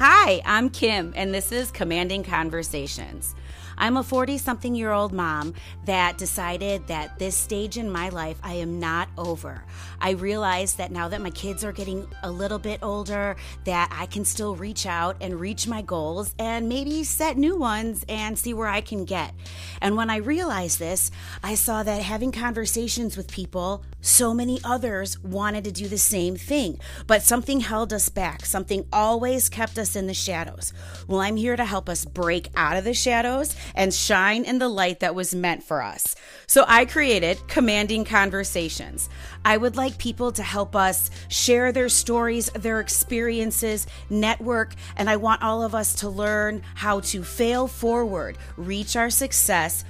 Hi, 0.00 0.40
I'm 0.44 0.70
Kim, 0.70 1.12
and 1.16 1.34
this 1.34 1.50
is 1.50 1.72
Commanding 1.72 2.22
Conversations. 2.22 3.34
I'm 3.78 3.96
a 3.96 4.02
40 4.02 4.38
something 4.38 4.74
year 4.74 4.90
old 4.90 5.12
mom 5.12 5.54
that 5.84 6.18
decided 6.18 6.88
that 6.88 7.18
this 7.18 7.36
stage 7.36 7.78
in 7.78 7.90
my 7.90 8.08
life 8.08 8.38
I 8.42 8.54
am 8.54 8.80
not 8.80 9.08
over. 9.16 9.64
I 10.00 10.10
realize 10.10 10.74
that 10.74 10.90
now 10.90 11.08
that 11.08 11.20
my 11.20 11.30
kids 11.30 11.64
are 11.64 11.72
getting 11.72 12.06
a 12.24 12.30
little 12.30 12.58
bit 12.58 12.80
older, 12.82 13.36
that 13.64 13.88
I 13.92 14.06
can 14.06 14.24
still 14.24 14.56
reach 14.56 14.84
out 14.84 15.16
and 15.20 15.38
reach 15.38 15.68
my 15.68 15.80
goals 15.82 16.34
and 16.38 16.68
maybe 16.68 17.04
set 17.04 17.38
new 17.38 17.56
ones 17.56 18.04
and 18.08 18.36
see 18.36 18.52
where 18.52 18.66
I 18.68 18.80
can 18.80 19.04
get. 19.04 19.32
And 19.80 19.96
when 19.96 20.10
I 20.10 20.16
realized 20.16 20.80
this, 20.80 21.12
I 21.42 21.54
saw 21.54 21.84
that 21.84 22.02
having 22.02 22.32
conversations 22.32 23.16
with 23.16 23.30
people, 23.30 23.84
so 24.00 24.34
many 24.34 24.60
others 24.64 25.18
wanted 25.20 25.64
to 25.64 25.72
do 25.72 25.86
the 25.86 25.98
same 25.98 26.36
thing, 26.36 26.80
but 27.06 27.22
something 27.22 27.60
held 27.60 27.92
us 27.92 28.08
back. 28.08 28.44
Something 28.44 28.86
always 28.92 29.48
kept 29.48 29.78
us 29.78 29.94
in 29.94 30.06
the 30.06 30.14
shadows. 30.14 30.72
Well, 31.06 31.20
I'm 31.20 31.36
here 31.36 31.56
to 31.56 31.64
help 31.64 31.88
us 31.88 32.04
break 32.04 32.48
out 32.56 32.76
of 32.76 32.84
the 32.84 32.94
shadows 32.94 33.54
and 33.74 33.92
shine 33.92 34.44
in 34.44 34.58
the 34.58 34.68
light 34.68 35.00
that 35.00 35.14
was 35.14 35.34
meant 35.34 35.62
for 35.62 35.82
us. 35.82 36.14
So 36.46 36.64
I 36.66 36.84
created 36.84 37.46
Commanding 37.48 38.04
Conversations. 38.04 39.08
I 39.44 39.56
would 39.56 39.76
like 39.76 39.98
people 39.98 40.32
to 40.32 40.42
help 40.42 40.74
us 40.74 41.10
share 41.28 41.72
their 41.72 41.88
stories, 41.88 42.50
their 42.50 42.80
experiences, 42.80 43.86
network, 44.10 44.74
and 44.96 45.08
I 45.08 45.16
want 45.16 45.42
all 45.42 45.62
of 45.62 45.74
us 45.74 45.94
to 45.96 46.08
learn 46.08 46.62
how 46.74 47.00
to 47.00 47.22
fail 47.22 47.66
forward, 47.66 48.38
reach 48.56 48.96
our 48.96 49.10
success 49.10 49.84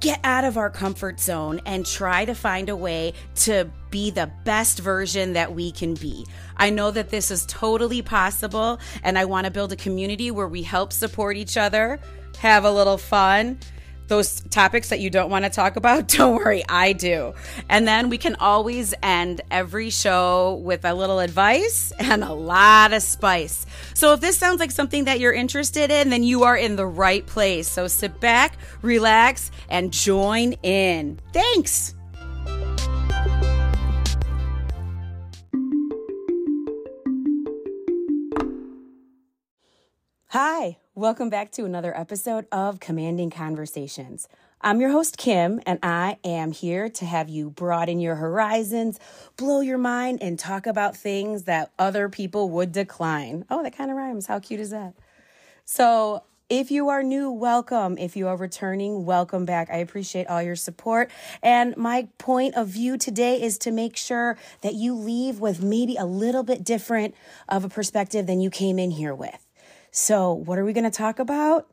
get 0.00 0.20
out 0.24 0.44
of 0.44 0.58
our 0.58 0.70
comfort 0.70 1.20
zone 1.20 1.60
and 1.64 1.86
try 1.86 2.24
to 2.24 2.34
find 2.34 2.68
a 2.68 2.76
way 2.76 3.14
to 3.34 3.70
be 3.90 4.10
the 4.10 4.30
best 4.44 4.78
version 4.78 5.32
that 5.32 5.54
we 5.54 5.70
can 5.70 5.94
be. 5.94 6.26
I 6.56 6.70
know 6.70 6.90
that 6.90 7.10
this 7.10 7.30
is 7.30 7.46
totally 7.46 8.02
possible, 8.02 8.78
and 9.02 9.18
I 9.18 9.24
want 9.24 9.46
to 9.46 9.50
build 9.50 9.72
a 9.72 9.76
community 9.76 10.30
where 10.30 10.48
we 10.48 10.62
help 10.62 10.92
support 10.92 11.36
each 11.36 11.56
other, 11.56 11.98
have 12.38 12.64
a 12.64 12.70
little 12.70 12.98
fun. 12.98 13.58
Those 14.08 14.40
topics 14.50 14.90
that 14.90 15.00
you 15.00 15.10
don't 15.10 15.30
want 15.30 15.44
to 15.44 15.50
talk 15.50 15.74
about, 15.74 16.06
don't 16.16 16.36
worry, 16.36 16.62
I 16.68 16.92
do. 16.92 17.34
And 17.68 17.88
then 17.88 18.08
we 18.08 18.18
can 18.18 18.36
always 18.36 18.94
end 19.02 19.40
every 19.50 19.90
show 19.90 20.60
with 20.62 20.84
a 20.84 20.94
little 20.94 21.18
advice 21.18 21.92
and 21.98 22.22
a 22.22 22.32
lot 22.32 22.92
of 22.92 23.02
spice. 23.02 23.66
So 23.94 24.12
if 24.12 24.20
this 24.20 24.38
sounds 24.38 24.60
like 24.60 24.70
something 24.70 25.04
that 25.06 25.18
you're 25.18 25.32
interested 25.32 25.90
in, 25.90 26.10
then 26.10 26.22
you 26.22 26.44
are 26.44 26.56
in 26.56 26.76
the 26.76 26.86
right 26.86 27.26
place. 27.26 27.68
So 27.68 27.88
sit 27.88 28.20
back, 28.20 28.56
relax, 28.80 29.50
and 29.68 29.92
join 29.92 30.52
in. 30.62 31.18
Thanks. 31.32 31.94
Hi, 40.28 40.76
welcome 40.96 41.28
back 41.28 41.52
to 41.52 41.66
another 41.66 41.94
episode 41.94 42.46
of 42.50 42.80
Commanding 42.80 43.28
Conversations. 43.28 44.28
I'm 44.62 44.80
your 44.80 44.88
host, 44.88 45.18
Kim, 45.18 45.60
and 45.66 45.78
I 45.82 46.16
am 46.24 46.52
here 46.52 46.88
to 46.88 47.04
have 47.04 47.28
you 47.28 47.50
broaden 47.50 48.00
your 48.00 48.14
horizons, 48.14 48.98
blow 49.36 49.60
your 49.60 49.76
mind, 49.76 50.22
and 50.22 50.38
talk 50.38 50.66
about 50.66 50.96
things 50.96 51.42
that 51.42 51.70
other 51.78 52.08
people 52.08 52.48
would 52.48 52.72
decline. 52.72 53.44
Oh, 53.50 53.62
that 53.62 53.76
kind 53.76 53.90
of 53.90 53.98
rhymes. 53.98 54.26
How 54.26 54.38
cute 54.38 54.58
is 54.58 54.70
that? 54.70 54.94
So, 55.66 56.22
if 56.48 56.70
you 56.70 56.88
are 56.88 57.02
new, 57.02 57.30
welcome. 57.30 57.98
If 57.98 58.16
you 58.16 58.28
are 58.28 58.36
returning, 58.36 59.04
welcome 59.04 59.44
back. 59.44 59.68
I 59.70 59.76
appreciate 59.76 60.28
all 60.28 60.40
your 60.40 60.56
support. 60.56 61.10
And 61.42 61.76
my 61.76 62.08
point 62.16 62.54
of 62.54 62.68
view 62.68 62.96
today 62.96 63.42
is 63.42 63.58
to 63.58 63.70
make 63.70 63.98
sure 63.98 64.38
that 64.62 64.72
you 64.72 64.94
leave 64.94 65.40
with 65.40 65.62
maybe 65.62 65.96
a 65.96 66.06
little 66.06 66.42
bit 66.42 66.64
different 66.64 67.14
of 67.50 67.66
a 67.66 67.68
perspective 67.68 68.26
than 68.26 68.40
you 68.40 68.48
came 68.48 68.78
in 68.78 68.92
here 68.92 69.14
with. 69.14 69.45
So, 69.98 70.34
what 70.34 70.58
are 70.58 70.64
we 70.66 70.74
going 70.74 70.84
to 70.84 70.90
talk 70.90 71.18
about? 71.18 71.68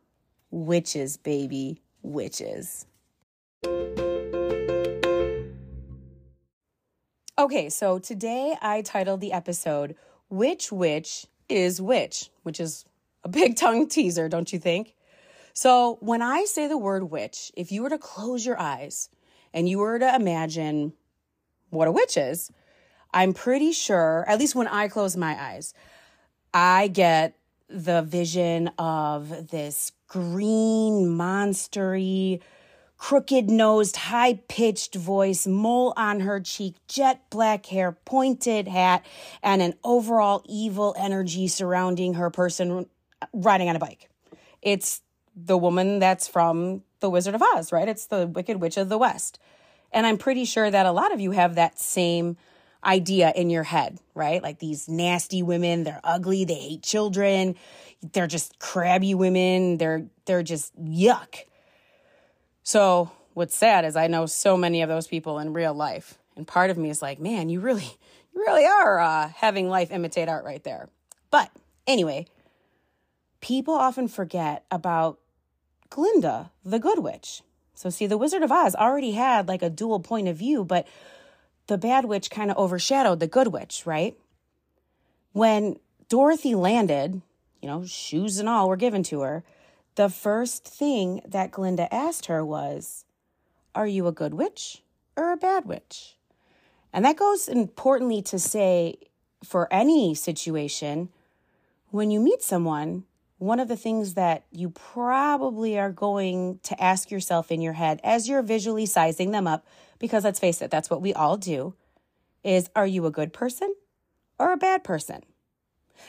Witches, 0.50 1.18
baby, 1.18 1.82
witches. 2.04 2.86
Okay, 7.38 7.70
so 7.70 8.00
today 8.00 8.56
I 8.62 8.82
titled 8.82 9.20
the 9.20 9.34
episode 9.34 9.98
Which 10.30 10.72
Witch 10.72 11.28
is 11.50 11.82
Which, 11.82 12.30
which 12.44 12.62
is 12.62 12.86
a 13.26 13.28
big 13.28 13.56
tongue 13.58 13.90
teaser, 13.90 14.30
don't 14.30 14.54
you 14.54 14.58
think? 14.58 14.96
So, 15.52 15.98
when 16.00 16.22
I 16.22 16.46
say 16.46 16.70
the 16.70 16.78
word 16.78 17.12
witch, 17.12 17.52
if 17.58 17.74
you 17.74 17.84
were 17.84 17.90
to 17.90 17.98
close 17.98 18.46
your 18.46 18.58
eyes 18.58 19.10
and 19.54 19.68
you 19.68 19.80
were 19.80 20.00
to 20.00 20.16
imagine 20.16 20.94
what 21.72 21.90
a 21.90 21.92
witch 21.92 22.16
is, 22.16 22.50
I'm 23.14 23.34
pretty 23.34 23.74
sure, 23.74 24.24
at 24.30 24.40
least 24.40 24.56
when 24.56 24.70
I 24.70 24.88
close 24.88 25.18
my 25.18 25.38
eyes, 25.38 25.74
I 26.54 26.88
get 26.88 27.36
the 27.70 28.02
vision 28.02 28.70
of 28.78 29.50
this 29.50 29.92
green, 30.08 31.08
monstery, 31.08 32.42
crooked 32.98 33.50
nosed, 33.50 33.98
high 33.98 34.36
pitched 34.48 34.96
voice, 34.96 35.46
mole 35.46 35.94
on 35.98 36.22
her 36.22 36.40
cheek, 36.40 36.76
jet 36.88 37.22
black 37.30 37.66
hair, 37.66 37.92
pointed 37.92 38.68
hat, 38.68 39.06
and 39.42 39.62
an 39.62 39.74
overall 39.84 40.42
evil 40.48 40.96
energy 40.98 41.48
surrounding 41.48 42.14
her 42.14 42.30
person 42.30 42.86
riding 43.34 43.70
on 43.70 43.76
a 43.76 43.80
bike. 43.80 44.10
It's 44.62 45.02
the 45.36 45.58
woman 45.58 46.00
that's 46.00 46.28
from 46.28 46.84
The 47.00 47.10
Wizard 47.10 47.36
of 47.36 47.44
Oz, 47.56 47.72
right? 47.72 47.88
It's 47.88 48.06
the 48.06 48.28
Wicked 48.28 48.62
Witch 48.62 48.78
of 48.78 48.88
the 48.88 48.98
West. 48.98 49.40
And 49.92 50.08
I'm 50.08 50.18
pretty 50.18 50.46
sure 50.46 50.72
that 50.72 50.86
a 50.86 50.92
lot 50.92 51.14
of 51.14 51.20
you 51.20 51.32
have 51.32 51.56
that 51.56 51.80
same 51.80 52.38
idea 52.84 53.32
in 53.36 53.50
your 53.50 53.64
head, 53.64 54.00
right? 54.14 54.42
Like 54.42 54.60
these 54.60 54.88
nasty 54.88 55.42
women, 55.42 55.84
they're 55.84 56.02
ugly, 56.04 56.46
they 56.46 56.56
hate 56.56 56.84
children, 56.84 57.56
they're 58.14 58.28
just 58.28 58.60
crabby 58.60 59.14
women, 59.14 59.78
they're 59.78 60.06
they're 60.26 60.44
just 60.44 60.76
yuck. 60.82 61.46
So, 62.64 63.12
what's 63.34 63.56
sad 63.56 63.86
is 63.86 63.96
I 63.96 64.08
know 64.08 64.26
so 64.26 64.56
many 64.56 64.82
of 64.82 64.90
those 64.90 65.08
people 65.08 65.40
in 65.40 65.54
real 65.54 65.74
life. 65.74 66.18
And 66.36 66.48
part 66.48 66.70
of 66.70 66.78
me 66.78 66.90
is 66.90 67.02
like, 67.02 67.20
man, 67.20 67.50
you 67.50 67.60
really 67.60 67.84
you 68.34 68.42
really 68.42 68.66
are 68.66 69.00
uh, 69.00 69.30
having 69.36 69.70
life 69.70 69.92
imitate 69.92 70.30
art 70.30 70.46
right 70.46 70.64
there. 70.64 70.90
But 71.30 71.52
anyway, 71.88 72.26
people 73.42 73.74
often 73.74 74.08
forget 74.08 74.66
about 74.72 75.20
Glinda, 75.90 76.52
the 76.64 76.80
good 76.80 77.00
witch. 77.00 77.42
So 77.76 77.90
see, 77.90 78.08
the 78.08 78.18
Wizard 78.18 78.44
of 78.44 78.52
Oz 78.52 78.76
already 78.76 79.12
had 79.12 79.48
like 79.48 79.62
a 79.62 79.70
dual 79.70 80.00
point 80.00 80.28
of 80.28 80.38
view, 80.38 80.64
but 80.64 80.88
the 81.68 81.78
bad 81.78 82.06
witch 82.06 82.30
kind 82.30 82.52
of 82.52 82.58
overshadowed 82.58 83.20
the 83.20 83.28
good 83.28 83.48
witch, 83.48 83.84
right? 83.86 84.18
When 85.32 85.80
Dorothy 86.10 86.56
landed, 86.56 87.22
you 87.62 87.68
know, 87.68 87.86
shoes 87.86 88.40
and 88.40 88.50
all 88.50 88.68
were 88.68 88.78
given 88.78 89.04
to 89.04 89.22
her, 89.22 89.44
the 89.96 90.10
first 90.10 90.66
thing 90.66 91.22
that 91.26 91.52
Glinda 91.52 91.94
asked 91.94 92.26
her 92.26 92.44
was, 92.44 93.06
Are 93.76 93.88
you 93.88 94.08
a 94.08 94.12
good 94.12 94.34
witch 94.34 94.84
or 95.16 95.32
a 95.32 95.38
bad 95.38 95.66
witch? 95.66 96.16
And 96.92 97.06
that 97.06 97.18
goes 97.18 97.48
importantly 97.48 98.22
to 98.24 98.38
say 98.38 98.98
for 99.44 99.72
any 99.72 100.14
situation, 100.14 101.10
when 101.90 102.12
you 102.12 102.20
meet 102.20 102.42
someone, 102.42 103.04
one 103.38 103.60
of 103.60 103.68
the 103.68 103.76
things 103.76 104.14
that 104.14 104.44
you 104.52 104.70
probably 104.70 105.78
are 105.78 105.92
going 105.92 106.60
to 106.64 106.82
ask 106.82 107.12
yourself 107.12 107.52
in 107.52 107.62
your 107.62 107.74
head 107.74 108.00
as 108.04 108.28
you're 108.28 108.42
visually 108.42 108.86
sizing 108.86 109.32
them 109.32 109.48
up 109.48 109.66
because 110.00 110.24
let's 110.24 110.40
face 110.40 110.62
it, 110.62 110.72
that's 110.72 110.90
what 110.90 111.02
we 111.02 111.14
all 111.14 111.38
do, 111.38 111.74
is 112.44 112.70
are 112.76 112.88
you 112.88 113.06
a 113.06 113.12
good 113.12 113.34
person 113.34 113.74
or 114.40 114.52
a 114.52 114.58
bad 114.58 114.84
person? 114.84 115.24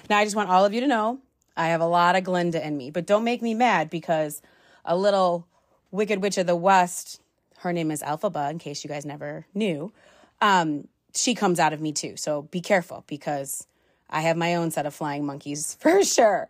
Now, 0.08 0.18
I 0.18 0.24
just 0.24 0.36
want 0.36 0.50
all 0.50 0.64
of 0.64 0.74
you 0.74 0.80
to 0.80 0.86
know 0.86 1.20
I 1.56 1.68
have 1.68 1.80
a 1.80 1.86
lot 1.86 2.16
of 2.16 2.24
Glinda 2.24 2.64
in 2.66 2.76
me, 2.76 2.90
but 2.90 3.06
don't 3.06 3.24
make 3.24 3.42
me 3.42 3.54
mad 3.54 3.90
because 3.90 4.42
a 4.84 4.96
little 4.96 5.46
Wicked 5.90 6.20
Witch 6.20 6.38
of 6.38 6.46
the 6.46 6.56
West, 6.56 7.20
her 7.58 7.72
name 7.72 7.90
is 7.90 8.02
Elphaba, 8.02 8.50
in 8.50 8.58
case 8.58 8.82
you 8.82 8.88
guys 8.88 9.06
never 9.06 9.46
knew, 9.54 9.92
um, 10.40 10.88
she 11.14 11.34
comes 11.34 11.60
out 11.60 11.72
of 11.72 11.80
me 11.80 11.92
too. 11.92 12.16
So 12.16 12.42
be 12.42 12.60
careful 12.60 13.04
because 13.06 13.66
I 14.10 14.22
have 14.22 14.36
my 14.36 14.56
own 14.56 14.70
set 14.70 14.86
of 14.86 14.94
flying 14.94 15.24
monkeys 15.24 15.74
for 15.80 16.02
sure. 16.04 16.48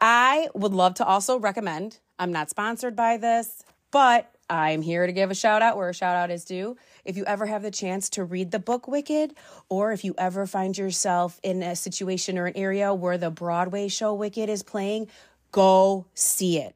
I 0.00 0.48
would 0.54 0.72
love 0.72 0.94
to 0.94 1.04
also 1.04 1.38
recommend, 1.38 1.98
I'm 2.18 2.32
not 2.32 2.50
sponsored 2.50 2.96
by 2.96 3.18
this, 3.18 3.62
but 3.90 4.31
I'm 4.50 4.82
here 4.82 5.06
to 5.06 5.12
give 5.12 5.30
a 5.30 5.34
shout 5.34 5.62
out 5.62 5.76
where 5.76 5.88
a 5.88 5.94
shout 5.94 6.16
out 6.16 6.30
is 6.30 6.44
due. 6.44 6.76
If 7.04 7.16
you 7.16 7.24
ever 7.24 7.46
have 7.46 7.62
the 7.62 7.70
chance 7.70 8.10
to 8.10 8.24
read 8.24 8.50
the 8.50 8.58
book 8.58 8.86
Wicked, 8.86 9.34
or 9.68 9.92
if 9.92 10.04
you 10.04 10.14
ever 10.18 10.46
find 10.46 10.76
yourself 10.76 11.40
in 11.42 11.62
a 11.62 11.74
situation 11.74 12.38
or 12.38 12.46
an 12.46 12.56
area 12.56 12.92
where 12.92 13.16
the 13.16 13.30
Broadway 13.30 13.88
show 13.88 14.12
Wicked 14.12 14.48
is 14.48 14.62
playing, 14.62 15.08
go 15.52 16.06
see 16.14 16.58
it. 16.58 16.74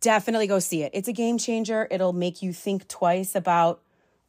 Definitely 0.00 0.46
go 0.46 0.58
see 0.58 0.82
it. 0.82 0.90
It's 0.94 1.08
a 1.08 1.12
game 1.12 1.38
changer. 1.38 1.86
It'll 1.90 2.12
make 2.12 2.42
you 2.42 2.52
think 2.52 2.88
twice 2.88 3.34
about 3.34 3.82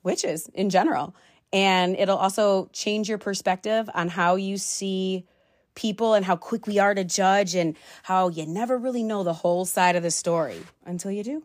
witches 0.03 0.47
in 0.53 0.69
general. 0.69 1.15
And 1.53 1.95
it'll 1.97 2.17
also 2.17 2.69
change 2.73 3.09
your 3.09 3.17
perspective 3.17 3.89
on 3.93 4.09
how 4.09 4.35
you 4.35 4.57
see 4.57 5.25
people 5.75 6.13
and 6.13 6.25
how 6.25 6.35
quick 6.35 6.67
we 6.67 6.79
are 6.79 6.93
to 6.93 7.03
judge 7.03 7.55
and 7.55 7.75
how 8.03 8.29
you 8.29 8.45
never 8.45 8.77
really 8.77 9.03
know 9.03 9.23
the 9.23 9.33
whole 9.33 9.65
side 9.65 9.95
of 9.95 10.03
the 10.03 10.11
story 10.11 10.61
until 10.85 11.11
you 11.11 11.23
do. 11.23 11.43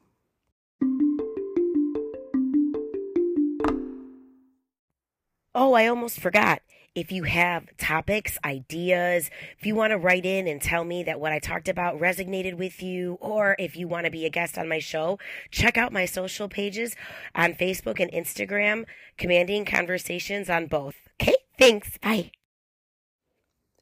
Oh, 5.58 5.72
I 5.72 5.86
almost 5.86 6.20
forgot. 6.20 6.60
if 6.96 7.12
you 7.12 7.24
have 7.24 7.64
topics, 7.76 8.38
ideas, 8.42 9.30
if 9.58 9.66
you 9.66 9.74
want 9.74 9.90
to 9.90 9.98
write 9.98 10.24
in 10.24 10.48
and 10.48 10.62
tell 10.62 10.82
me 10.82 11.02
that 11.04 11.20
what 11.20 11.30
I 11.30 11.38
talked 11.38 11.68
about 11.68 12.00
resonated 12.00 12.54
with 12.54 12.82
you, 12.82 13.18
or 13.20 13.54
if 13.58 13.76
you 13.76 13.86
want 13.86 14.06
to 14.06 14.10
be 14.10 14.24
a 14.24 14.30
guest 14.30 14.56
on 14.56 14.66
my 14.66 14.78
show, 14.78 15.18
check 15.50 15.76
out 15.76 15.92
my 15.92 16.06
social 16.06 16.48
pages 16.48 16.96
on 17.34 17.52
Facebook 17.52 18.00
and 18.00 18.10
Instagram, 18.12 18.86
Commanding 19.18 19.66
Conversations 19.66 20.48
on 20.48 20.66
both. 20.66 20.94
Okay, 21.20 21.36
thanks. 21.58 21.98
Bye. 21.98 22.30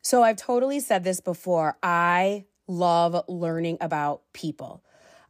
So 0.03 0.25
I've 0.25 0.37
totally 0.37 0.81
said 0.81 1.05
this 1.05 1.21
before. 1.21 1.79
I 1.85 2.47
love 2.67 3.25
learning 3.29 3.79
about 3.81 4.23
people. 4.33 4.83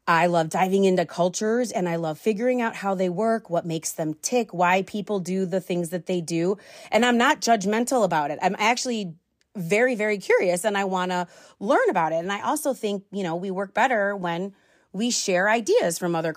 I 0.07 0.27
love 0.27 0.51
diving 0.51 0.85
into 0.85 1.07
cultures 1.07 1.71
and 1.73 1.89
I 1.89 1.97
love 1.97 2.19
figuring 2.19 2.61
out 2.61 2.77
how 2.77 2.95
they 2.95 3.09
work, 3.09 3.49
what 3.49 3.65
makes 3.65 3.93
them 3.93 4.15
tick, 4.15 4.53
why 4.53 4.83
people 4.83 5.19
do 5.19 5.47
the 5.47 5.61
things 5.61 5.89
that 5.91 6.07
they 6.07 6.21
do. 6.21 6.59
And 6.91 7.07
I'm 7.07 7.17
not 7.17 7.41
judgmental 7.41 8.05
about 8.05 8.31
it. 8.31 8.39
I'm 8.43 8.57
actually 8.59 9.15
very, 9.57 9.95
very 9.95 10.19
curious 10.19 10.65
and 10.65 10.77
I 10.77 10.85
want 10.85 11.11
to 11.11 11.27
learn 11.59 11.89
about 11.89 12.13
it. 12.13 12.17
And 12.17 12.31
I 12.31 12.43
also 12.43 12.75
think, 12.75 13.05
you 13.13 13.23
know, 13.23 13.35
we 13.37 13.51
work 13.51 13.73
better 13.73 14.15
when 14.15 14.53
we 14.93 15.11
share 15.11 15.49
ideas 15.49 15.99
from 15.99 16.15
other 16.15 16.35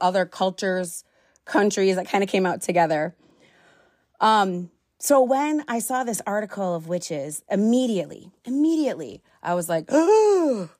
other 0.00 0.24
cultures, 0.24 1.04
countries 1.44 1.96
that 1.96 2.08
kind 2.08 2.22
of 2.22 2.30
came 2.30 2.46
out 2.46 2.62
together. 2.62 3.16
Um, 4.20 4.70
so 4.98 5.22
when 5.22 5.64
I 5.68 5.78
saw 5.78 6.04
this 6.04 6.20
article 6.26 6.74
of 6.74 6.88
witches, 6.88 7.42
immediately, 7.50 8.32
immediately, 8.44 9.22
I 9.42 9.54
was 9.54 9.68
like, 9.68 9.86
oh, 9.90 10.70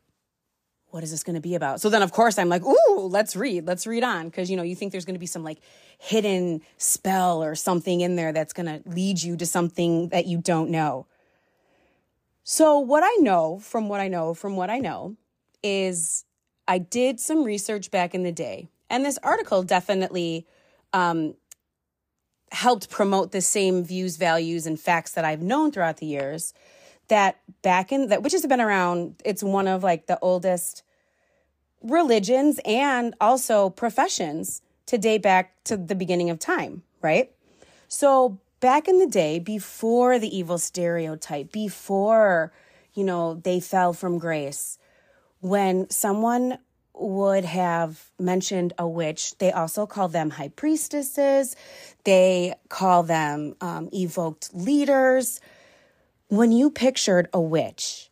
what 0.90 1.02
is 1.02 1.11
this 1.11 1.23
going 1.23 1.35
to 1.35 1.40
be 1.40 1.55
about? 1.55 1.81
So 1.81 1.90
then, 1.90 2.02
of 2.02 2.12
course, 2.12 2.38
I'm 2.38 2.49
like, 2.49 2.64
ooh, 2.64 3.08
let's 3.08 3.37
read, 3.37 3.67
let's 3.67 3.87
read 3.87 4.02
on. 4.02 4.26
Because, 4.26 4.50
you 4.50 4.56
know, 4.56 4.62
you 4.62 4.75
think 4.75 4.93
there's 4.93 5.05
going 5.05 5.14
to 5.14 5.20
be 5.20 5.26
some 5.26 5.44
like 5.44 5.58
hidden 5.99 6.62
spell 6.79 7.43
or 7.43 7.55
something 7.55 8.00
in 8.00 8.17
there 8.17 8.32
that's 8.32 8.52
going 8.52 8.67
to 8.67 8.88
lead 8.88 9.23
you 9.23 9.37
to 9.37 9.46
something 9.46 10.08
that 10.08 10.26
you 10.26 10.38
don't 10.38 10.70
know. 10.70 11.06
So, 12.43 12.79
what 12.79 13.02
I 13.05 13.14
know 13.20 13.58
from 13.58 13.90
what 13.90 14.00
I 14.00 14.08
know 14.08 14.32
from 14.32 14.56
what 14.56 14.70
I 14.70 14.79
know 14.79 15.17
is 15.62 16.25
I 16.67 16.79
did 16.79 17.20
some 17.20 17.44
research 17.44 17.91
back 17.91 18.14
in 18.14 18.23
the 18.23 18.32
day. 18.32 18.69
And 18.88 19.05
this 19.05 19.19
article 19.23 19.62
definitely 19.62 20.46
um, 20.94 21.34
helped 22.50 22.88
promote 22.88 23.32
the 23.32 23.43
same 23.43 23.84
views, 23.84 24.17
values, 24.17 24.67
and 24.67 24.81
facts 24.81 25.12
that 25.12 25.26
I've 25.26 25.43
known 25.43 25.73
throughout 25.73 25.99
the 25.99 26.06
years 26.06 26.55
that 27.08 27.40
back 27.62 27.93
in 27.93 28.08
that 28.08 28.22
witches 28.22 28.43
have 28.43 28.49
been 28.49 28.60
around 28.60 29.14
it's 29.25 29.43
one 29.43 29.66
of 29.66 29.82
like 29.82 30.06
the 30.06 30.19
oldest 30.20 30.82
religions 31.82 32.60
and 32.64 33.14
also 33.20 33.70
professions 33.70 34.62
to 34.87 34.99
date 34.99 35.22
back 35.22 35.62
to 35.64 35.76
the 35.76 35.94
beginning 35.94 36.31
of 36.31 36.38
time 36.38 36.82
right? 37.00 37.31
So 37.88 38.38
back 38.60 38.88
in 38.88 38.99
the 38.99 39.06
day 39.06 39.38
before 39.38 40.19
the 40.19 40.37
evil 40.37 40.58
stereotype 40.58 41.52
before 41.52 42.52
you 42.94 43.05
know 43.05 43.34
they 43.34 43.60
fell 43.60 43.93
from 43.93 44.19
grace 44.19 44.78
when 45.40 45.88
someone 45.90 46.58
would 46.94 47.44
have 47.44 48.10
mentioned 48.19 48.72
a 48.76 48.88
witch 48.88 49.38
they 49.38 49.52
also 49.52 49.87
call 49.87 50.08
them 50.08 50.31
high 50.31 50.49
priestesses. 50.49 51.55
They 52.05 52.55
call 52.69 53.05
them 53.05 53.55
um, 53.60 53.88
evoked 53.93 54.50
leaders 54.52 55.40
when 56.29 56.53
you 56.53 56.71
pictured 56.71 57.29
a 57.33 57.41
witch, 57.41 58.11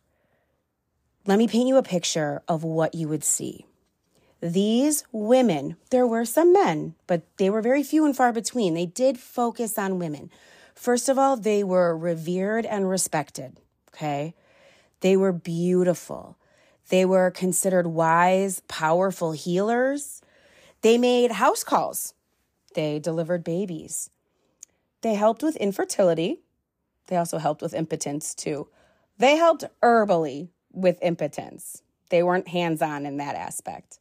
let 1.27 1.37
me 1.37 1.47
paint 1.47 1.67
you 1.67 1.77
a 1.77 1.83
picture 1.83 2.41
of 2.47 2.63
what 2.63 2.95
you 2.95 3.07
would 3.07 3.23
see. 3.23 3.65
These 4.41 5.03
women, 5.11 5.77
there 5.91 6.07
were 6.07 6.25
some 6.25 6.51
men, 6.51 6.95
but 7.05 7.21
they 7.37 7.49
were 7.49 7.61
very 7.61 7.83
few 7.83 8.05
and 8.05 8.15
far 8.15 8.31
between. 8.31 8.73
They 8.73 8.85
did 8.85 9.19
focus 9.19 9.77
on 9.77 9.99
women. 9.99 10.31
First 10.73 11.09
of 11.09 11.17
all, 11.17 11.37
they 11.37 11.63
were 11.63 11.97
revered 11.97 12.65
and 12.65 12.89
respected, 12.89 13.59
okay? 13.93 14.33
They 15.01 15.15
were 15.15 15.33
beautiful. 15.33 16.37
They 16.89 17.05
were 17.05 17.29
considered 17.29 17.87
wise, 17.87 18.61
powerful 18.67 19.31
healers. 19.33 20.21
They 20.81 20.97
made 20.97 21.31
house 21.33 21.63
calls. 21.63 22.13
They 22.73 22.99
delivered 22.99 23.43
babies. 23.43 24.09
They 25.01 25.15
helped 25.15 25.43
with 25.43 25.55
infertility. 25.57 26.41
They 27.07 27.17
also 27.17 27.37
helped 27.37 27.61
with 27.61 27.73
impotence 27.73 28.35
too. 28.35 28.67
They 29.17 29.35
helped 29.35 29.63
herbally 29.81 30.49
with 30.71 30.99
impotence. 31.01 31.81
They 32.09 32.23
weren't 32.23 32.47
hands 32.47 32.81
on 32.81 33.05
in 33.05 33.17
that 33.17 33.35
aspect. 33.35 33.99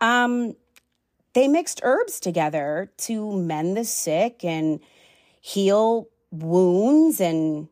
Um, 0.00 0.56
they 1.32 1.48
mixed 1.48 1.80
herbs 1.82 2.20
together 2.20 2.90
to 2.98 3.32
mend 3.32 3.76
the 3.76 3.84
sick 3.84 4.44
and 4.44 4.80
heal 5.40 6.08
wounds, 6.30 7.20
and 7.20 7.68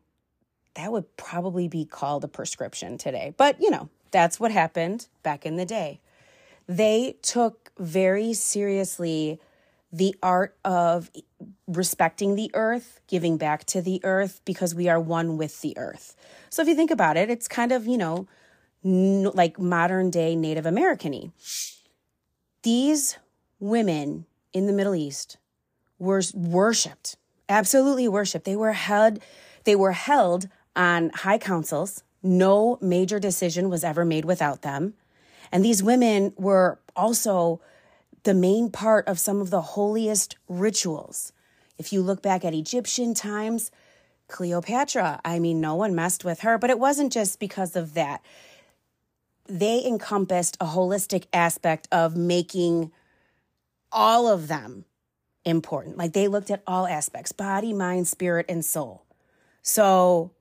that 0.75 0.91
would 0.91 1.15
probably 1.17 1.67
be 1.67 1.85
called 1.85 2.23
a 2.23 2.27
prescription 2.27 2.97
today. 2.97 3.33
But, 3.37 3.61
you 3.61 3.69
know, 3.69 3.89
that's 4.11 4.39
what 4.39 4.51
happened 4.51 5.07
back 5.21 5.45
in 5.45 5.55
the 5.55 5.65
day. 5.65 6.01
They 6.67 7.17
took 7.21 7.71
very 7.77 8.33
seriously 8.33 9.39
the 9.93 10.15
art 10.23 10.57
of 10.65 11.11
respecting 11.67 12.35
the 12.35 12.49
earth, 12.55 12.99
giving 13.07 13.37
back 13.37 13.63
to 13.65 13.81
the 13.81 14.01
earth 14.03 14.41
because 14.43 14.73
we 14.73 14.89
are 14.89 14.99
one 14.99 15.37
with 15.37 15.61
the 15.61 15.77
earth. 15.77 16.15
So 16.49 16.63
if 16.63 16.67
you 16.67 16.75
think 16.75 16.89
about 16.89 17.15
it, 17.15 17.29
it's 17.29 17.47
kind 17.47 17.71
of, 17.71 17.85
you 17.85 17.97
know, 17.97 18.27
n- 18.83 19.29
like 19.35 19.59
modern 19.59 20.09
day 20.09 20.35
Native 20.35 20.65
American 20.65 21.11
y. 21.11 21.31
These 22.63 23.19
women 23.59 24.25
in 24.51 24.65
the 24.65 24.73
Middle 24.73 24.95
East 24.95 25.37
were 25.99 26.23
worshiped, 26.33 27.15
absolutely 27.47 28.07
worshiped. 28.07 28.45
They 28.45 28.55
were 28.55 28.73
held, 28.73 29.19
they 29.63 29.75
were 29.75 29.91
held 29.91 30.49
on 30.75 31.11
high 31.11 31.37
councils. 31.37 32.03
No 32.23 32.79
major 32.81 33.19
decision 33.19 33.69
was 33.69 33.83
ever 33.83 34.05
made 34.05 34.25
without 34.25 34.63
them. 34.63 34.95
And 35.51 35.63
these 35.63 35.83
women 35.83 36.33
were 36.35 36.79
also 36.95 37.61
the 38.23 38.33
main 38.33 38.69
part 38.71 39.07
of 39.07 39.19
some 39.19 39.41
of 39.41 39.49
the 39.49 39.61
holiest 39.61 40.37
rituals. 40.47 41.31
If 41.77 41.91
you 41.91 42.01
look 42.01 42.21
back 42.21 42.45
at 42.45 42.53
Egyptian 42.53 43.13
times, 43.13 43.71
Cleopatra, 44.27 45.19
I 45.25 45.39
mean, 45.39 45.59
no 45.59 45.75
one 45.75 45.95
messed 45.95 46.23
with 46.23 46.41
her, 46.41 46.57
but 46.57 46.69
it 46.69 46.79
wasn't 46.79 47.11
just 47.11 47.39
because 47.39 47.75
of 47.75 47.93
that. 47.93 48.23
They 49.47 49.83
encompassed 49.85 50.57
a 50.61 50.65
holistic 50.67 51.25
aspect 51.33 51.87
of 51.91 52.15
making 52.15 52.91
all 53.91 54.27
of 54.27 54.47
them 54.47 54.85
important. 55.45 55.97
Like 55.97 56.13
they 56.13 56.27
looked 56.27 56.49
at 56.49 56.63
all 56.65 56.87
aspects 56.87 57.31
body, 57.31 57.73
mind, 57.73 58.07
spirit, 58.07 58.45
and 58.47 58.63
soul. 58.63 59.05
So 59.61 60.31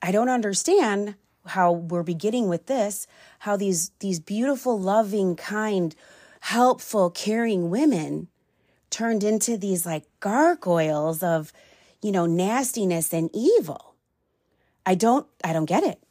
I 0.00 0.12
don't 0.12 0.28
understand 0.28 1.16
how 1.46 1.72
we're 1.72 2.02
beginning 2.02 2.48
with 2.48 2.66
this, 2.66 3.06
how 3.40 3.56
these, 3.56 3.90
these 4.00 4.20
beautiful, 4.20 4.78
loving, 4.78 5.34
kind, 5.34 5.94
helpful, 6.40 7.10
caring 7.10 7.70
women 7.70 8.28
turned 8.90 9.24
into 9.24 9.56
these 9.56 9.84
like 9.84 10.04
gargoyles 10.20 11.22
of, 11.22 11.52
you 12.02 12.12
know, 12.12 12.26
nastiness 12.26 13.12
and 13.12 13.30
evil. 13.34 13.94
I 14.86 14.94
don't 14.94 15.26
I 15.44 15.52
don't 15.52 15.66
get 15.66 15.84
it. 15.84 16.02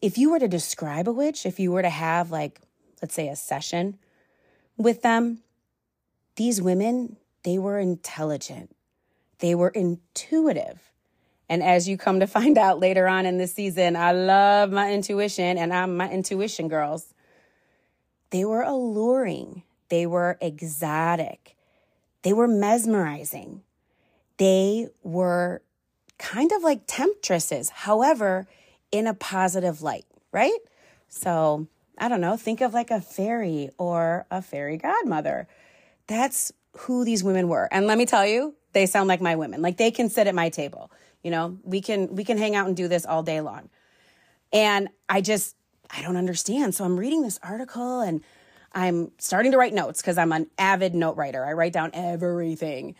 If 0.00 0.18
you 0.18 0.30
were 0.30 0.38
to 0.38 0.48
describe 0.48 1.08
a 1.08 1.12
witch, 1.12 1.44
if 1.46 1.60
you 1.60 1.70
were 1.70 1.82
to 1.82 1.90
have 1.90 2.30
like 2.30 2.60
let's 3.00 3.14
say 3.14 3.28
a 3.28 3.36
session 3.36 3.98
with 4.76 5.02
them, 5.02 5.42
these 6.36 6.62
women, 6.62 7.16
they 7.44 7.58
were 7.58 7.78
intelligent. 7.78 8.74
They 9.40 9.54
were 9.54 9.68
intuitive. 9.68 10.92
And 11.48 11.62
as 11.62 11.88
you 11.88 11.98
come 11.98 12.20
to 12.20 12.26
find 12.26 12.56
out 12.56 12.80
later 12.80 13.06
on 13.06 13.26
in 13.26 13.36
this 13.36 13.52
season, 13.52 13.96
I 13.96 14.12
love 14.12 14.70
my 14.70 14.92
intuition 14.92 15.58
and 15.58 15.72
I'm 15.72 15.96
my 15.96 16.08
intuition 16.08 16.68
girls. 16.68 17.11
They 18.32 18.46
were 18.46 18.62
alluring, 18.62 19.62
they 19.90 20.06
were 20.06 20.38
exotic, 20.40 21.54
they 22.22 22.32
were 22.32 22.48
mesmerizing, 22.48 23.62
they 24.38 24.88
were 25.02 25.62
kind 26.18 26.50
of 26.50 26.62
like 26.62 26.84
temptresses, 26.86 27.68
however, 27.68 28.46
in 28.90 29.06
a 29.06 29.12
positive 29.12 29.82
light, 29.82 30.06
right? 30.32 30.58
So, 31.08 31.68
I 31.98 32.08
don't 32.08 32.22
know, 32.22 32.38
think 32.38 32.62
of 32.62 32.72
like 32.72 32.90
a 32.90 33.02
fairy 33.02 33.68
or 33.76 34.26
a 34.30 34.40
fairy 34.40 34.78
godmother. 34.78 35.46
That's 36.06 36.52
who 36.78 37.04
these 37.04 37.22
women 37.22 37.48
were. 37.48 37.68
And 37.70 37.86
let 37.86 37.98
me 37.98 38.06
tell 38.06 38.26
you, 38.26 38.54
they 38.72 38.86
sound 38.86 39.08
like 39.08 39.20
my 39.20 39.36
women. 39.36 39.60
Like 39.60 39.76
they 39.76 39.90
can 39.90 40.08
sit 40.08 40.26
at 40.26 40.34
my 40.34 40.48
table. 40.48 40.90
You 41.22 41.30
know, 41.30 41.58
we 41.64 41.82
can 41.82 42.14
we 42.16 42.24
can 42.24 42.38
hang 42.38 42.56
out 42.56 42.66
and 42.66 42.74
do 42.74 42.88
this 42.88 43.04
all 43.04 43.22
day 43.22 43.42
long. 43.42 43.68
And 44.54 44.88
I 45.06 45.20
just 45.20 45.54
I 45.92 46.02
don't 46.02 46.16
understand. 46.16 46.74
So 46.74 46.84
I'm 46.84 46.98
reading 46.98 47.22
this 47.22 47.38
article 47.42 48.00
and 48.00 48.22
I'm 48.72 49.12
starting 49.18 49.52
to 49.52 49.58
write 49.58 49.74
notes 49.74 50.00
because 50.00 50.16
I'm 50.18 50.32
an 50.32 50.48
avid 50.58 50.94
note 50.94 51.16
writer. 51.16 51.44
I 51.44 51.52
write 51.52 51.72
down 51.72 51.90
everything. 51.92 52.94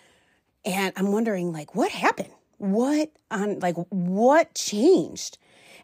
And 0.65 0.93
I'm 0.97 1.13
wondering 1.13 1.53
like 1.53 1.75
what 1.75 1.91
happened? 1.91 2.33
What 2.59 3.11
on 3.31 3.59
like 3.61 3.77
what 3.89 4.55
changed? 4.55 5.39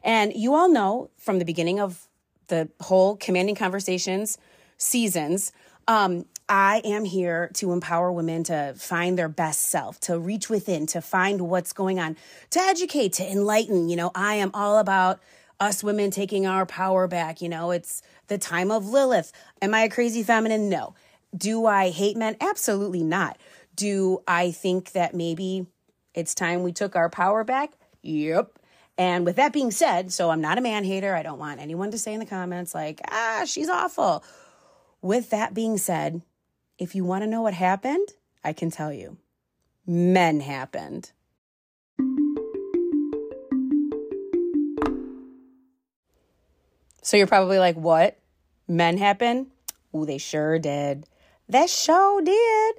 And 0.04 0.32
you 0.34 0.54
all 0.54 0.68
know 0.68 1.10
from 1.16 1.38
the 1.38 1.44
beginning 1.44 1.80
of 1.80 2.06
the 2.48 2.68
whole 2.80 3.16
commanding 3.16 3.54
conversations 3.54 4.38
seasons, 4.76 5.52
um, 5.88 6.24
I 6.48 6.80
am 6.84 7.04
here 7.04 7.50
to 7.54 7.72
empower 7.72 8.10
women 8.10 8.44
to 8.44 8.74
find 8.76 9.18
their 9.18 9.28
best 9.28 9.62
self, 9.62 10.00
to 10.00 10.18
reach 10.18 10.48
within, 10.48 10.86
to 10.86 11.02
find 11.02 11.42
what's 11.42 11.72
going 11.72 11.98
on, 11.98 12.16
to 12.50 12.60
educate, 12.60 13.12
to 13.14 13.30
enlighten. 13.30 13.88
You 13.88 13.96
know, 13.96 14.10
I 14.14 14.36
am 14.36 14.50
all 14.54 14.78
about 14.78 15.20
us 15.60 15.82
women 15.82 16.10
taking 16.10 16.46
our 16.46 16.66
power 16.66 17.06
back. 17.06 17.40
You 17.42 17.48
know, 17.48 17.70
it's 17.70 18.02
the 18.28 18.38
time 18.38 18.70
of 18.70 18.86
Lilith. 18.86 19.32
Am 19.60 19.74
I 19.74 19.82
a 19.82 19.90
crazy 19.90 20.22
feminine? 20.22 20.68
No. 20.68 20.94
Do 21.36 21.66
I 21.66 21.90
hate 21.90 22.16
men? 22.16 22.36
Absolutely 22.40 23.02
not. 23.02 23.38
Do 23.74 24.22
I 24.26 24.50
think 24.50 24.92
that 24.92 25.14
maybe 25.14 25.66
it's 26.14 26.34
time 26.34 26.62
we 26.62 26.72
took 26.72 26.96
our 26.96 27.10
power 27.10 27.44
back? 27.44 27.72
Yep. 28.02 28.58
And 28.96 29.24
with 29.24 29.36
that 29.36 29.52
being 29.52 29.70
said, 29.70 30.12
so 30.12 30.30
I'm 30.30 30.40
not 30.40 30.58
a 30.58 30.62
man 30.62 30.82
hater. 30.82 31.14
I 31.14 31.22
don't 31.22 31.38
want 31.38 31.60
anyone 31.60 31.92
to 31.92 31.98
say 31.98 32.12
in 32.12 32.20
the 32.20 32.26
comments, 32.26 32.74
like, 32.74 33.00
ah, 33.08 33.42
she's 33.46 33.68
awful. 33.68 34.24
With 35.00 35.30
that 35.30 35.54
being 35.54 35.78
said, 35.78 36.22
if 36.78 36.96
you 36.96 37.04
want 37.04 37.22
to 37.22 37.30
know 37.30 37.42
what 37.42 37.54
happened, 37.54 38.08
I 38.42 38.52
can 38.52 38.70
tell 38.70 38.92
you. 38.92 39.16
Men 39.86 40.40
happened. 40.40 41.12
So 47.08 47.16
you're 47.16 47.26
probably 47.26 47.58
like, 47.58 47.74
what? 47.74 48.18
Men 48.68 48.98
happen? 48.98 49.46
Ooh, 49.96 50.04
they 50.04 50.18
sure 50.18 50.58
did. 50.58 51.06
That 51.48 51.70
show 51.70 52.20
did. 52.22 52.74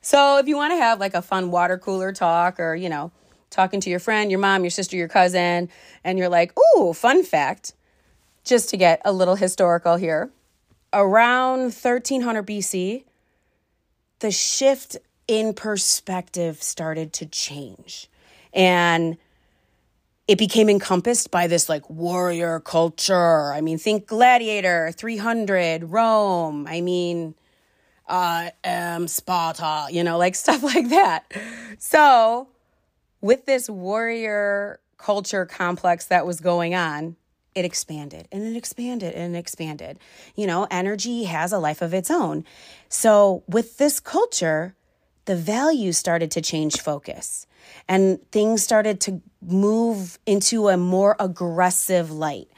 So 0.00 0.38
if 0.38 0.48
you 0.48 0.56
want 0.56 0.72
to 0.72 0.78
have 0.78 0.98
like 0.98 1.14
a 1.14 1.22
fun 1.22 1.52
water 1.52 1.78
cooler 1.78 2.12
talk 2.12 2.58
or, 2.58 2.74
you 2.74 2.88
know, 2.88 3.12
talking 3.50 3.80
to 3.82 3.88
your 3.88 4.00
friend, 4.00 4.32
your 4.32 4.40
mom, 4.40 4.64
your 4.64 4.72
sister, 4.72 4.96
your 4.96 5.06
cousin, 5.06 5.68
and 6.02 6.18
you're 6.18 6.28
like, 6.28 6.52
ooh, 6.58 6.92
fun 6.92 7.22
fact, 7.22 7.74
just 8.42 8.68
to 8.70 8.76
get 8.76 9.00
a 9.04 9.12
little 9.12 9.36
historical 9.36 9.94
here. 9.94 10.32
Around 10.92 11.60
1300 11.60 12.44
BC, 12.44 13.04
the 14.18 14.32
shift 14.32 14.96
in 15.28 15.54
perspective 15.54 16.60
started 16.64 17.12
to 17.12 17.26
change. 17.26 18.10
And 18.52 19.18
it 20.28 20.38
became 20.38 20.68
encompassed 20.68 21.30
by 21.30 21.46
this 21.46 21.68
like 21.68 21.88
warrior 21.90 22.60
culture. 22.60 23.52
I 23.52 23.60
mean, 23.60 23.78
think 23.78 24.06
gladiator, 24.06 24.92
300, 24.92 25.84
Rome. 25.84 26.66
I 26.68 26.80
mean, 26.80 27.34
I 28.08 28.52
am 28.62 29.08
Sparta, 29.08 29.86
you 29.90 30.04
know, 30.04 30.18
like 30.18 30.34
stuff 30.44 30.62
like 30.62 30.88
that. 30.90 31.32
So, 31.78 32.48
with 33.20 33.46
this 33.46 33.68
warrior 33.68 34.80
culture 34.96 35.46
complex 35.46 36.06
that 36.06 36.26
was 36.26 36.40
going 36.40 36.74
on, 36.74 37.16
it 37.54 37.64
expanded 37.64 38.28
and 38.32 38.42
it 38.44 38.56
expanded 38.56 39.14
and 39.14 39.34
it 39.34 39.38
expanded. 39.38 39.98
You 40.34 40.46
know, 40.46 40.66
energy 40.70 41.24
has 41.24 41.52
a 41.52 41.58
life 41.58 41.82
of 41.82 41.92
its 41.92 42.10
own. 42.10 42.44
So, 42.88 43.42
with 43.48 43.78
this 43.78 43.98
culture, 43.98 44.74
the 45.24 45.36
values 45.36 45.98
started 45.98 46.30
to 46.32 46.40
change 46.40 46.80
focus 46.80 47.46
and 47.88 48.18
things 48.30 48.62
started 48.62 49.00
to 49.02 49.20
move 49.40 50.18
into 50.26 50.68
a 50.68 50.76
more 50.76 51.16
aggressive 51.18 52.10
light. 52.10 52.48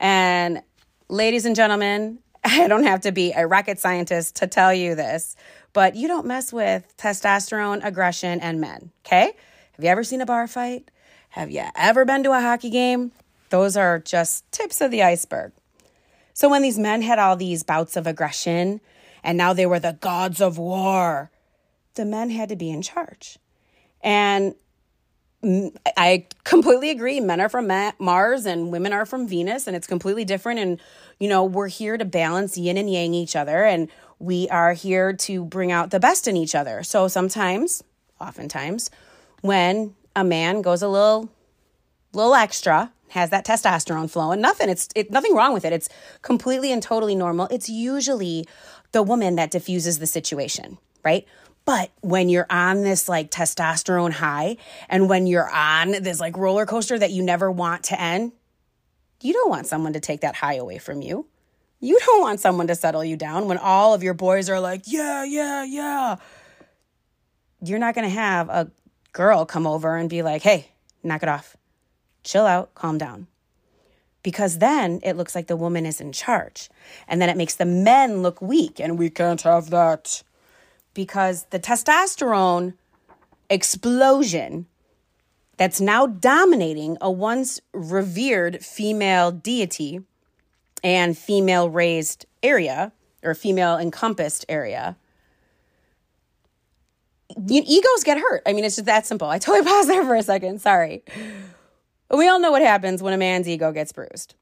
And, 0.00 0.62
ladies 1.08 1.46
and 1.46 1.54
gentlemen, 1.54 2.18
I 2.44 2.66
don't 2.68 2.84
have 2.84 3.02
to 3.02 3.12
be 3.12 3.32
a 3.32 3.46
rocket 3.46 3.78
scientist 3.78 4.36
to 4.36 4.46
tell 4.46 4.74
you 4.74 4.94
this, 4.94 5.36
but 5.72 5.94
you 5.94 6.08
don't 6.08 6.26
mess 6.26 6.52
with 6.52 6.94
testosterone, 6.96 7.84
aggression, 7.84 8.40
and 8.40 8.60
men, 8.60 8.90
okay? 9.06 9.32
Have 9.76 9.84
you 9.84 9.90
ever 9.90 10.04
seen 10.04 10.20
a 10.20 10.26
bar 10.26 10.46
fight? 10.46 10.90
Have 11.30 11.50
you 11.50 11.64
ever 11.76 12.04
been 12.04 12.22
to 12.24 12.32
a 12.32 12.40
hockey 12.40 12.68
game? 12.68 13.12
Those 13.50 13.76
are 13.76 13.98
just 13.98 14.50
tips 14.52 14.80
of 14.80 14.90
the 14.90 15.02
iceberg. 15.02 15.52
So 16.34 16.48
when 16.48 16.62
these 16.62 16.78
men 16.78 17.02
had 17.02 17.18
all 17.18 17.36
these 17.36 17.62
bouts 17.62 17.96
of 17.96 18.06
aggression 18.06 18.80
and 19.22 19.38
now 19.38 19.52
they 19.52 19.66
were 19.66 19.78
the 19.78 19.98
gods 20.00 20.40
of 20.40 20.58
war, 20.58 21.30
the 21.94 22.04
men 22.04 22.30
had 22.30 22.48
to 22.48 22.56
be 22.56 22.70
in 22.70 22.82
charge. 22.82 23.38
And 24.02 24.54
I 25.96 26.26
completely 26.44 26.90
agree. 26.90 27.18
Men 27.20 27.40
are 27.40 27.48
from 27.48 27.70
Mars 27.98 28.46
and 28.46 28.70
women 28.70 28.92
are 28.92 29.04
from 29.04 29.26
Venus, 29.26 29.66
and 29.66 29.74
it's 29.74 29.86
completely 29.86 30.24
different. 30.24 30.60
And, 30.60 30.80
you 31.18 31.28
know, 31.28 31.44
we're 31.44 31.68
here 31.68 31.96
to 31.96 32.04
balance 32.04 32.56
yin 32.56 32.76
and 32.76 32.90
yang 32.90 33.14
each 33.14 33.34
other, 33.34 33.64
and 33.64 33.88
we 34.18 34.48
are 34.50 34.72
here 34.72 35.12
to 35.12 35.44
bring 35.44 35.72
out 35.72 35.90
the 35.90 35.98
best 35.98 36.28
in 36.28 36.36
each 36.36 36.54
other. 36.54 36.84
So 36.84 37.08
sometimes, 37.08 37.82
oftentimes, 38.20 38.90
when 39.40 39.94
a 40.14 40.22
man 40.22 40.62
goes 40.62 40.82
a 40.82 40.88
little, 40.88 41.28
little 42.12 42.34
extra, 42.34 42.92
has 43.08 43.30
that 43.30 43.44
testosterone 43.44 44.08
flowing. 44.08 44.40
Nothing. 44.40 44.68
It's 44.70 44.88
it, 44.94 45.10
nothing 45.10 45.34
wrong 45.34 45.52
with 45.52 45.64
it. 45.64 45.72
It's 45.72 45.88
completely 46.22 46.72
and 46.72 46.82
totally 46.82 47.14
normal. 47.14 47.48
It's 47.50 47.68
usually 47.68 48.46
the 48.92 49.02
woman 49.02 49.36
that 49.36 49.50
diffuses 49.50 49.98
the 49.98 50.06
situation, 50.06 50.78
right? 51.04 51.26
But 51.64 51.90
when 52.00 52.28
you're 52.28 52.46
on 52.50 52.82
this 52.82 53.08
like 53.08 53.30
testosterone 53.30 54.12
high 54.12 54.56
and 54.88 55.08
when 55.08 55.26
you're 55.26 55.48
on 55.48 55.92
this 55.92 56.18
like 56.18 56.36
roller 56.36 56.66
coaster 56.66 56.98
that 56.98 57.12
you 57.12 57.22
never 57.22 57.50
want 57.50 57.84
to 57.84 58.00
end, 58.00 58.32
you 59.20 59.32
don't 59.32 59.50
want 59.50 59.66
someone 59.66 59.92
to 59.92 60.00
take 60.00 60.22
that 60.22 60.34
high 60.34 60.54
away 60.54 60.78
from 60.78 61.02
you. 61.02 61.26
You 61.78 61.98
don't 61.98 62.20
want 62.20 62.40
someone 62.40 62.66
to 62.68 62.74
settle 62.74 63.04
you 63.04 63.16
down 63.16 63.46
when 63.46 63.58
all 63.58 63.94
of 63.94 64.02
your 64.02 64.14
boys 64.14 64.48
are 64.48 64.60
like, 64.60 64.82
yeah, 64.86 65.24
yeah, 65.24 65.64
yeah. 65.64 66.16
You're 67.64 67.78
not 67.78 67.94
going 67.94 68.08
to 68.08 68.14
have 68.14 68.48
a 68.48 68.70
girl 69.12 69.44
come 69.44 69.66
over 69.66 69.96
and 69.96 70.10
be 70.10 70.22
like, 70.22 70.42
hey, 70.42 70.68
knock 71.02 71.22
it 71.22 71.28
off 71.28 71.56
chill 72.24 72.46
out, 72.46 72.74
calm 72.74 72.98
down. 72.98 73.26
Because 74.22 74.58
then 74.58 75.00
it 75.02 75.16
looks 75.16 75.34
like 75.34 75.48
the 75.48 75.56
woman 75.56 75.84
is 75.84 76.00
in 76.00 76.12
charge. 76.12 76.70
And 77.08 77.20
then 77.20 77.28
it 77.28 77.36
makes 77.36 77.56
the 77.56 77.64
men 77.64 78.22
look 78.22 78.40
weak, 78.40 78.78
and 78.78 78.98
we 78.98 79.10
can't 79.10 79.42
have 79.42 79.70
that. 79.70 80.22
Because 80.94 81.44
the 81.50 81.58
testosterone 81.58 82.74
explosion 83.48 84.66
that's 85.56 85.80
now 85.80 86.06
dominating 86.06 86.96
a 87.00 87.10
once 87.10 87.60
revered 87.72 88.64
female 88.64 89.30
deity 89.30 90.00
and 90.82 91.16
female 91.16 91.70
raised 91.70 92.26
area 92.42 92.92
or 93.22 93.34
female 93.34 93.78
encompassed 93.78 94.44
area 94.48 94.96
egos 97.48 98.04
get 98.04 98.18
hurt. 98.18 98.42
I 98.46 98.52
mean, 98.52 98.64
it's 98.64 98.76
just 98.76 98.86
that 98.86 99.06
simple. 99.06 99.28
I 99.28 99.38
totally 99.38 99.64
paused 99.68 99.88
there 99.88 100.04
for 100.04 100.14
a 100.14 100.22
second. 100.22 100.60
Sorry. 100.60 101.02
We 102.10 102.28
all 102.28 102.38
know 102.38 102.50
what 102.50 102.62
happens 102.62 103.02
when 103.02 103.14
a 103.14 103.18
man's 103.18 103.48
ego 103.48 103.72
gets 103.72 103.92
bruised. 103.92 104.34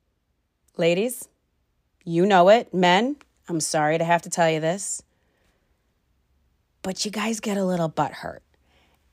Ladies, 0.76 1.28
you 2.04 2.26
know 2.26 2.49
it. 2.49 2.73
Men, 2.75 3.16
I'm 3.49 3.61
sorry 3.61 3.99
to 3.99 4.04
have 4.04 4.23
to 4.23 4.30
tell 4.30 4.50
you 4.50 4.61
this, 4.61 5.02
but 6.83 7.05
you 7.05 7.11
guys 7.11 7.41
get 7.41 7.57
a 7.57 7.65
little 7.65 7.89
butt 7.89 8.13
hurt. 8.13 8.43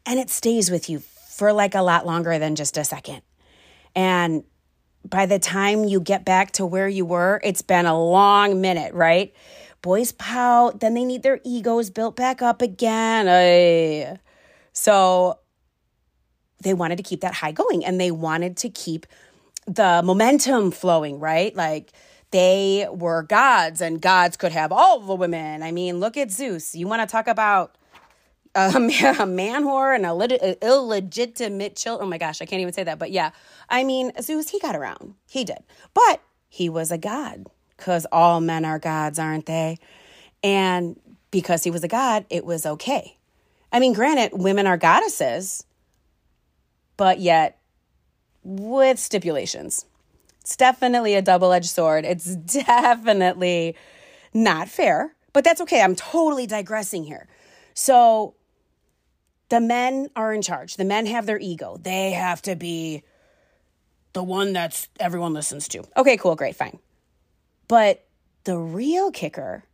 And 0.06 0.20
it 0.20 0.30
stays 0.30 0.72
with 0.72 0.90
you 0.90 1.00
for 1.00 1.54
like 1.54 1.76
a 1.76 1.82
lot 1.82 2.06
longer 2.06 2.40
than 2.40 2.56
just 2.56 2.78
a 2.78 2.84
second. 2.84 3.22
And 3.96 4.44
by 5.08 5.26
the 5.26 5.40
time 5.40 5.84
you 5.84 6.00
get 6.00 6.26
back 6.26 6.52
to 6.54 6.66
where 6.66 6.88
you 6.88 7.06
were, 7.06 7.40
it's 7.44 7.62
been 7.62 7.86
a 7.86 8.00
long 8.00 8.62
minute, 8.62 8.94
right? 8.94 9.34
Boys 9.82 10.12
pout, 10.12 10.80
then 10.80 10.94
they 10.94 11.06
need 11.06 11.24
their 11.24 11.40
egos 11.44 11.90
built 11.90 12.16
back 12.16 12.42
up 12.42 12.62
again. 12.62 13.28
Ay. 13.28 14.18
So 14.74 15.40
they 16.64 16.74
wanted 16.74 16.98
to 16.98 17.04
keep 17.04 17.22
that 17.22 17.36
high 17.36 17.52
going 17.52 17.86
and 17.86 18.00
they 18.00 18.12
wanted 18.12 18.58
to 18.58 18.70
keep 18.70 19.06
the 19.66 20.02
momentum 20.04 20.72
flowing, 20.72 21.20
right? 21.20 21.56
Like 21.56 21.92
they 22.38 22.88
were 22.92 23.24
gods 23.24 23.82
and 23.82 24.00
gods 24.00 24.38
could 24.38 24.52
have 24.52 24.72
all 24.72 25.00
the 25.00 25.16
women. 25.16 25.64
I 25.64 25.72
mean, 25.72 26.00
look 26.00 26.16
at 26.18 26.30
Zeus. 26.30 26.76
You 26.76 26.88
want 26.88 27.02
to 27.02 27.12
talk 27.12 27.28
about 27.28 27.76
a, 28.56 28.80
man 28.80 29.64
whore 29.64 29.96
and 29.96 30.06
a 30.06 30.14
lit- 30.14 30.60
illegitimate 30.62 31.76
child? 31.76 32.02
Oh 32.04 32.06
my 32.06 32.20
gosh, 32.20 32.40
I 32.40 32.46
can't 32.46 32.62
even 32.62 32.74
say 32.74 32.84
that. 32.84 33.00
But 33.00 33.10
yeah, 33.10 33.32
I 33.70 33.84
mean, 33.84 34.12
Zeus, 34.22 34.50
he 34.50 34.60
got 34.60 34.76
around. 34.76 35.16
He 35.28 35.44
did. 35.44 35.58
But 35.96 36.22
he 36.48 36.70
was 36.70 36.92
a 36.92 36.98
god 37.00 37.48
because 37.76 38.06
all 38.12 38.40
men 38.40 38.66
are 38.66 38.78
gods, 38.78 39.18
aren't 39.18 39.48
they? 39.48 39.80
And 40.44 41.00
because 41.32 41.64
he 41.64 41.72
was 41.72 41.84
a 41.84 41.88
god, 41.88 42.28
it 42.30 42.46
was 42.46 42.68
okay. 42.68 43.18
I 43.72 43.80
mean, 43.80 43.94
granted, 43.94 44.38
women 44.38 44.68
are 44.68 44.78
goddesses, 44.78 45.66
but 46.98 47.20
yet 47.20 47.58
with 48.44 49.00
stipulations. 49.00 49.86
It's 50.48 50.56
definitely 50.56 51.14
a 51.16 51.22
double 51.22 51.52
edged 51.52 51.68
sword. 51.68 52.06
It's 52.06 52.34
definitely 52.38 53.76
not 54.34 54.70
fair, 54.70 55.14
but 55.34 55.44
that's 55.44 55.60
okay. 55.60 55.82
I'm 55.82 55.94
totally 55.94 56.48
digressing 56.48 57.04
here. 57.04 57.28
So 57.74 58.34
the 59.50 59.60
men 59.60 60.10
are 60.16 60.34
in 60.34 60.42
charge. 60.42 60.78
The 60.78 60.86
men 60.86 61.06
have 61.08 61.26
their 61.26 61.38
ego. 61.38 61.76
They 61.76 62.12
have 62.12 62.42
to 62.44 62.56
be 62.56 63.04
the 64.14 64.24
one 64.24 64.54
that's 64.54 64.88
everyone 65.02 65.34
listens 65.34 65.68
to. 65.68 65.84
Okay, 65.98 66.16
cool, 66.16 66.38
great, 66.38 66.56
fine. 66.56 66.80
But 67.68 68.06
the 68.46 68.58
real 68.58 69.12
kicker, 69.12 69.66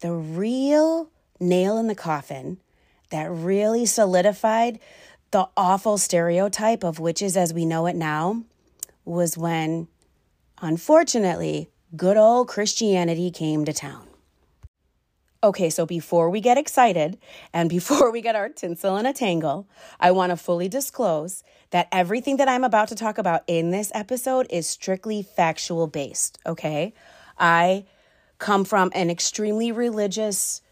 the 0.00 0.12
real 0.12 1.10
nail 1.38 1.76
in 1.76 1.86
the 1.86 1.94
coffin 1.94 2.62
that 3.10 3.30
really 3.30 3.84
solidified 3.84 4.80
the 5.32 5.50
awful 5.54 5.98
stereotype 5.98 6.82
of 6.82 6.98
witches 6.98 7.36
as 7.36 7.52
we 7.52 7.66
know 7.66 7.84
it 7.84 7.94
now 7.94 8.42
was 9.04 9.36
when, 9.36 9.86
unfortunately, 10.60 11.70
good 11.96 12.16
old 12.16 12.48
Christianity 12.48 13.30
came 13.30 13.64
to 13.64 13.72
town. 13.72 14.06
Okay, 15.44 15.68
so 15.68 15.84
before 15.84 16.30
we 16.30 16.40
get 16.40 16.56
excited 16.56 17.18
and 17.52 17.68
before 17.78 18.10
we 18.10 18.22
get 18.22 18.34
our 18.34 18.48
tinsel 18.48 18.96
in 18.96 19.04
a 19.04 19.12
tangle, 19.12 19.68
I 20.00 20.10
want 20.10 20.30
to 20.30 20.36
fully 20.36 20.68
disclose 20.68 21.42
that 21.70 21.88
everything 21.92 22.38
that 22.38 22.48
I'm 22.48 22.64
about 22.64 22.88
to 22.88 22.94
talk 22.94 23.18
about 23.18 23.42
in 23.46 23.70
this 23.70 23.92
episode 23.94 24.46
is 24.48 24.66
strictly 24.66 25.22
factual 25.22 25.86
based, 25.86 26.38
okay? 26.46 26.94
I 27.38 27.84
come 28.38 28.64
from 28.64 28.90
an 28.94 29.10
extremely 29.10 29.70
religious 29.70 30.62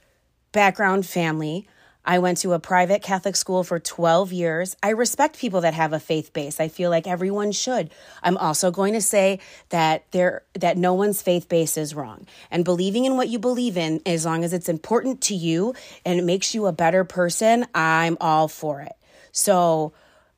background 0.53 1.07
family. 1.07 1.69
I 2.05 2.19
went 2.19 2.39
to 2.39 2.53
a 2.53 2.59
private 2.59 3.03
Catholic 3.03 3.37
school 3.37 3.63
for 3.63 3.79
12 3.79 4.33
years. 4.33 4.77
I 4.83 4.91
respect 4.91 5.39
people 5.39 5.61
that 5.61 5.75
have 5.75 5.93
a 5.93 6.01
faith 6.01 6.33
base. 6.33 6.59
I 6.59 6.69
feel 6.69 6.91
like 6.91 7.07
everyone 7.07 7.53
should. 7.53 7.91
I'm 8.23 8.37
also 8.37 8.71
going 8.71 8.95
to 8.95 9.01
say 9.01 9.39
that 9.69 10.11
there 10.11 10.43
that 10.55 10.77
no 10.77 10.95
one's 10.95 11.23
faith 11.23 11.49
base 11.49 11.77
is 11.77 11.95
wrong. 11.95 12.27
And 12.51 12.65
believing 12.65 13.05
in 13.05 13.17
what 13.17 13.29
you 13.29 13.39
believe 13.39 13.77
in 13.77 14.01
as 14.05 14.25
long 14.25 14.43
as 14.43 14.53
it's 14.53 14.69
important 14.69 15.21
to 15.23 15.35
you 15.35 15.75
and 16.05 16.19
it 16.19 16.25
makes 16.25 16.55
you 16.55 16.67
a 16.67 16.73
better 16.73 17.05
person, 17.05 17.67
I'm 17.75 18.17
all 18.21 18.49
for 18.49 18.81
it. 18.81 18.97
So, 19.31 19.93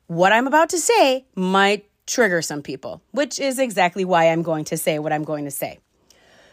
what 0.07 0.31
I'm 0.31 0.45
about 0.45 0.69
to 0.69 0.77
say 0.77 1.25
might 1.35 1.89
trigger 2.05 2.41
some 2.41 2.61
people, 2.61 3.01
which 3.11 3.39
is 3.39 3.57
exactly 3.57 4.05
why 4.05 4.29
I'm 4.29 4.43
going 4.43 4.65
to 4.65 4.77
say 4.77 4.99
what 4.99 5.11
I'm 5.11 5.23
going 5.23 5.45
to 5.45 5.51
say. 5.51 5.79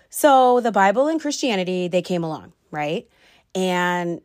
So, 0.08 0.60
the 0.60 0.72
Bible 0.72 1.08
and 1.08 1.20
Christianity, 1.20 1.88
they 1.88 2.02
came 2.02 2.24
along, 2.24 2.52
right? 2.70 3.06
And 3.54 4.22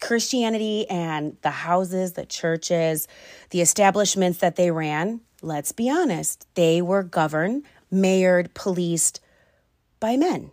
Christianity 0.00 0.88
and 0.88 1.36
the 1.42 1.50
houses, 1.50 2.12
the 2.12 2.26
churches, 2.26 3.08
the 3.50 3.60
establishments 3.60 4.38
that 4.38 4.56
they 4.56 4.70
ran, 4.70 5.20
let's 5.42 5.72
be 5.72 5.90
honest, 5.90 6.46
they 6.54 6.80
were 6.82 7.02
governed, 7.02 7.64
mayored, 7.90 8.54
policed 8.54 9.20
by 10.00 10.16
men. 10.16 10.50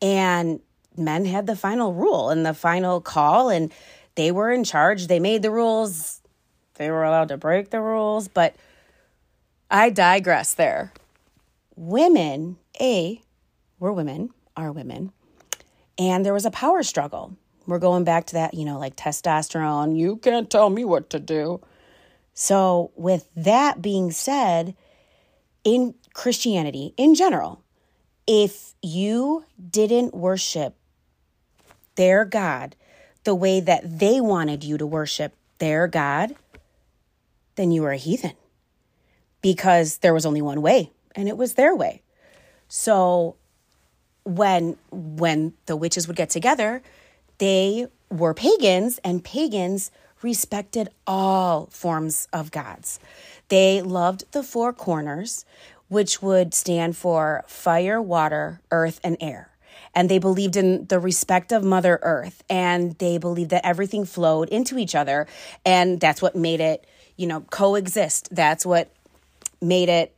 And 0.00 0.60
men 0.96 1.24
had 1.24 1.46
the 1.46 1.56
final 1.56 1.92
rule 1.92 2.30
and 2.30 2.44
the 2.44 2.54
final 2.54 3.00
call, 3.00 3.48
and 3.48 3.72
they 4.14 4.30
were 4.30 4.50
in 4.50 4.64
charge. 4.64 5.06
They 5.06 5.20
made 5.20 5.42
the 5.42 5.50
rules, 5.50 6.20
they 6.74 6.90
were 6.90 7.04
allowed 7.04 7.28
to 7.28 7.36
break 7.36 7.70
the 7.70 7.80
rules, 7.80 8.28
but 8.28 8.56
I 9.70 9.90
digress 9.90 10.54
there. 10.54 10.92
Women, 11.76 12.56
A, 12.80 13.20
were 13.78 13.92
women, 13.92 14.30
are 14.56 14.72
women, 14.72 15.12
and 15.98 16.24
there 16.24 16.32
was 16.32 16.46
a 16.46 16.50
power 16.50 16.82
struggle. 16.82 17.36
We're 17.66 17.78
going 17.78 18.04
back 18.04 18.26
to 18.26 18.34
that, 18.34 18.54
you 18.54 18.64
know, 18.64 18.78
like 18.78 18.96
testosterone. 18.96 19.96
You 19.96 20.16
can't 20.16 20.50
tell 20.50 20.70
me 20.70 20.84
what 20.84 21.10
to 21.10 21.18
do. 21.18 21.60
So, 22.34 22.90
with 22.96 23.28
that 23.36 23.80
being 23.80 24.10
said, 24.10 24.74
in 25.62 25.94
Christianity 26.12 26.92
in 26.96 27.14
general, 27.14 27.62
if 28.26 28.74
you 28.82 29.44
didn't 29.70 30.14
worship 30.14 30.74
their 31.96 32.24
God 32.24 32.76
the 33.24 33.34
way 33.34 33.60
that 33.60 33.98
they 33.98 34.20
wanted 34.20 34.62
you 34.62 34.76
to 34.78 34.86
worship 34.86 35.34
their 35.58 35.86
God, 35.86 36.34
then 37.56 37.70
you 37.70 37.82
were 37.82 37.92
a 37.92 37.96
heathen 37.96 38.32
because 39.40 39.98
there 39.98 40.12
was 40.12 40.26
only 40.26 40.42
one 40.42 40.60
way 40.60 40.90
and 41.14 41.28
it 41.28 41.36
was 41.36 41.54
their 41.54 41.74
way. 41.74 42.02
So 42.68 43.36
when 44.24 44.76
when 44.90 45.54
the 45.66 45.76
witches 45.76 46.06
would 46.08 46.16
get 46.16 46.30
together, 46.30 46.82
they 47.38 47.86
were 48.10 48.34
pagans, 48.34 48.98
and 49.04 49.24
pagans 49.24 49.90
respected 50.22 50.88
all 51.06 51.66
forms 51.66 52.28
of 52.32 52.50
gods. 52.50 52.98
They 53.48 53.82
loved 53.82 54.24
the 54.32 54.42
four 54.42 54.72
corners, 54.72 55.44
which 55.88 56.22
would 56.22 56.54
stand 56.54 56.96
for 56.96 57.44
fire, 57.46 58.00
water, 58.00 58.60
earth, 58.70 59.00
and 59.04 59.16
air. 59.20 59.50
And 59.94 60.08
they 60.08 60.18
believed 60.18 60.56
in 60.56 60.86
the 60.86 60.98
respect 60.98 61.52
of 61.52 61.62
Mother 61.62 62.00
Earth, 62.02 62.42
and 62.48 62.92
they 62.98 63.18
believed 63.18 63.50
that 63.50 63.66
everything 63.66 64.04
flowed 64.04 64.48
into 64.48 64.78
each 64.78 64.94
other, 64.94 65.26
and 65.64 66.00
that's 66.00 66.22
what 66.22 66.34
made 66.34 66.60
it, 66.60 66.86
you 67.16 67.26
know, 67.26 67.42
coexist. 67.42 68.28
That's 68.34 68.66
what 68.66 68.92
made 69.60 69.88
it 69.88 70.16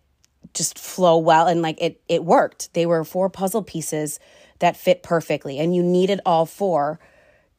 just 0.55 0.79
flow 0.79 1.19
well, 1.19 1.47
and 1.47 1.63
like 1.63 1.81
it, 1.81 2.01
it 2.09 2.25
worked. 2.25 2.73
They 2.73 2.87
were 2.87 3.05
four 3.05 3.29
puzzle 3.29 3.63
pieces 3.63 4.19
that 4.61 4.77
fit 4.77 5.03
perfectly. 5.03 5.59
And 5.59 5.75
you 5.75 5.83
needed 5.83 6.21
all 6.25 6.47
four 6.47 6.99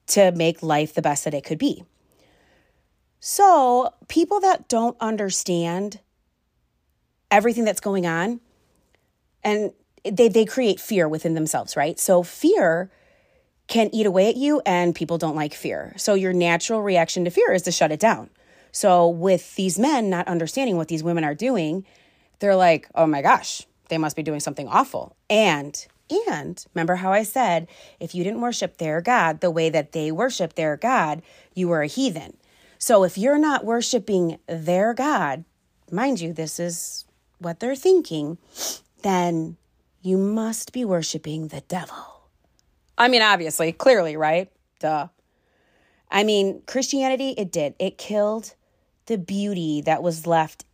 to 0.07 0.31
make 0.31 0.63
life 0.63 0.93
the 0.93 1.01
best 1.01 1.23
that 1.25 1.33
it 1.33 1.43
could 1.43 1.57
be. 1.57 1.83
So, 3.19 3.93
people 4.07 4.39
that 4.41 4.67
don't 4.67 4.95
understand 4.99 5.99
everything 7.31 7.65
that's 7.65 7.79
going 7.79 8.05
on 8.05 8.39
and 9.43 9.71
they 10.03 10.29
they 10.29 10.45
create 10.45 10.79
fear 10.79 11.07
within 11.07 11.33
themselves, 11.33 11.75
right? 11.75 11.99
So 11.99 12.23
fear 12.23 12.89
can 13.67 13.93
eat 13.93 14.05
away 14.05 14.29
at 14.29 14.37
you 14.37 14.61
and 14.65 14.95
people 14.95 15.17
don't 15.17 15.35
like 15.35 15.53
fear. 15.53 15.93
So 15.97 16.13
your 16.13 16.33
natural 16.33 16.81
reaction 16.81 17.25
to 17.25 17.31
fear 17.31 17.51
is 17.51 17.63
to 17.63 17.71
shut 17.71 17.91
it 17.91 17.99
down. 17.99 18.29
So 18.71 19.07
with 19.07 19.55
these 19.55 19.77
men 19.77 20.09
not 20.09 20.27
understanding 20.27 20.77
what 20.77 20.87
these 20.87 21.03
women 21.03 21.23
are 21.23 21.35
doing, 21.35 21.85
they're 22.39 22.55
like, 22.55 22.87
"Oh 22.95 23.07
my 23.07 23.21
gosh, 23.21 23.63
they 23.89 23.97
must 23.97 24.15
be 24.15 24.23
doing 24.23 24.39
something 24.39 24.67
awful." 24.67 25.15
And 25.29 25.85
and 26.09 26.63
remember 26.73 26.95
how 26.95 27.11
I 27.11 27.23
said, 27.23 27.67
if 27.99 28.15
you 28.15 28.23
didn't 28.23 28.41
worship 28.41 28.77
their 28.77 29.01
God 29.01 29.41
the 29.41 29.51
way 29.51 29.69
that 29.69 29.91
they 29.91 30.11
worship 30.11 30.53
their 30.53 30.77
God, 30.77 31.21
you 31.53 31.67
were 31.67 31.81
a 31.81 31.87
heathen. 31.87 32.37
So 32.79 33.03
if 33.03 33.17
you're 33.17 33.37
not 33.37 33.65
worshiping 33.65 34.39
their 34.47 34.93
God, 34.93 35.43
mind 35.91 36.19
you, 36.19 36.33
this 36.33 36.59
is 36.59 37.05
what 37.39 37.59
they're 37.59 37.75
thinking, 37.75 38.37
then 39.01 39.57
you 40.01 40.17
must 40.17 40.73
be 40.73 40.85
worshiping 40.85 41.47
the 41.47 41.61
devil. 41.61 42.29
I 42.97 43.07
mean, 43.07 43.21
obviously, 43.21 43.71
clearly, 43.71 44.15
right? 44.17 44.51
Duh. 44.79 45.07
I 46.09 46.23
mean, 46.23 46.61
Christianity, 46.65 47.31
it 47.37 47.51
did. 47.51 47.75
It 47.79 47.97
killed 47.97 48.55
the 49.07 49.17
beauty 49.17 49.81
that 49.81 50.01
was 50.01 50.25
left, 50.25 50.65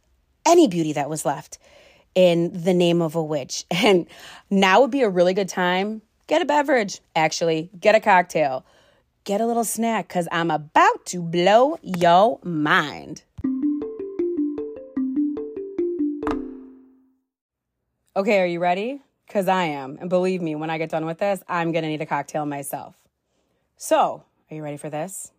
any 0.46 0.68
beauty 0.68 0.94
that 0.94 1.10
was 1.10 1.26
left 1.26 1.58
in 2.16 2.52
the 2.64 2.74
name 2.74 3.02
of 3.02 3.16
a 3.16 3.24
witch. 3.24 3.66
And 3.72 4.08
now 4.50 4.82
would 4.82 4.92
be 4.92 5.02
a 5.02 5.10
really 5.10 5.34
good 5.34 5.50
time. 5.50 6.02
Get 6.28 6.42
a 6.42 6.46
beverage, 6.46 7.02
actually, 7.16 7.70
get 7.80 7.96
a 7.96 8.00
cocktail, 8.00 8.66
get 9.26 9.42
a 9.42 9.46
little 9.46 9.66
snack, 9.66 10.08
because 10.08 10.28
I'm 10.32 10.52
about 10.52 11.06
to 11.08 11.22
blow 11.22 11.78
your 11.82 12.40
mind. 12.44 13.24
Okay, 18.16 18.40
are 18.40 18.46
you 18.46 18.60
ready? 18.60 19.02
Because 19.28 19.48
I 19.48 19.64
am. 19.64 19.98
And 20.00 20.10
believe 20.10 20.42
me, 20.42 20.56
when 20.56 20.70
I 20.70 20.78
get 20.78 20.90
done 20.90 21.06
with 21.06 21.18
this, 21.18 21.44
I'm 21.48 21.72
going 21.72 21.84
to 21.84 21.90
need 21.90 22.02
a 22.02 22.06
cocktail 22.06 22.46
myself. 22.46 22.96
So, 23.76 24.24
are 24.50 24.56
you 24.56 24.64
ready 24.64 24.78
for 24.78 24.90
this? 24.90 25.32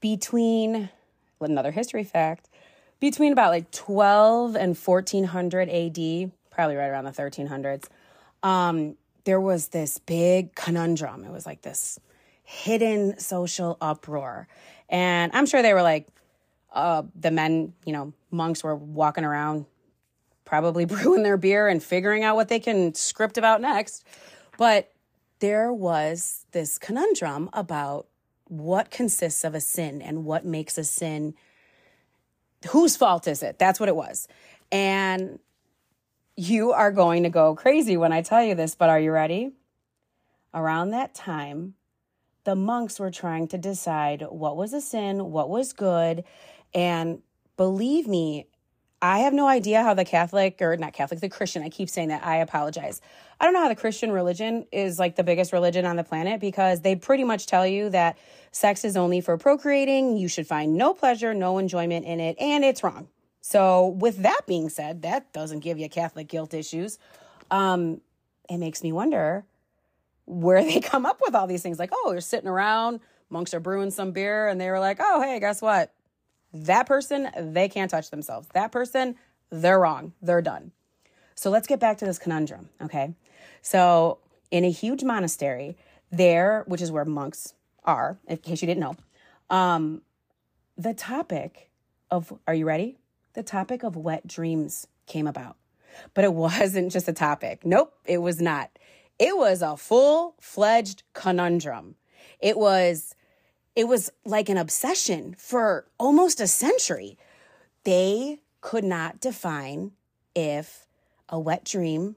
Between 0.00 0.90
another 1.40 1.70
history 1.70 2.04
fact 2.04 2.48
between 3.04 3.34
about 3.34 3.50
like 3.50 3.70
12 3.70 4.56
and 4.56 4.74
1400 4.74 5.68
AD, 5.68 6.30
probably 6.50 6.74
right 6.74 6.86
around 6.86 7.04
the 7.04 7.10
1300s, 7.10 7.84
um, 8.42 8.96
there 9.24 9.38
was 9.38 9.68
this 9.68 9.98
big 9.98 10.54
conundrum. 10.54 11.22
It 11.22 11.30
was 11.30 11.44
like 11.44 11.60
this 11.60 12.00
hidden 12.44 13.18
social 13.18 13.76
uproar. 13.82 14.48
And 14.88 15.32
I'm 15.34 15.44
sure 15.44 15.60
they 15.60 15.74
were 15.74 15.82
like, 15.82 16.08
uh, 16.72 17.02
the 17.14 17.30
men, 17.30 17.74
you 17.84 17.92
know, 17.92 18.14
monks 18.30 18.64
were 18.64 18.74
walking 18.74 19.24
around, 19.24 19.66
probably 20.46 20.84
brewing 20.86 21.24
their 21.24 21.36
beer 21.36 21.68
and 21.68 21.82
figuring 21.82 22.24
out 22.24 22.36
what 22.36 22.48
they 22.48 22.58
can 22.58 22.94
script 22.94 23.36
about 23.36 23.60
next. 23.60 24.02
But 24.56 24.90
there 25.40 25.70
was 25.70 26.46
this 26.52 26.78
conundrum 26.78 27.50
about 27.52 28.06
what 28.48 28.90
consists 28.90 29.44
of 29.44 29.54
a 29.54 29.60
sin 29.60 30.00
and 30.00 30.24
what 30.24 30.46
makes 30.46 30.78
a 30.78 30.84
sin 30.84 31.34
whose 32.68 32.96
fault 32.96 33.26
is 33.26 33.42
it? 33.42 33.58
That's 33.58 33.80
what 33.80 33.88
it 33.88 33.96
was. 33.96 34.28
And 34.72 35.38
you 36.36 36.72
are 36.72 36.90
going 36.90 37.22
to 37.22 37.30
go 37.30 37.54
crazy 37.54 37.96
when 37.96 38.12
I 38.12 38.22
tell 38.22 38.42
you 38.42 38.54
this, 38.54 38.74
but 38.74 38.88
are 38.88 38.98
you 38.98 39.12
ready? 39.12 39.52
Around 40.52 40.90
that 40.90 41.14
time, 41.14 41.74
the 42.44 42.54
monks 42.54 42.98
were 42.98 43.10
trying 43.10 43.48
to 43.48 43.58
decide 43.58 44.24
what 44.28 44.56
was 44.56 44.72
a 44.72 44.80
sin, 44.80 45.30
what 45.30 45.48
was 45.48 45.72
good. 45.72 46.24
And 46.74 47.22
believe 47.56 48.06
me, 48.06 48.48
I 49.04 49.18
have 49.18 49.34
no 49.34 49.46
idea 49.46 49.82
how 49.82 49.92
the 49.92 50.06
Catholic, 50.06 50.62
or 50.62 50.78
not 50.78 50.94
Catholic, 50.94 51.20
the 51.20 51.28
Christian, 51.28 51.62
I 51.62 51.68
keep 51.68 51.90
saying 51.90 52.08
that, 52.08 52.24
I 52.24 52.36
apologize. 52.36 53.02
I 53.38 53.44
don't 53.44 53.52
know 53.52 53.60
how 53.60 53.68
the 53.68 53.76
Christian 53.76 54.10
religion 54.10 54.66
is 54.72 54.98
like 54.98 55.16
the 55.16 55.22
biggest 55.22 55.52
religion 55.52 55.84
on 55.84 55.96
the 55.96 56.04
planet 56.04 56.40
because 56.40 56.80
they 56.80 56.96
pretty 56.96 57.22
much 57.22 57.44
tell 57.44 57.66
you 57.66 57.90
that 57.90 58.16
sex 58.50 58.82
is 58.82 58.96
only 58.96 59.20
for 59.20 59.36
procreating. 59.36 60.16
You 60.16 60.26
should 60.26 60.46
find 60.46 60.78
no 60.78 60.94
pleasure, 60.94 61.34
no 61.34 61.58
enjoyment 61.58 62.06
in 62.06 62.18
it, 62.18 62.38
and 62.40 62.64
it's 62.64 62.82
wrong. 62.82 63.08
So, 63.42 63.88
with 63.88 64.22
that 64.22 64.40
being 64.46 64.70
said, 64.70 65.02
that 65.02 65.34
doesn't 65.34 65.60
give 65.60 65.78
you 65.78 65.90
Catholic 65.90 66.26
guilt 66.26 66.54
issues. 66.54 66.98
Um, 67.50 68.00
it 68.48 68.56
makes 68.56 68.82
me 68.82 68.90
wonder 68.90 69.44
where 70.24 70.64
they 70.64 70.80
come 70.92 71.04
up 71.04 71.20
with 71.22 71.34
all 71.34 71.46
these 71.46 71.62
things. 71.62 71.78
Like, 71.78 71.90
oh, 71.92 72.12
you're 72.12 72.22
sitting 72.22 72.48
around, 72.48 73.00
monks 73.28 73.52
are 73.52 73.60
brewing 73.60 73.90
some 73.90 74.12
beer, 74.12 74.48
and 74.48 74.58
they 74.58 74.70
were 74.70 74.80
like, 74.80 74.96
oh, 74.98 75.20
hey, 75.20 75.40
guess 75.40 75.60
what? 75.60 75.92
That 76.54 76.86
person, 76.86 77.28
they 77.36 77.68
can't 77.68 77.90
touch 77.90 78.10
themselves. 78.10 78.48
That 78.54 78.70
person, 78.70 79.16
they're 79.50 79.80
wrong. 79.80 80.12
They're 80.22 80.40
done. 80.40 80.70
So 81.34 81.50
let's 81.50 81.66
get 81.66 81.80
back 81.80 81.98
to 81.98 82.04
this 82.04 82.18
conundrum, 82.18 82.68
okay? 82.80 83.12
So 83.60 84.18
in 84.52 84.64
a 84.64 84.70
huge 84.70 85.02
monastery 85.02 85.76
there, 86.12 86.62
which 86.68 86.80
is 86.80 86.92
where 86.92 87.04
monks 87.04 87.54
are, 87.84 88.18
in 88.28 88.36
case 88.36 88.62
you 88.62 88.66
didn't 88.66 88.80
know. 88.80 88.96
Um, 89.50 90.02
the 90.78 90.94
topic 90.94 91.70
of, 92.10 92.32
are 92.46 92.54
you 92.54 92.66
ready? 92.66 92.98
The 93.34 93.42
topic 93.42 93.82
of 93.82 93.96
wet 93.96 94.26
dreams 94.26 94.86
came 95.06 95.26
about. 95.26 95.56
But 96.14 96.24
it 96.24 96.34
wasn't 96.34 96.92
just 96.92 97.08
a 97.08 97.12
topic. 97.12 97.64
Nope, 97.64 97.92
it 98.04 98.18
was 98.18 98.40
not. 98.40 98.70
It 99.18 99.36
was 99.36 99.60
a 99.60 99.76
full 99.76 100.36
fledged 100.40 101.02
conundrum. 101.12 101.96
It 102.38 102.56
was 102.56 103.14
it 103.76 103.88
was 103.88 104.10
like 104.24 104.48
an 104.48 104.56
obsession 104.56 105.34
for 105.38 105.86
almost 105.98 106.40
a 106.40 106.46
century. 106.46 107.18
They 107.84 108.40
could 108.60 108.84
not 108.84 109.20
define 109.20 109.92
if 110.34 110.86
a 111.28 111.38
wet 111.38 111.64
dream 111.64 112.16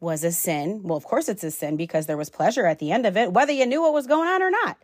was 0.00 0.24
a 0.24 0.32
sin. 0.32 0.82
Well, 0.82 0.96
of 0.96 1.04
course 1.04 1.28
it's 1.28 1.44
a 1.44 1.50
sin 1.50 1.76
because 1.76 2.06
there 2.06 2.16
was 2.16 2.30
pleasure 2.30 2.66
at 2.66 2.78
the 2.78 2.92
end 2.92 3.06
of 3.06 3.16
it, 3.16 3.32
whether 3.32 3.52
you 3.52 3.66
knew 3.66 3.82
what 3.82 3.92
was 3.92 4.06
going 4.06 4.28
on 4.28 4.42
or 4.42 4.50
not. 4.50 4.78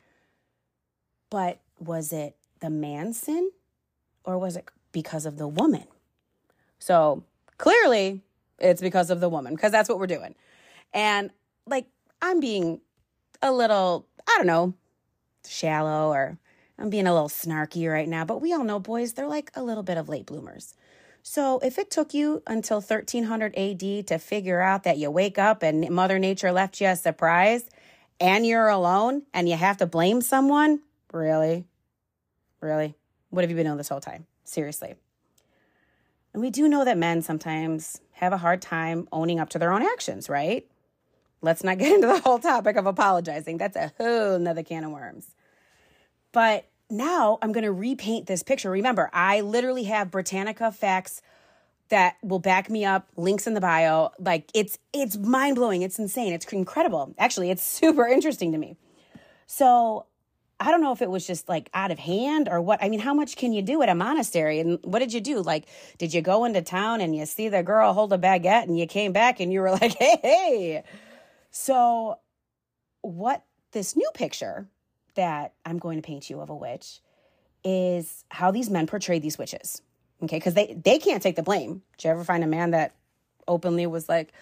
But 1.31 1.61
was 1.79 2.13
it 2.13 2.37
the 2.61 2.71
man's 2.71 3.19
sin 3.19 3.51
or 4.25 4.39
was 4.39 4.57
it 4.57 4.69
because 4.93 5.27
of 5.27 5.39
the 5.39 5.49
woman? 5.49 5.85
So 6.79 7.25
clearly 7.59 8.21
it's 8.59 8.81
because 8.81 9.11
of 9.11 9.21
the 9.21 9.29
woman 9.29 9.55
because 9.55 9.73
that's 9.73 9.89
what 9.89 9.99
we're 9.99 10.07
doing. 10.07 10.35
And 10.93 11.31
like, 11.67 11.87
I'm 12.21 12.41
being 12.41 12.81
a 13.41 13.53
little, 13.53 14.07
I 14.29 14.35
don't 14.37 14.47
know, 14.47 14.75
shallow 15.47 16.13
or 16.13 16.39
I'm 16.79 16.91
being 16.91 17.07
a 17.07 17.13
little 17.13 17.29
snarky 17.29 17.91
right 17.91 18.09
now, 18.09 18.25
but 18.25 18.41
we 18.41 18.53
all 18.53 18.65
know 18.65 18.79
boys, 18.79 19.13
they're 19.13 19.27
like 19.27 19.51
a 19.55 19.63
little 19.63 19.83
bit 19.83 19.99
of 19.99 20.09
late 20.09 20.27
bloomers. 20.27 20.75
So 21.23 21.61
if 21.61 21.79
it 21.79 21.91
took 21.91 22.15
you 22.15 22.43
until 22.47 22.79
1300 22.79 23.55
AD 23.57 24.07
to 24.09 24.19
figure 24.19 24.61
out 24.61 24.83
that 24.83 24.99
you 24.99 25.11
wake 25.11 25.39
up 25.39 25.63
and 25.63 25.89
Mother 25.91 26.19
Nature 26.19 26.51
left 26.51 26.81
you 26.81 26.89
a 26.89 26.97
surprise 26.97 27.65
and 28.19 28.45
you're 28.45 28.69
alone 28.69 29.23
and 29.33 29.49
you 29.49 29.57
have 29.57 29.77
to 29.79 29.87
blame 29.87 30.21
someone, 30.21 30.81
really? 31.13 31.65
Really? 32.61 32.95
What 33.31 33.43
have 33.43 33.51
you 33.51 33.57
been 33.57 33.67
doing 33.67 33.79
this 33.79 33.89
whole 33.89 34.01
time? 34.01 34.27
Seriously. 34.45 34.95
And 36.33 36.43
we 36.43 36.51
do 36.51 36.69
know 36.69 36.85
that 36.85 36.99
men 36.99 37.23
sometimes 37.23 38.01
have 38.13 38.33
a 38.33 38.39
hard 38.39 38.63
time 38.63 39.07
owning 39.13 39.39
up 39.39 39.51
to 39.51 39.59
their 39.59 39.73
own 39.73 39.83
actions, 39.83 40.29
right? 40.29 40.67
Let's 41.43 41.63
not 41.63 41.79
get 41.79 41.93
into 41.93 42.07
the 42.07 42.21
whole 42.21 42.39
topic 42.39 42.77
of 42.77 42.87
apologizing. 42.87 43.59
That's 43.59 43.77
a 43.77 43.93
whole 43.99 44.39
nother 44.39 44.63
can 44.63 44.85
of 44.85 44.93
worms. 44.93 45.35
But 46.33 46.67
now 46.89 47.39
I'm 47.43 47.53
going 47.53 47.65
to 47.65 47.73
repaint 47.73 48.27
this 48.27 48.43
picture. 48.43 48.71
Remember, 48.71 49.11
I 49.13 49.41
literally 49.41 49.85
have 49.85 50.11
Britannica 50.11 50.73
facts 50.73 51.21
that 51.89 52.17
will 52.23 52.39
back 52.39 52.71
me 52.71 52.87
up, 52.87 53.07
links 53.17 53.47
in 53.47 53.55
the 53.55 53.61
bio. 53.61 54.13
Like 54.19 54.51
it's 54.55 54.79
it's 54.95 55.17
mind-blowing, 55.19 55.83
it's 55.83 55.99
insane, 55.99 56.33
it's 56.33 56.51
incredible. 56.53 57.15
Actually, 57.19 57.51
it's 57.51 57.63
super 57.81 58.07
interesting 58.07 58.53
to 58.53 58.59
me. 58.59 58.77
So, 59.47 60.07
I 60.59 60.71
don't 60.71 60.81
know 60.81 60.93
if 60.93 61.03
it 61.03 61.11
was 61.11 61.27
just 61.27 61.49
like 61.49 61.69
out 61.75 61.91
of 61.91 61.99
hand 61.99 62.49
or 62.51 62.61
what. 62.61 62.83
I 62.83 62.89
mean, 62.89 63.01
how 63.01 63.13
much 63.13 63.37
can 63.37 63.53
you 63.53 63.63
do 63.63 63.83
at 63.83 63.89
a 63.89 63.95
monastery? 63.95 64.61
And 64.61 64.79
what 64.85 65.01
did 65.01 65.13
you 65.13 65.21
do? 65.21 65.43
Like, 65.43 65.67
did 65.99 66.15
you 66.15 66.23
go 66.23 66.45
into 66.45 66.63
town 66.63 67.01
and 67.01 67.17
you 67.17 67.27
see 67.27 67.49
the 67.49 67.63
girl 67.63 67.93
hold 67.93 68.13
a 68.13 68.19
baguette 68.19 68.63
and 68.63 68.79
you 68.79 68.87
came 68.87 69.13
back 69.13 69.41
and 69.41 69.53
you 69.53 69.61
were 69.61 69.71
like, 69.83 69.95
hey, 69.99 70.19
hey. 70.23 70.83
So, 71.53 72.19
what 73.03 73.45
this 73.73 73.95
new 73.95 74.11
picture 74.15 74.69
that 75.15 75.53
I'm 75.65 75.79
going 75.79 76.01
to 76.01 76.03
paint 76.03 76.31
you 76.31 76.41
of 76.41 76.51
a 76.51 76.55
witch 76.55 77.01
is 77.63 78.25
how 78.31 78.51
these 78.51 78.71
men 78.71 78.87
portray 78.87 79.19
these 79.19 79.39
witches. 79.39 79.83
Okay, 80.23 80.37
because 80.37 80.55
they 80.55 80.75
they 80.83 80.99
can't 80.99 81.23
take 81.23 81.37
the 81.37 81.43
blame. 81.43 81.83
Did 81.99 82.05
you 82.05 82.11
ever 82.11 82.25
find 82.25 82.43
a 82.43 82.47
man 82.49 82.71
that 82.71 82.95
openly 83.47 83.87
was 83.87 84.09
like, 84.09 84.33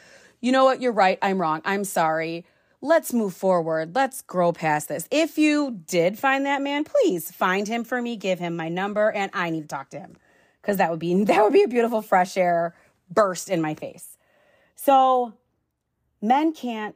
you 0.40 0.52
know 0.52 0.64
what, 0.64 0.80
you're 0.80 0.92
right, 0.92 1.18
I'm 1.20 1.40
wrong, 1.40 1.62
I'm 1.64 1.84
sorry. 1.84 2.46
Let's 2.82 3.12
move 3.12 3.34
forward. 3.34 3.94
Let's 3.94 4.22
grow 4.22 4.52
past 4.52 4.88
this. 4.88 5.06
If 5.10 5.36
you 5.36 5.82
did 5.86 6.18
find 6.18 6.46
that 6.46 6.62
man, 6.62 6.84
please 6.84 7.30
find 7.30 7.68
him 7.68 7.84
for 7.84 8.00
me, 8.00 8.16
give 8.16 8.38
him 8.38 8.56
my 8.56 8.70
number, 8.70 9.10
and 9.10 9.30
I 9.34 9.50
need 9.50 9.62
to 9.62 9.68
talk 9.68 9.90
to 9.90 9.98
him. 9.98 10.16
Because 10.62 10.76
that 10.76 10.90
would 10.90 11.00
be 11.00 11.24
that 11.24 11.42
would 11.42 11.52
be 11.52 11.64
a 11.64 11.68
beautiful 11.68 12.02
fresh 12.02 12.36
air 12.36 12.74
burst 13.10 13.48
in 13.50 13.60
my 13.60 13.74
face. 13.74 14.16
So 14.76 15.34
men 16.22 16.52
can't 16.52 16.94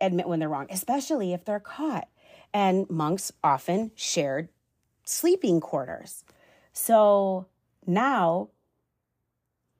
admit 0.00 0.28
when 0.28 0.38
they're 0.38 0.48
wrong, 0.48 0.66
especially 0.70 1.32
if 1.32 1.44
they're 1.44 1.60
caught 1.60 2.08
and 2.52 2.88
monks 2.90 3.32
often 3.42 3.92
shared 3.94 4.48
sleeping 5.04 5.60
quarters. 5.60 6.24
So 6.72 7.46
now 7.86 8.48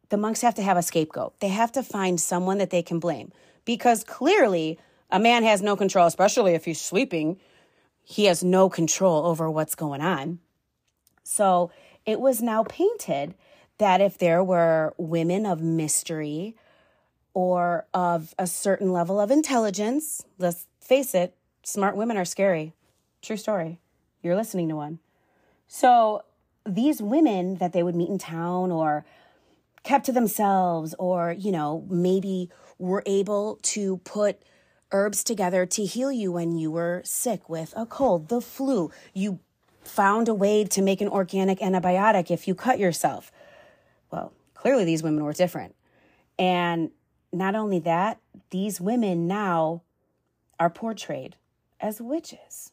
the 0.08 0.16
monks 0.16 0.42
have 0.42 0.54
to 0.56 0.62
have 0.62 0.76
a 0.76 0.82
scapegoat. 0.82 1.38
They 1.40 1.48
have 1.48 1.72
to 1.72 1.82
find 1.82 2.20
someone 2.20 2.58
that 2.58 2.70
they 2.70 2.82
can 2.82 2.98
blame 2.98 3.32
because 3.64 4.04
clearly 4.04 4.78
a 5.10 5.18
man 5.18 5.42
has 5.44 5.62
no 5.62 5.76
control, 5.76 6.06
especially 6.06 6.54
if 6.54 6.64
he's 6.64 6.80
sleeping. 6.80 7.38
He 8.02 8.24
has 8.24 8.42
no 8.42 8.68
control 8.68 9.26
over 9.26 9.50
what's 9.50 9.74
going 9.74 10.00
on. 10.00 10.40
So 11.22 11.70
it 12.06 12.20
was 12.20 12.42
now 12.42 12.64
painted 12.64 13.34
that 13.78 14.00
if 14.00 14.18
there 14.18 14.42
were 14.42 14.94
women 14.98 15.46
of 15.46 15.62
mystery 15.62 16.56
or 17.34 17.86
of 17.94 18.34
a 18.38 18.46
certain 18.46 18.92
level 18.92 19.20
of 19.20 19.30
intelligence, 19.30 20.24
let's 20.38 20.66
face 20.80 21.14
it, 21.14 21.34
smart 21.62 21.96
women 21.96 22.16
are 22.16 22.24
scary. 22.24 22.74
True 23.22 23.36
story. 23.36 23.78
You're 24.22 24.36
listening 24.36 24.68
to 24.68 24.76
one. 24.76 24.98
So 25.68 26.24
these 26.66 27.00
women 27.00 27.56
that 27.56 27.72
they 27.72 27.82
would 27.82 27.94
meet 27.94 28.08
in 28.08 28.18
town 28.18 28.70
or 28.72 29.04
kept 29.82 30.06
to 30.06 30.12
themselves 30.12 30.94
or, 30.98 31.32
you 31.32 31.52
know, 31.52 31.86
maybe 31.88 32.50
were 32.78 33.02
able 33.06 33.58
to 33.62 33.98
put 33.98 34.42
herbs 34.92 35.22
together 35.22 35.64
to 35.66 35.84
heal 35.84 36.10
you 36.10 36.32
when 36.32 36.56
you 36.56 36.70
were 36.70 37.02
sick 37.04 37.48
with 37.48 37.72
a 37.76 37.86
cold, 37.86 38.28
the 38.28 38.40
flu. 38.40 38.90
You 39.14 39.38
found 39.84 40.28
a 40.28 40.34
way 40.34 40.64
to 40.64 40.82
make 40.82 41.00
an 41.00 41.08
organic 41.08 41.60
antibiotic 41.60 42.30
if 42.30 42.48
you 42.48 42.54
cut 42.54 42.78
yourself. 42.78 43.30
Well, 44.10 44.32
clearly 44.54 44.84
these 44.84 45.02
women 45.02 45.24
were 45.24 45.32
different. 45.32 45.74
And 46.38 46.90
not 47.32 47.54
only 47.54 47.78
that, 47.80 48.18
these 48.50 48.80
women 48.80 49.26
now 49.26 49.82
are 50.58 50.70
portrayed 50.70 51.36
as 51.80 52.00
witches. 52.00 52.72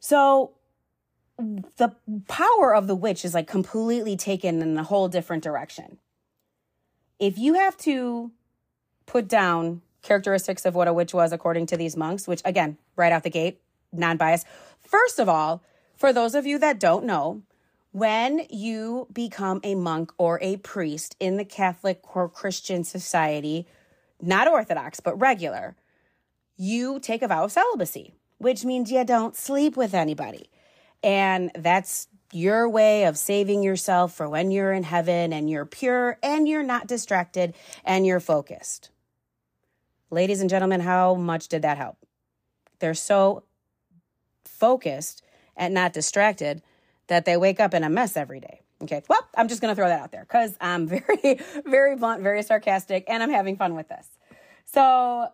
So 0.00 0.52
the 1.38 1.94
power 2.28 2.74
of 2.74 2.86
the 2.86 2.94
witch 2.94 3.24
is 3.24 3.34
like 3.34 3.46
completely 3.46 4.16
taken 4.16 4.62
in 4.62 4.76
a 4.78 4.84
whole 4.84 5.08
different 5.08 5.42
direction. 5.42 5.98
If 7.18 7.38
you 7.38 7.54
have 7.54 7.76
to 7.78 8.32
put 9.06 9.28
down 9.28 9.82
characteristics 10.02 10.64
of 10.64 10.74
what 10.74 10.88
a 10.88 10.92
witch 10.92 11.14
was 11.14 11.32
according 11.32 11.66
to 11.66 11.76
these 11.76 11.96
monks, 11.96 12.28
which 12.28 12.42
again, 12.44 12.78
right 12.96 13.12
out 13.12 13.24
the 13.24 13.30
gate, 13.30 13.60
non 13.92 14.16
biased. 14.16 14.46
First 14.80 15.18
of 15.18 15.28
all, 15.28 15.62
for 15.96 16.12
those 16.12 16.34
of 16.34 16.46
you 16.46 16.58
that 16.58 16.78
don't 16.78 17.04
know, 17.04 17.42
when 17.94 18.44
you 18.50 19.06
become 19.12 19.60
a 19.62 19.76
monk 19.76 20.12
or 20.18 20.40
a 20.42 20.56
priest 20.56 21.14
in 21.20 21.36
the 21.36 21.44
Catholic 21.44 22.16
or 22.16 22.28
Christian 22.28 22.82
society, 22.82 23.68
not 24.20 24.48
Orthodox, 24.48 24.98
but 24.98 25.14
regular, 25.20 25.76
you 26.56 26.98
take 26.98 27.22
a 27.22 27.28
vow 27.28 27.44
of 27.44 27.52
celibacy, 27.52 28.16
which 28.38 28.64
means 28.64 28.90
you 28.90 29.04
don't 29.04 29.36
sleep 29.36 29.76
with 29.76 29.94
anybody. 29.94 30.50
And 31.04 31.52
that's 31.54 32.08
your 32.32 32.68
way 32.68 33.04
of 33.04 33.16
saving 33.16 33.62
yourself 33.62 34.12
for 34.12 34.28
when 34.28 34.50
you're 34.50 34.72
in 34.72 34.82
heaven 34.82 35.32
and 35.32 35.48
you're 35.48 35.64
pure 35.64 36.18
and 36.20 36.48
you're 36.48 36.64
not 36.64 36.88
distracted 36.88 37.54
and 37.84 38.04
you're 38.04 38.18
focused. 38.18 38.90
Ladies 40.10 40.40
and 40.40 40.50
gentlemen, 40.50 40.80
how 40.80 41.14
much 41.14 41.46
did 41.46 41.62
that 41.62 41.78
help? 41.78 41.98
They're 42.80 42.94
so 42.94 43.44
focused 44.44 45.22
and 45.56 45.72
not 45.72 45.92
distracted 45.92 46.60
that 47.08 47.24
they 47.24 47.36
wake 47.36 47.60
up 47.60 47.74
in 47.74 47.84
a 47.84 47.88
mess 47.88 48.16
every 48.16 48.40
day. 48.40 48.60
Okay, 48.82 49.02
well, 49.08 49.26
I'm 49.36 49.48
just 49.48 49.60
gonna 49.60 49.74
throw 49.74 49.88
that 49.88 50.00
out 50.00 50.12
there 50.12 50.22
because 50.24 50.56
I'm 50.60 50.86
very, 50.88 51.40
very 51.64 51.96
blunt, 51.96 52.22
very 52.22 52.42
sarcastic, 52.42 53.04
and 53.08 53.22
I'm 53.22 53.30
having 53.30 53.56
fun 53.56 53.74
with 53.74 53.88
this. 53.88 54.08
So 54.66 55.28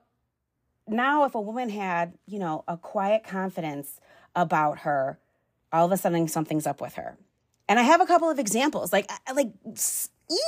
now 0.88 1.24
if 1.24 1.34
a 1.34 1.40
woman 1.40 1.68
had, 1.70 2.14
you 2.26 2.38
know, 2.38 2.64
a 2.68 2.76
quiet 2.76 3.24
confidence 3.24 4.00
about 4.34 4.80
her, 4.80 5.18
all 5.72 5.86
of 5.86 5.92
a 5.92 5.96
sudden 5.96 6.28
something's 6.28 6.66
up 6.66 6.80
with 6.80 6.94
her. 6.94 7.16
And 7.68 7.78
I 7.78 7.82
have 7.82 8.00
a 8.00 8.06
couple 8.06 8.28
of 8.28 8.38
examples, 8.38 8.92
like 8.92 9.10
like 9.32 9.52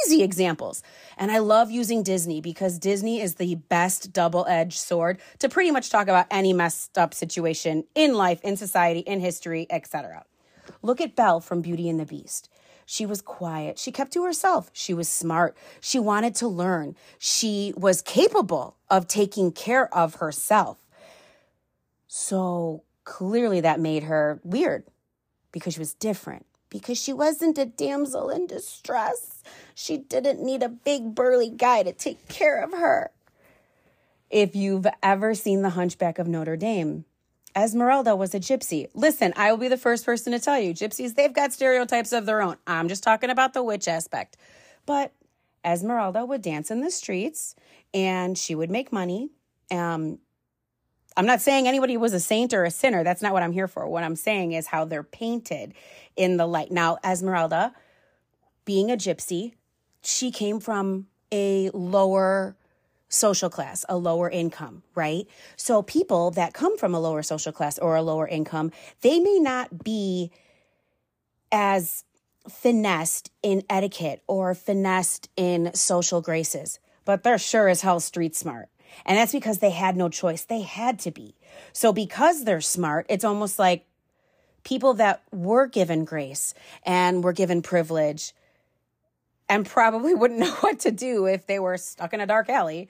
easy 0.05 0.23
examples. 0.23 0.83
And 1.17 1.31
I 1.31 1.39
love 1.39 1.71
using 1.71 2.03
Disney 2.03 2.41
because 2.41 2.79
Disney 2.79 3.21
is 3.21 3.37
the 3.37 3.57
best 3.57 4.13
double-edged 4.13 4.79
sword 4.79 5.21
to 5.41 5.49
pretty 5.49 5.71
much 5.71 5.91
talk 5.91 6.09
about 6.09 6.27
any 6.31 6.53
messed 6.53 6.97
up 6.97 7.15
situation 7.15 7.85
in 7.95 8.15
life, 8.15 8.41
in 8.43 8.57
society, 8.57 9.01
in 9.01 9.21
history, 9.21 9.67
etc. 9.71 10.25
Look 10.83 11.01
at 11.01 11.17
Belle 11.17 11.41
from 11.41 11.63
Beauty 11.63 11.89
and 11.89 11.99
the 12.01 12.05
Beast. 12.07 12.49
She 12.87 13.07
was 13.07 13.23
quiet. 13.23 13.79
She 13.79 13.93
kept 13.93 14.13
to 14.15 14.25
herself. 14.25 14.71
She 14.73 14.93
was 14.93 15.09
smart. 15.09 15.57
She 15.81 15.99
wanted 15.99 16.35
to 16.37 16.49
learn. 16.49 16.97
She 17.19 17.73
was 17.77 18.03
capable 18.03 18.77
of 18.91 19.07
taking 19.09 19.53
care 19.53 19.93
of 19.95 20.17
herself. 20.17 20.79
So 22.09 22.83
clearly 23.05 23.61
that 23.61 23.81
made 23.81 24.05
her 24.05 24.41
weird 24.45 24.85
because 25.53 25.75
she 25.75 25.81
was 25.81 25.95
different. 25.95 26.47
Because 26.71 26.99
she 26.99 27.13
wasn't 27.13 27.59
a 27.59 27.67
damsel 27.67 28.31
in 28.31 28.47
distress. 28.47 29.43
She 29.75 29.99
didn't 29.99 30.43
need 30.45 30.63
a 30.63 30.69
big 30.69 31.15
burly 31.15 31.51
guy 31.51 31.83
to 31.83 31.93
take 31.93 32.29
care 32.29 32.63
of 32.63 32.73
her. 32.73 33.11
if 34.31 34.57
you've 34.57 34.87
ever 35.03 35.35
seen 35.35 35.63
The 35.63 35.71
Hunchback 35.71 36.19
of 36.19 36.27
Notre 36.27 36.57
Dame, 36.57 37.05
Esmeralda 37.55 38.17
was 38.17 38.35
a 38.35 38.41
gypsy. 38.41 38.89
Listen, 38.95 39.33
I 39.37 39.51
will 39.51 39.59
be 39.59 39.69
the 39.69 39.77
first 39.77 40.05
person 40.05 40.33
to 40.33 40.39
tell 40.39 40.59
you 40.59 40.73
gypsies, 40.73 41.15
they've 41.15 41.33
got 41.33 41.53
stereotypes 41.53 42.13
of 42.13 42.27
their 42.27 42.41
own. 42.41 42.57
I'm 42.67 42.89
just 42.89 43.03
talking 43.03 43.31
about 43.31 43.53
the 43.53 43.63
witch 43.63 43.89
aspect. 43.89 44.37
But 44.87 45.13
Esmeralda 45.65 46.25
would 46.25 46.43
dance 46.43 46.71
in 46.71 46.81
the 46.81 46.91
streets 46.91 47.55
and 47.93 48.37
she 48.37 48.55
would 48.55 48.71
make 48.71 48.93
money. 48.93 49.31
Um, 49.71 50.19
I'm 51.17 51.27
not 51.27 51.43
saying 51.43 51.69
anybody 51.69 51.97
was 51.97 52.15
a 52.15 52.21
saint 52.21 52.55
or 52.55 52.65
a 52.65 52.71
sinner. 52.71 53.05
That's 53.05 53.23
not 53.23 53.33
what 53.33 53.43
I'm 53.43 53.53
here 53.53 53.69
for. 53.69 53.87
What 53.87 54.03
I'm 54.03 54.17
saying 54.17 54.53
is 54.53 54.67
how 54.67 54.85
they're 54.85 55.03
painted 55.03 55.75
in 56.17 56.39
the 56.39 56.47
light. 56.47 56.71
Now, 56.71 56.99
Esmeralda, 57.05 57.75
being 58.65 58.91
a 58.91 58.97
gypsy, 58.97 59.53
she 60.03 60.31
came 60.31 60.59
from 60.59 61.07
a 61.31 61.71
lower 61.71 62.57
social 63.13 63.51
class, 63.51 63.85
a 63.89 63.97
lower 63.97 64.31
income, 64.31 64.83
right? 64.95 65.27
So 65.57 65.83
people 65.83 66.31
that 66.33 66.55
come 66.55 66.79
from 66.79 66.95
a 66.95 67.01
lower 67.01 67.23
social 67.23 67.53
class 67.53 67.79
or 67.79 67.95
a 67.95 68.03
lower 68.03 68.27
income, 68.27 68.73
they 69.03 69.21
may 69.21 69.39
not 69.39 69.85
be 69.85 70.31
as 71.53 72.05
finessed 72.49 73.31
in 73.43 73.63
etiquette 73.69 74.23
or 74.27 74.55
finessed 74.55 75.29
in 75.37 75.73
social 75.75 76.21
graces, 76.21 76.81
but 77.05 77.23
they're 77.23 77.39
sure 77.39 77.69
as 77.69 77.83
hell 77.83 78.01
street 78.01 78.35
smart. 78.35 78.69
And 79.05 79.19
that's 79.19 79.33
because 79.33 79.59
they 79.59 79.71
had 79.71 79.97
no 79.97 80.09
choice. 80.09 80.45
They 80.45 80.63
had 80.63 80.99
to 81.01 81.11
be. 81.11 81.35
So 81.73 81.93
because 81.93 82.45
they're 82.45 82.61
smart, 82.61 83.07
it's 83.09 83.25
almost 83.25 83.59
like 83.59 83.87
people 84.65 84.95
that 84.95 85.23
were 85.33 85.67
given 85.67 86.05
grace 86.05 86.55
and 86.85 87.23
were 87.23 87.33
given 87.33 87.63
privilege 87.63 88.33
and 89.49 89.67
probably 89.67 90.15
wouldn't 90.15 90.41
know 90.41 90.55
what 90.61 90.81
to 90.81 90.91
do 90.91 91.27
if 91.27 91.47
they 91.47 91.59
were 91.59 91.77
stuck 91.77 92.15
in 92.15 92.21
a 92.21 92.27
dark 92.27 92.49
alley, 92.49 92.89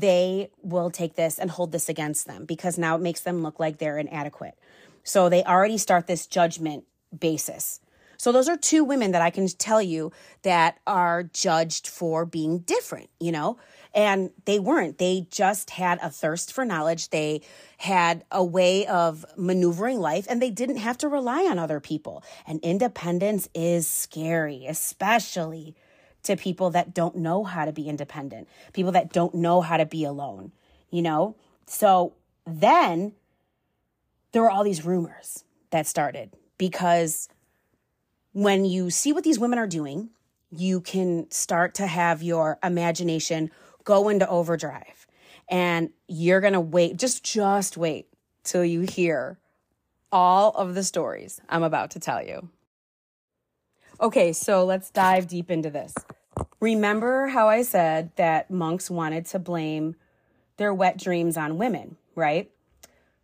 they 0.00 0.50
will 0.62 0.90
take 0.90 1.14
this 1.14 1.38
and 1.38 1.50
hold 1.50 1.72
this 1.72 1.88
against 1.88 2.26
them 2.26 2.44
because 2.44 2.78
now 2.78 2.96
it 2.96 3.00
makes 3.02 3.20
them 3.20 3.42
look 3.42 3.60
like 3.60 3.78
they're 3.78 3.98
inadequate. 3.98 4.58
So 5.04 5.28
they 5.28 5.42
already 5.44 5.78
start 5.78 6.06
this 6.06 6.26
judgment 6.26 6.84
basis. 7.16 7.80
So 8.16 8.30
those 8.30 8.48
are 8.48 8.56
two 8.56 8.84
women 8.84 9.10
that 9.12 9.20
I 9.20 9.30
can 9.30 9.48
tell 9.48 9.82
you 9.82 10.12
that 10.42 10.78
are 10.86 11.24
judged 11.24 11.88
for 11.88 12.24
being 12.24 12.60
different, 12.60 13.10
you 13.18 13.32
know? 13.32 13.58
And 13.94 14.30
they 14.44 14.60
weren't. 14.60 14.98
They 14.98 15.26
just 15.28 15.70
had 15.70 15.98
a 16.00 16.08
thirst 16.08 16.52
for 16.52 16.64
knowledge. 16.64 17.10
They 17.10 17.42
had 17.78 18.24
a 18.30 18.44
way 18.44 18.86
of 18.86 19.26
maneuvering 19.36 19.98
life 19.98 20.26
and 20.30 20.40
they 20.40 20.50
didn't 20.50 20.76
have 20.76 20.98
to 20.98 21.08
rely 21.08 21.48
on 21.50 21.58
other 21.58 21.80
people. 21.80 22.22
And 22.46 22.60
independence 22.60 23.48
is 23.54 23.88
scary, 23.88 24.66
especially 24.66 25.74
to 26.24 26.36
people 26.36 26.70
that 26.70 26.94
don't 26.94 27.16
know 27.16 27.44
how 27.44 27.64
to 27.64 27.72
be 27.72 27.88
independent, 27.88 28.48
people 28.72 28.92
that 28.92 29.12
don't 29.12 29.34
know 29.34 29.60
how 29.60 29.76
to 29.76 29.86
be 29.86 30.04
alone, 30.04 30.52
you 30.90 31.02
know? 31.02 31.36
So 31.66 32.14
then 32.46 33.12
there 34.32 34.42
were 34.42 34.50
all 34.50 34.64
these 34.64 34.84
rumors 34.84 35.44
that 35.70 35.86
started 35.86 36.30
because 36.58 37.28
when 38.32 38.64
you 38.64 38.90
see 38.90 39.12
what 39.12 39.24
these 39.24 39.38
women 39.38 39.58
are 39.58 39.66
doing, 39.66 40.10
you 40.50 40.80
can 40.80 41.30
start 41.30 41.74
to 41.74 41.86
have 41.86 42.22
your 42.22 42.58
imagination 42.62 43.50
go 43.84 44.08
into 44.08 44.28
overdrive. 44.28 45.06
And 45.48 45.90
you're 46.08 46.40
going 46.40 46.52
to 46.52 46.60
wait, 46.60 46.96
just 46.96 47.24
just 47.24 47.76
wait 47.76 48.06
till 48.44 48.64
you 48.64 48.82
hear 48.82 49.38
all 50.10 50.50
of 50.52 50.74
the 50.74 50.84
stories 50.84 51.40
I'm 51.48 51.62
about 51.62 51.90
to 51.92 52.00
tell 52.00 52.22
you. 52.24 52.48
Okay, 54.02 54.32
so 54.32 54.64
let's 54.64 54.90
dive 54.90 55.28
deep 55.28 55.48
into 55.48 55.70
this. 55.70 55.94
Remember 56.58 57.28
how 57.28 57.48
I 57.48 57.62
said 57.62 58.10
that 58.16 58.50
monks 58.50 58.90
wanted 58.90 59.26
to 59.26 59.38
blame 59.38 59.94
their 60.56 60.74
wet 60.74 60.98
dreams 60.98 61.36
on 61.36 61.56
women, 61.56 61.96
right? 62.16 62.50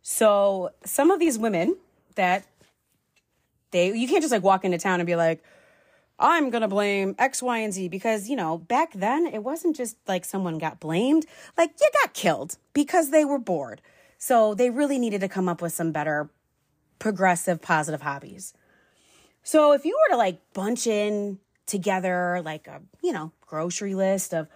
So 0.01 0.69
some 0.85 1.11
of 1.11 1.19
these 1.19 1.37
women 1.37 1.75
that 2.15 2.45
they 3.71 3.93
you 3.93 4.07
can't 4.07 4.21
just 4.21 4.31
like 4.31 4.41
walk 4.41 4.63
into 4.63 4.77
town 4.77 5.01
and 5.01 5.07
be 5.07 5.17
like, 5.17 5.43
I'm 6.17 6.49
going 6.49 6.61
to 6.61 6.69
blame 6.69 7.13
X, 7.19 7.43
Y, 7.43 7.57
and 7.57 7.73
Z 7.73 7.89
because, 7.89 8.29
you 8.29 8.37
know, 8.37 8.57
back 8.57 8.93
then 8.93 9.27
it 9.27 9.43
wasn't 9.43 9.75
just 9.75 9.97
like 10.07 10.23
someone 10.23 10.57
got 10.57 10.79
blamed, 10.79 11.25
like 11.57 11.71
you 11.81 11.89
got 12.03 12.13
killed 12.13 12.57
because 12.73 13.09
they 13.09 13.25
were 13.25 13.39
bored. 13.39 13.81
So 14.17 14.53
they 14.53 14.69
really 14.69 14.97
needed 14.97 15.19
to 15.21 15.27
come 15.27 15.49
up 15.49 15.61
with 15.61 15.73
some 15.73 15.91
better 15.91 16.29
progressive, 16.99 17.61
positive 17.61 18.01
hobbies. 18.01 18.53
So 19.43 19.73
if 19.73 19.85
you 19.85 19.97
were 19.97 20.13
to 20.13 20.17
like 20.17 20.39
bunch 20.53 20.87
in 20.87 21.39
together 21.65 22.41
like 22.43 22.67
a, 22.67 22.81
you 23.03 23.11
know, 23.11 23.31
grocery 23.41 23.95
list 23.95 24.33
of 24.33 24.47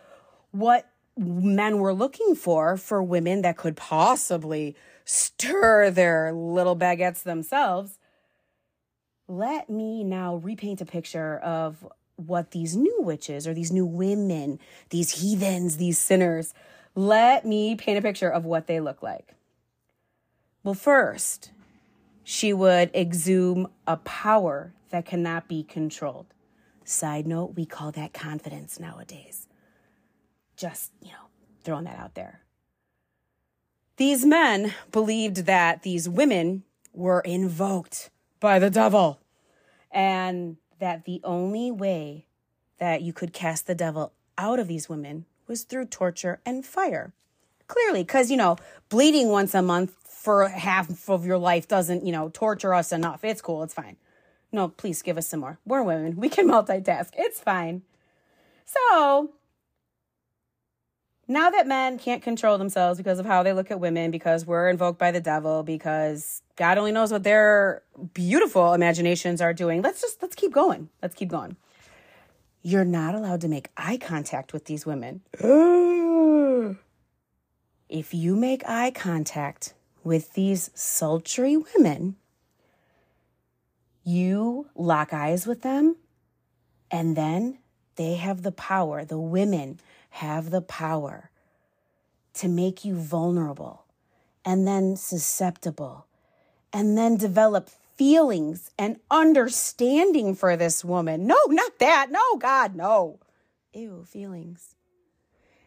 what 0.52 0.90
men 1.18 1.78
were 1.80 1.94
looking 1.94 2.36
for 2.36 2.78
for 2.78 3.02
women 3.02 3.42
that 3.44 3.58
could 3.58 3.76
possibly 3.76 4.76
stir 5.06 5.92
their 5.92 6.32
little 6.34 6.76
baguettes 6.76 7.24
themselves, 7.24 7.98
let 9.28 9.70
me 9.70 10.04
now 10.04 10.36
repaint 10.36 10.82
a 10.82 10.86
picture 10.86 11.38
of 11.38 11.86
what 12.16 12.52
these 12.52 12.76
new 12.76 13.02
witches 13.02 13.48
or 13.48 13.54
these 13.54 13.72
new 13.72 13.86
women, 13.86 14.60
these 14.90 15.22
heathens, 15.22 15.78
these 15.78 15.98
sinners, 15.98 16.54
let 16.96 17.46
me 17.46 17.76
paint 17.76 17.98
a 17.98 18.02
picture 18.02 18.30
of 18.30 18.46
what 18.46 18.68
they 18.68 18.80
look 18.80 19.02
like. 19.02 19.34
Well, 20.64 20.76
first, 20.76 21.52
she 22.24 22.54
would 22.54 22.94
exhume 22.96 23.68
a 23.86 23.98
power 23.98 24.74
that 24.90 25.06
cannot 25.06 25.48
be 25.48 25.64
controlled. 25.64 26.28
Side 26.86 27.28
note, 27.28 27.54
we 27.56 27.66
call 27.66 27.92
that 27.92 28.14
confidence 28.14 28.80
nowadays. 28.80 29.48
Just, 30.56 30.92
you 31.02 31.10
know, 31.10 31.28
throwing 31.64 31.86
that 31.86 31.98
out 31.98 32.16
there. 32.16 32.42
These 33.98 34.26
men 34.26 34.74
believed 34.92 35.46
that 35.46 35.84
these 35.84 36.10
women 36.10 36.64
were 36.94 37.22
invoked 37.22 38.10
by 38.40 38.60
the 38.60 38.70
devil 38.70 39.22
and 39.92 40.58
that 40.80 41.06
the 41.06 41.22
only 41.24 41.72
way 41.72 42.26
that 42.80 43.02
you 43.02 43.14
could 43.14 43.34
cast 43.34 43.68
the 43.68 43.76
devil 43.76 44.14
out 44.38 44.60
of 44.60 44.68
these 44.68 44.90
women 44.90 45.26
was 45.48 45.64
through 45.64 45.86
torture 45.86 46.42
and 46.46 46.66
fire. 46.66 47.14
Clearly, 47.68 48.04
because, 48.04 48.30
you 48.30 48.38
know, 48.38 48.58
bleeding 48.90 49.30
once 49.30 49.54
a 49.54 49.62
month 49.62 49.96
for 50.24 50.48
half 50.48 51.10
of 51.10 51.26
your 51.26 51.38
life 51.38 51.68
doesn't, 51.68 52.06
you 52.06 52.14
know, 52.14 52.30
torture 52.30 52.74
us 52.74 52.94
enough. 52.94 53.26
It's 53.26 53.42
cool. 53.42 53.62
It's 53.62 53.74
fine. 53.74 53.98
No, 54.54 54.70
please 54.70 55.02
give 55.02 55.18
us 55.18 55.28
some 55.28 55.42
more. 55.42 55.60
We're 55.66 55.84
women. 55.84 56.16
We 56.16 56.30
can 56.30 56.48
multitask. 56.50 57.10
It's 57.18 57.42
fine. 57.42 57.82
So, 58.66 59.32
now 61.28 61.50
that 61.50 61.68
men 61.68 62.00
can't 62.00 62.24
control 62.24 62.58
themselves 62.58 62.98
because 62.98 63.20
of 63.20 63.26
how 63.26 63.44
they 63.44 63.52
look 63.52 63.70
at 63.70 63.82
women, 63.82 64.12
because 64.12 64.46
we're 64.46 64.70
invoked 64.70 64.98
by 64.98 65.12
the 65.12 65.20
devil, 65.20 65.62
because 65.62 66.42
God 66.56 66.78
only 66.78 66.94
knows 66.94 67.12
what 67.12 67.24
their 67.24 67.84
beautiful 68.14 68.74
imaginations 68.74 69.42
are 69.42 69.54
doing, 69.54 69.82
let's 69.82 70.00
just 70.00 70.22
let's 70.22 70.36
keep 70.36 70.54
going. 70.54 70.88
Let's 71.02 71.16
keep 71.16 71.28
going. 71.28 71.58
You're 72.62 72.86
not 72.86 73.14
allowed 73.14 73.42
to 73.42 73.50
make 73.50 73.72
eye 73.76 73.98
contact 73.98 74.54
with 74.54 74.66
these 74.66 74.86
women. 74.86 75.20
if 77.90 78.14
you 78.14 78.38
make 78.38 78.64
eye 78.66 78.92
contact 78.92 79.74
with 80.04 80.34
these 80.34 80.70
sultry 80.74 81.58
women, 81.58 82.16
you 84.04 84.70
lock 84.76 85.14
eyes 85.14 85.48
with 85.48 85.62
them, 85.62 85.96
and 86.92 87.16
then 87.16 87.60
they 87.96 88.16
have 88.16 88.42
the 88.42 88.52
power, 88.52 89.06
the 89.06 89.20
women 89.20 89.80
have 90.10 90.50
the 90.50 90.62
power 90.62 91.32
to 92.34 92.48
make 92.48 92.84
you 92.84 92.96
vulnerable 92.96 93.86
and 94.44 94.68
then 94.68 94.96
susceptible 94.96 96.08
and 96.72 96.98
then 96.98 97.16
develop 97.16 97.70
feelings 97.96 98.72
and 98.78 99.00
understanding 99.12 100.36
for 100.36 100.58
this 100.58 100.84
woman. 100.84 101.28
No, 101.28 101.38
not 101.48 101.80
that. 101.80 102.08
No, 102.10 102.38
God, 102.38 102.76
no. 102.76 103.20
Ew, 103.74 104.04
feelings. 104.08 104.76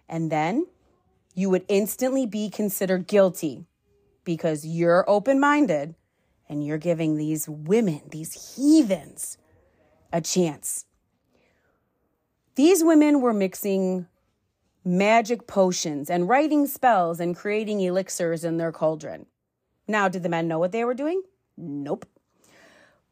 And 0.08 0.30
then 0.30 0.66
you 1.34 1.50
would 1.50 1.64
instantly 1.68 2.26
be 2.26 2.50
considered 2.50 3.06
guilty 3.06 3.66
because 4.26 4.66
you're 4.66 5.08
open 5.08 5.40
minded 5.40 5.94
and 6.50 6.64
you're 6.64 6.76
giving 6.76 7.16
these 7.16 7.48
women, 7.48 8.02
these 8.10 8.56
heathens, 8.56 9.38
a 10.12 10.20
chance. 10.20 10.84
These 12.56 12.84
women 12.84 13.22
were 13.22 13.32
mixing 13.32 14.06
magic 14.84 15.46
potions 15.46 16.10
and 16.10 16.28
writing 16.28 16.66
spells 16.66 17.18
and 17.18 17.34
creating 17.34 17.80
elixirs 17.80 18.44
in 18.44 18.58
their 18.58 18.72
cauldron. 18.72 19.26
Now, 19.88 20.08
did 20.08 20.22
the 20.22 20.28
men 20.28 20.46
know 20.48 20.58
what 20.58 20.72
they 20.72 20.84
were 20.84 20.94
doing? 20.94 21.22
Nope. 21.56 22.06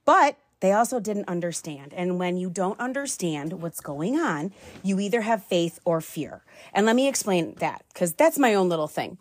But 0.05 0.37
they 0.61 0.72
also 0.72 1.00
didn't 1.00 1.29
understand. 1.29 1.92
And 1.94 2.18
when 2.18 2.37
you 2.37 2.48
don't 2.48 2.79
understand 2.81 3.55
what's 3.55 3.81
going 3.81 4.16
on, 4.16 4.53
you 4.83 4.98
either 5.00 5.22
have 5.22 5.44
faith 5.44 5.79
or 5.85 6.00
fear. 6.00 6.42
And 6.72 6.87
let 6.87 6.96
me 6.96 7.09
explain 7.09 7.55
that 7.59 7.85
because 7.92 8.14
that's 8.14 8.38
my 8.38 8.55
own 8.55 8.68
little 8.68 8.88
thing. 8.88 9.18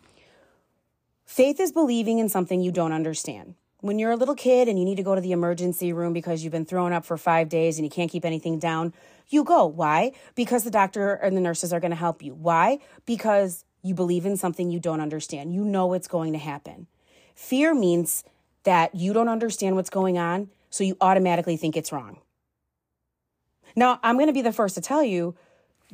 Faith 1.24 1.60
is 1.60 1.72
believing 1.72 2.18
in 2.18 2.28
something 2.28 2.60
you 2.60 2.70
don't 2.70 2.92
understand 2.92 3.54
when 3.84 3.98
you're 3.98 4.12
a 4.12 4.16
little 4.16 4.34
kid 4.34 4.66
and 4.66 4.78
you 4.78 4.84
need 4.86 4.96
to 4.96 5.02
go 5.02 5.14
to 5.14 5.20
the 5.20 5.32
emergency 5.32 5.92
room 5.92 6.14
because 6.14 6.42
you've 6.42 6.50
been 6.50 6.64
thrown 6.64 6.94
up 6.94 7.04
for 7.04 7.18
five 7.18 7.50
days 7.50 7.76
and 7.76 7.84
you 7.84 7.90
can't 7.90 8.10
keep 8.10 8.24
anything 8.24 8.58
down, 8.58 8.94
you 9.28 9.44
go. 9.44 9.66
Why? 9.66 10.12
Because 10.34 10.64
the 10.64 10.70
doctor 10.70 11.12
and 11.12 11.36
the 11.36 11.40
nurses 11.42 11.70
are 11.70 11.80
going 11.80 11.90
to 11.90 11.96
help 11.96 12.22
you. 12.22 12.32
Why? 12.32 12.78
Because 13.04 13.66
you 13.82 13.92
believe 13.92 14.24
in 14.24 14.38
something 14.38 14.70
you 14.70 14.80
don't 14.80 15.02
understand. 15.02 15.52
You 15.52 15.66
know 15.66 15.92
it's 15.92 16.08
going 16.08 16.32
to 16.32 16.38
happen. 16.38 16.86
Fear 17.34 17.74
means 17.74 18.24
that 18.62 18.94
you 18.94 19.12
don't 19.12 19.28
understand 19.28 19.76
what's 19.76 19.90
going 19.90 20.16
on, 20.16 20.48
so 20.70 20.82
you 20.82 20.96
automatically 21.02 21.58
think 21.58 21.76
it's 21.76 21.92
wrong. 21.92 22.16
Now, 23.76 24.00
I'm 24.02 24.16
going 24.16 24.28
to 24.28 24.32
be 24.32 24.40
the 24.40 24.50
first 24.50 24.76
to 24.76 24.80
tell 24.80 25.02
you 25.02 25.34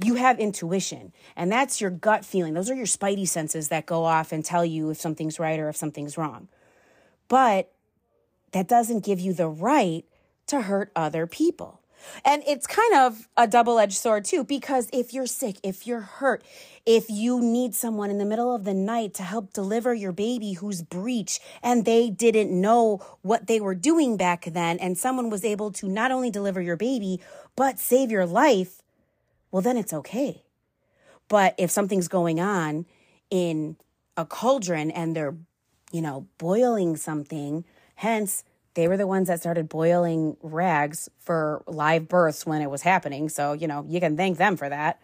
you 0.04 0.14
have 0.14 0.38
intuition, 0.38 1.12
and 1.36 1.50
that's 1.50 1.80
your 1.80 1.90
gut 1.90 2.24
feeling. 2.24 2.54
Those 2.54 2.70
are 2.70 2.74
your 2.74 2.86
spidey 2.86 3.26
senses 3.26 3.68
that 3.68 3.86
go 3.86 4.04
off 4.04 4.32
and 4.32 4.44
tell 4.44 4.64
you 4.64 4.90
if 4.90 5.00
something's 5.00 5.38
right 5.38 5.58
or 5.58 5.68
if 5.68 5.76
something's 5.76 6.16
wrong. 6.16 6.48
But 7.28 7.72
that 8.52 8.68
doesn't 8.68 9.04
give 9.04 9.20
you 9.20 9.32
the 9.32 9.48
right 9.48 10.04
to 10.48 10.62
hurt 10.62 10.90
other 10.96 11.26
people. 11.26 11.80
And 12.24 12.42
it's 12.46 12.66
kind 12.66 12.94
of 12.94 13.28
a 13.36 13.46
double 13.46 13.78
edged 13.78 13.98
sword, 13.98 14.24
too, 14.24 14.42
because 14.42 14.88
if 14.92 15.12
you're 15.12 15.26
sick, 15.26 15.56
if 15.62 15.86
you're 15.86 16.00
hurt, 16.00 16.42
if 16.86 17.10
you 17.10 17.40
need 17.40 17.74
someone 17.74 18.10
in 18.10 18.18
the 18.18 18.24
middle 18.24 18.54
of 18.54 18.64
the 18.64 18.74
night 18.74 19.12
to 19.14 19.22
help 19.22 19.52
deliver 19.52 19.92
your 19.92 20.12
baby 20.12 20.54
who's 20.54 20.82
breech 20.82 21.40
and 21.62 21.84
they 21.84 22.08
didn't 22.08 22.58
know 22.58 23.00
what 23.20 23.46
they 23.46 23.60
were 23.60 23.74
doing 23.74 24.16
back 24.16 24.46
then, 24.46 24.78
and 24.78 24.96
someone 24.96 25.30
was 25.30 25.44
able 25.44 25.70
to 25.72 25.88
not 25.88 26.10
only 26.10 26.30
deliver 26.30 26.60
your 26.62 26.76
baby, 26.76 27.20
but 27.54 27.78
save 27.78 28.10
your 28.10 28.26
life, 28.26 28.79
well, 29.50 29.62
then 29.62 29.76
it's 29.76 29.92
okay. 29.92 30.44
But 31.28 31.54
if 31.58 31.70
something's 31.70 32.08
going 32.08 32.40
on 32.40 32.86
in 33.30 33.76
a 34.16 34.24
cauldron 34.24 34.90
and 34.90 35.14
they're, 35.14 35.36
you 35.92 36.02
know, 36.02 36.26
boiling 36.38 36.96
something, 36.96 37.64
hence, 37.94 38.44
they 38.74 38.88
were 38.88 38.96
the 38.96 39.06
ones 39.06 39.28
that 39.28 39.40
started 39.40 39.68
boiling 39.68 40.36
rags 40.42 41.08
for 41.18 41.62
live 41.66 42.08
births 42.08 42.46
when 42.46 42.62
it 42.62 42.70
was 42.70 42.82
happening. 42.82 43.28
So, 43.28 43.52
you 43.52 43.66
know, 43.66 43.84
you 43.88 44.00
can 44.00 44.16
thank 44.16 44.38
them 44.38 44.56
for 44.56 44.68
that. 44.68 45.02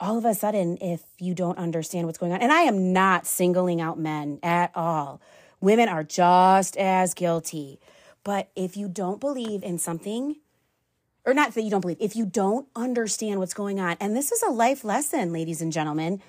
All 0.00 0.18
of 0.18 0.24
a 0.24 0.34
sudden, 0.34 0.78
if 0.80 1.02
you 1.18 1.34
don't 1.34 1.58
understand 1.58 2.06
what's 2.06 2.18
going 2.18 2.32
on, 2.32 2.40
and 2.40 2.52
I 2.52 2.62
am 2.62 2.92
not 2.92 3.26
singling 3.26 3.80
out 3.80 3.98
men 3.98 4.38
at 4.42 4.72
all, 4.74 5.20
women 5.60 5.88
are 5.88 6.02
just 6.02 6.76
as 6.76 7.14
guilty. 7.14 7.78
But 8.24 8.50
if 8.56 8.76
you 8.76 8.88
don't 8.88 9.20
believe 9.20 9.62
in 9.62 9.78
something, 9.78 10.36
or 11.24 11.34
not 11.34 11.54
that 11.54 11.62
you 11.62 11.70
don't 11.70 11.80
believe, 11.80 11.98
if 12.00 12.16
you 12.16 12.26
don't 12.26 12.66
understand 12.74 13.38
what's 13.38 13.54
going 13.54 13.78
on, 13.78 13.96
and 14.00 14.16
this 14.16 14.32
is 14.32 14.42
a 14.42 14.50
life 14.50 14.84
lesson, 14.84 15.32
ladies 15.32 15.62
and 15.62 15.72
gentlemen, 15.72 16.20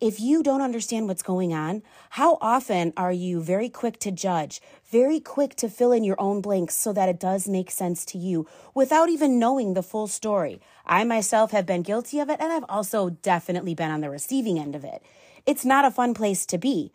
if 0.00 0.18
you 0.18 0.42
don't 0.42 0.62
understand 0.62 1.06
what's 1.06 1.22
going 1.22 1.54
on, 1.54 1.80
how 2.10 2.36
often 2.40 2.92
are 2.96 3.12
you 3.12 3.40
very 3.40 3.68
quick 3.68 4.00
to 4.00 4.10
judge, 4.10 4.60
very 4.90 5.20
quick 5.20 5.54
to 5.54 5.68
fill 5.68 5.92
in 5.92 6.02
your 6.02 6.20
own 6.20 6.40
blanks 6.40 6.74
so 6.74 6.92
that 6.92 7.08
it 7.08 7.20
does 7.20 7.46
make 7.46 7.70
sense 7.70 8.04
to 8.06 8.18
you 8.18 8.48
without 8.74 9.08
even 9.08 9.38
knowing 9.38 9.74
the 9.74 9.82
full 9.82 10.08
story? 10.08 10.60
I 10.84 11.04
myself 11.04 11.52
have 11.52 11.66
been 11.66 11.82
guilty 11.82 12.18
of 12.18 12.28
it, 12.28 12.40
and 12.40 12.52
I've 12.52 12.64
also 12.68 13.10
definitely 13.10 13.76
been 13.76 13.92
on 13.92 14.00
the 14.00 14.10
receiving 14.10 14.58
end 14.58 14.74
of 14.74 14.82
it. 14.82 15.04
It's 15.46 15.64
not 15.64 15.84
a 15.84 15.90
fun 15.90 16.14
place 16.14 16.44
to 16.46 16.58
be. 16.58 16.90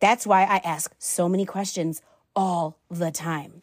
That's 0.00 0.26
why 0.26 0.42
I 0.42 0.56
ask 0.64 0.92
so 0.98 1.28
many 1.28 1.44
questions 1.44 2.02
all 2.34 2.80
the 2.90 3.12
time. 3.12 3.62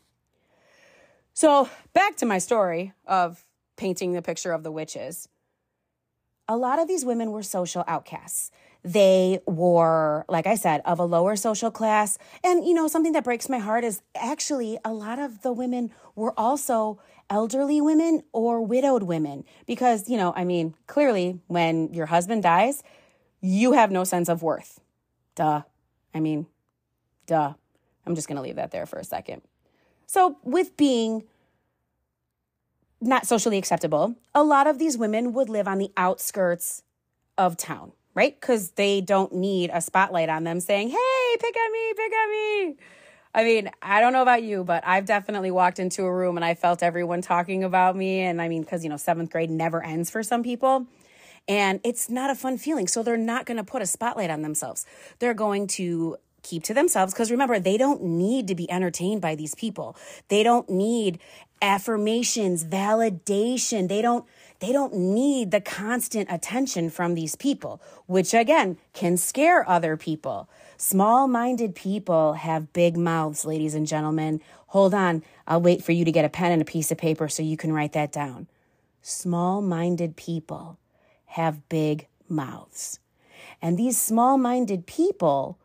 So, 1.36 1.70
back 1.92 2.16
to 2.18 2.26
my 2.26 2.38
story 2.38 2.94
of 3.06 3.44
painting 3.76 4.14
the 4.14 4.22
picture 4.22 4.54
of 4.54 4.64
the 4.64 4.72
witches. 4.72 5.28
A 6.48 6.56
lot 6.56 6.80
of 6.80 6.88
these 6.88 7.04
women 7.04 7.32
were 7.32 7.44
social 7.44 7.84
outcasts. 7.88 8.52
They 8.84 9.42
were, 9.46 10.24
like 10.30 10.48
I 10.48 10.56
said, 10.56 10.82
of 10.86 10.98
a 10.98 11.04
lower 11.04 11.36
social 11.36 11.72
class. 11.72 12.18
And, 12.42 12.66
you 12.66 12.74
know, 12.74 12.88
something 12.88 13.12
that 13.12 13.26
breaks 13.26 13.50
my 13.50 13.58
heart 13.58 13.84
is 13.84 14.02
actually 14.16 14.78
a 14.86 14.94
lot 14.94 15.20
of 15.20 15.42
the 15.42 15.52
women 15.52 15.92
were 16.16 16.34
also 16.40 17.02
elderly 17.30 17.82
women 17.82 18.24
or 18.32 18.62
widowed 18.62 19.04
women. 19.04 19.44
Because, 19.68 20.08
you 20.08 20.16
know, 20.16 20.32
I 20.38 20.46
mean, 20.46 20.74
clearly 20.88 21.42
when 21.48 21.94
your 21.94 22.06
husband 22.06 22.44
dies, 22.44 22.82
you 23.42 23.74
have 23.74 23.92
no 23.92 24.06
sense 24.06 24.30
of 24.30 24.42
worth. 24.42 24.80
Duh. 25.36 25.64
I 26.14 26.22
mean, 26.22 26.46
duh. 27.26 27.56
I'm 28.06 28.16
just 28.16 28.30
going 28.30 28.38
to 28.38 28.42
leave 28.42 28.56
that 28.56 28.72
there 28.72 28.86
for 28.86 29.00
a 29.00 29.04
second. 29.04 29.42
So, 30.08 30.38
with 30.44 30.78
being 30.78 31.24
not 33.02 33.28
socially 33.28 33.58
acceptable, 33.58 34.16
a 34.34 34.44
lot 34.44 34.68
of 34.68 34.80
these 34.80 34.98
women 34.98 35.34
would 35.34 35.50
live 35.50 35.68
on 35.68 35.78
the 35.78 35.92
outskirts 35.98 36.84
of 37.38 37.58
town, 37.58 37.92
right? 38.14 38.40
Because 38.40 38.72
they 38.72 39.02
don't 39.02 39.34
need 39.34 39.70
a 39.74 39.82
spotlight 39.82 40.30
on 40.30 40.44
them 40.44 40.60
saying, 40.60 40.90
hey, 40.90 41.38
pick 41.40 41.56
at 41.56 41.72
me, 41.72 41.94
pick 41.96 42.14
at 42.14 42.30
me. 42.30 42.76
I 43.34 43.44
mean, 43.44 43.70
I 43.82 44.00
don't 44.00 44.14
know 44.14 44.22
about 44.22 44.44
you, 44.44 44.64
but 44.64 44.88
I've 44.88 45.06
definitely 45.06 45.52
walked 45.52 45.78
into 45.78 46.04
a 46.04 46.14
room 46.14 46.38
and 46.38 46.46
I 46.46 46.54
felt 46.54 46.82
everyone 46.82 47.22
talking 47.22 47.66
about 47.66 47.96
me. 47.96 48.22
And 48.22 48.42
I 48.42 48.48
mean, 48.48 48.62
because, 48.62 48.84
you 48.84 48.90
know, 48.90 48.98
seventh 48.98 49.30
grade 49.30 49.50
never 49.50 49.84
ends 49.84 50.10
for 50.10 50.24
some 50.24 50.42
people. 50.42 50.88
And 51.48 51.82
it's 51.84 52.10
not 52.10 52.30
a 52.30 52.36
fun 52.36 52.58
feeling. 52.58 52.88
So 52.88 53.04
they're 53.04 53.18
not 53.18 53.46
going 53.46 53.58
to 53.58 53.64
put 53.64 53.82
a 53.82 53.86
spotlight 53.86 54.30
on 54.30 54.42
themselves. 54.42 54.86
They're 55.20 55.34
going 55.34 55.68
to 55.68 56.16
keep 56.46 56.64
to 56.64 56.74
themselves 56.74 57.14
because 57.14 57.32
remember, 57.32 57.60
they 57.60 57.78
don't 57.78 58.02
need 58.04 58.48
to 58.48 58.56
be 58.56 58.70
entertained 58.72 59.22
by 59.22 59.36
these 59.36 59.56
people. 59.56 59.98
They 60.30 60.44
don't 60.44 60.70
need 60.70 61.20
affirmations, 61.62 62.64
validation. 62.64 63.90
They 63.90 64.02
don't 64.02 64.26
they 64.60 64.72
don't 64.72 64.96
need 64.96 65.52
the 65.52 65.60
constant 65.60 66.32
attention 66.32 66.90
from 66.90 67.14
these 67.14 67.36
people, 67.36 67.82
which 68.06 68.34
again 68.34 68.78
can 68.94 69.18
scare 69.18 69.68
other 69.68 69.98
people. 69.98 70.50
Small 70.78 71.28
minded 71.28 71.76
people 71.76 72.34
have 72.34 72.72
big 72.72 72.96
mouths, 72.96 73.46
ladies 73.46 73.76
and 73.76 73.88
gentlemen. 73.88 74.42
Hold 74.68 74.94
on, 74.94 75.24
I'll 75.48 75.62
wait 75.62 75.84
for 75.84 75.92
you 75.92 76.06
to 76.06 76.12
get 76.12 76.26
a 76.26 76.30
pen 76.30 76.52
and 76.52 76.62
a 76.62 76.66
piece 76.66 76.92
of 76.92 76.98
paper 76.98 77.28
so 77.28 77.44
you 77.44 77.58
can 77.58 77.74
write 77.74 77.94
that 77.94 78.12
down. 78.12 78.48
Small 79.02 79.62
minded 79.62 80.16
people 80.16 80.78
have 81.26 81.68
big 81.70 82.08
mouths. 82.28 83.00
And 83.62 83.78
these 83.78 84.00
small 84.00 84.38
minded 84.38 84.86
people 84.86 85.60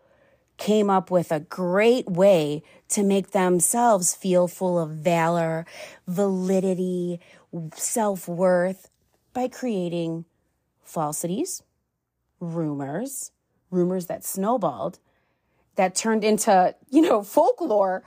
came 0.61 0.91
up 0.91 1.11
with 1.11 1.33
a 1.33 1.41
great 1.41 2.07
way 2.07 2.63
to 2.87 3.03
make 3.03 3.31
themselves 3.31 4.15
feel 4.15 4.47
full 4.47 4.79
of 4.79 4.91
valor, 4.91 5.67
validity, 6.07 7.19
self 7.75 8.29
worth 8.29 8.91
by 9.33 9.49
creating 9.49 10.27
falsities, 10.85 11.63
rumors, 12.39 13.33
rumors 13.71 14.07
that 14.07 14.25
snowballed, 14.25 14.99
that 15.77 15.95
turned 15.95 16.23
into, 16.23 16.75
you 16.91 17.01
know, 17.01 17.23
folklore 17.23 18.05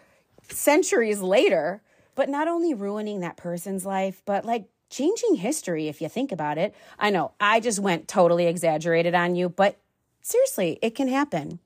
centuries 0.50 1.22
later, 1.22 1.82
but 2.14 2.30
not 2.30 2.48
only 2.48 2.74
ruining 2.74 3.22
that 3.22 3.36
person's 3.36 3.84
life, 3.86 4.22
but 4.26 4.46
like 4.46 4.66
changing 4.92 5.36
history 5.36 5.88
if 5.88 6.02
you 6.02 6.08
think 6.08 6.32
about 6.32 6.60
it. 6.60 6.76
I 7.00 7.10
know 7.10 7.32
I 7.40 7.60
just 7.60 7.80
went 7.80 8.08
totally 8.08 8.46
exaggerated 8.46 9.16
on 9.16 9.36
you, 9.36 9.50
but 9.50 9.80
seriously, 10.22 10.78
it 10.84 10.94
can 10.94 11.08
happen. 11.08 11.60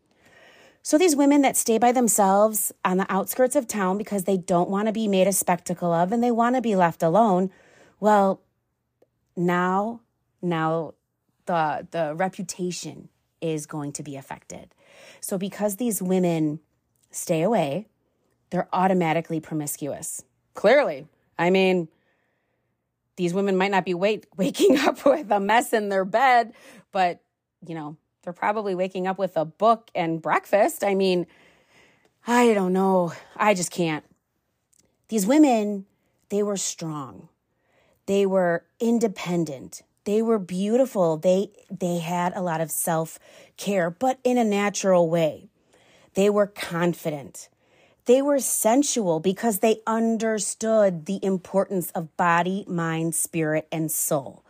So 0.88 0.98
these 0.98 1.18
women 1.18 1.42
that 1.42 1.58
stay 1.58 1.78
by 1.80 1.92
themselves 1.92 2.72
on 2.86 2.96
the 2.96 3.06
outskirts 3.12 3.58
of 3.58 3.68
town 3.68 3.98
because 3.98 4.24
they 4.24 4.38
don't 4.38 4.70
want 4.70 4.88
to 4.88 4.94
be 4.94 5.10
made 5.10 5.28
a 5.28 5.34
spectacle 5.34 5.92
of 5.92 6.14
and 6.14 6.24
they 6.24 6.32
want 6.32 6.56
to 6.56 6.62
be 6.62 6.78
left 6.78 7.04
alone, 7.04 7.52
well, 8.00 8.40
now 9.36 10.00
now 10.42 10.94
the 11.46 11.86
the 11.92 12.16
reputation 12.16 13.10
is 13.42 13.66
going 13.66 13.92
to 13.92 14.02
be 14.02 14.16
affected. 14.16 14.74
So 15.20 15.38
because 15.38 15.76
these 15.76 16.02
women 16.02 16.62
stay 17.12 17.42
away, 17.42 17.90
they're 18.50 18.70
automatically 18.72 19.42
promiscuous. 19.42 20.24
Clearly. 20.54 21.06
I 21.38 21.50
mean, 21.50 21.90
these 23.18 23.34
women 23.34 23.58
might 23.58 23.72
not 23.72 23.84
be 23.84 23.94
wait, 23.94 24.26
waking 24.38 24.78
up 24.78 25.06
with 25.06 25.30
a 25.32 25.42
mess 25.42 25.74
in 25.74 25.90
their 25.90 26.06
bed, 26.06 26.54
but 26.94 27.20
you 27.68 27.76
know, 27.76 27.98
they're 28.24 28.34
probably 28.34 28.76
waking 28.76 29.08
up 29.08 29.18
with 29.18 29.38
a 29.38 29.46
book 29.46 29.90
and 29.96 30.22
breakfast. 30.22 30.84
I 30.84 30.96
mean, 30.96 31.28
I 32.26 32.54
don't 32.54 32.74
know. 32.74 33.14
I 33.36 33.54
just 33.54 33.72
can't. 33.72 34.04
These 35.10 35.26
women, 35.26 35.86
they 36.30 36.44
were 36.44 36.58
strong. 36.58 37.30
They 38.06 38.26
were 38.26 38.66
independent. 38.80 39.82
They 40.04 40.22
were 40.22 40.40
beautiful. 40.40 41.18
They 41.18 41.52
they 41.70 42.00
had 42.00 42.34
a 42.36 42.42
lot 42.42 42.62
of 42.62 42.72
self-care, 42.72 43.90
but 43.90 44.20
in 44.24 44.38
a 44.38 44.44
natural 44.44 45.10
way. 45.10 45.50
They 46.14 46.30
were 46.30 46.48
confident. 46.48 47.50
They 48.06 48.22
were 48.22 48.40
sensual 48.40 49.20
because 49.20 49.60
they 49.60 49.82
understood 49.86 51.06
the 51.06 51.20
importance 51.24 51.92
of 51.92 52.16
body, 52.18 52.64
mind, 52.68 53.16
spirit, 53.16 53.68
and 53.72 53.92
soul 53.92 54.44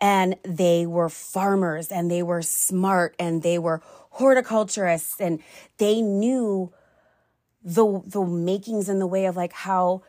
and 0.00 0.36
they 0.42 0.86
were 0.86 1.08
farmers 1.08 1.88
and 1.88 2.10
they 2.10 2.22
were 2.22 2.42
smart 2.42 3.14
and 3.18 3.42
they 3.42 3.58
were 3.58 3.82
horticulturists 4.10 5.20
and 5.20 5.40
they 5.78 6.00
knew 6.00 6.72
the 7.62 8.02
the 8.06 8.24
makings 8.24 8.88
in 8.88 8.98
the 8.98 9.06
way 9.06 9.26
of 9.26 9.36
like 9.36 9.52
how 9.52 10.02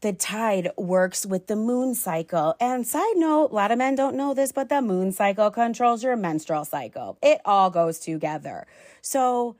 the 0.00 0.12
tide 0.12 0.70
works 0.76 1.26
with 1.26 1.46
the 1.46 1.56
moon 1.56 1.94
cycle. 1.94 2.54
And 2.58 2.86
side 2.86 3.16
note, 3.16 3.50
a 3.50 3.54
lot 3.54 3.70
of 3.70 3.78
men 3.78 3.94
don't 3.94 4.16
know 4.16 4.32
this, 4.32 4.52
but 4.52 4.68
the 4.68 4.80
moon 4.80 5.12
cycle 5.12 5.50
controls 5.50 6.02
your 6.02 6.16
menstrual 6.16 6.64
cycle. 6.64 7.18
It 7.22 7.40
all 7.44 7.70
goes 7.70 7.98
together. 7.98 8.66
So 9.02 9.56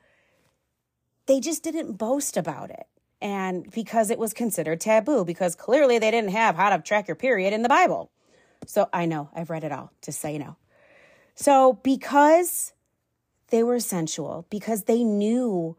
they 1.27 1.39
just 1.39 1.63
didn't 1.63 1.93
boast 1.93 2.37
about 2.37 2.71
it. 2.71 2.87
And 3.21 3.69
because 3.71 4.09
it 4.09 4.17
was 4.17 4.33
considered 4.33 4.81
taboo, 4.81 5.23
because 5.25 5.55
clearly 5.55 5.99
they 5.99 6.09
didn't 6.09 6.31
have 6.31 6.55
how 6.55 6.75
to 6.75 6.81
track 6.81 7.07
your 7.07 7.15
period 7.15 7.53
in 7.53 7.61
the 7.61 7.69
Bible. 7.69 8.09
So 8.65 8.89
I 8.93 9.05
know, 9.05 9.29
I've 9.35 9.49
read 9.49 9.63
it 9.63 9.71
all, 9.71 9.91
just 10.01 10.21
so 10.21 10.27
you 10.27 10.39
know. 10.39 10.55
So 11.35 11.79
because 11.83 12.73
they 13.49 13.63
were 13.63 13.79
sensual 13.79 14.45
because 14.49 14.83
they 14.83 15.03
knew 15.03 15.77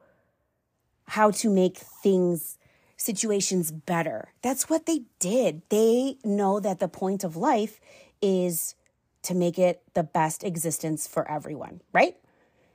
how 1.09 1.31
to 1.31 1.51
make 1.51 1.79
things, 1.79 2.59
situations 2.97 3.71
better. 3.73 4.33
That's 4.43 4.71
what 4.71 4.87
they 4.87 5.03
did. 5.19 5.63
They 5.69 6.17
know 6.25 6.61
that 6.61 6.79
the 6.79 6.89
point 6.89 7.25
of 7.25 7.37
life 7.37 7.81
is 8.21 8.75
to 9.23 9.35
make 9.35 9.59
it 9.59 9.83
the 9.95 10.03
best 10.03 10.45
existence 10.45 11.07
for 11.07 11.29
everyone, 11.31 11.81
right? 11.93 12.17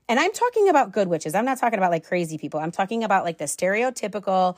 And 0.10 0.20
I'm 0.20 0.32
talking 0.32 0.70
about 0.70 0.92
good 0.92 1.08
witches. 1.08 1.36
I'm 1.36 1.46
not 1.46 1.60
talking 1.60 1.80
about 1.80 1.92
like 1.92 2.06
crazy 2.06 2.38
people. 2.38 2.60
I'm 2.60 2.72
talking 2.72 3.04
about 3.04 3.24
like 3.24 3.38
the 3.38 3.46
stereotypical 3.46 4.58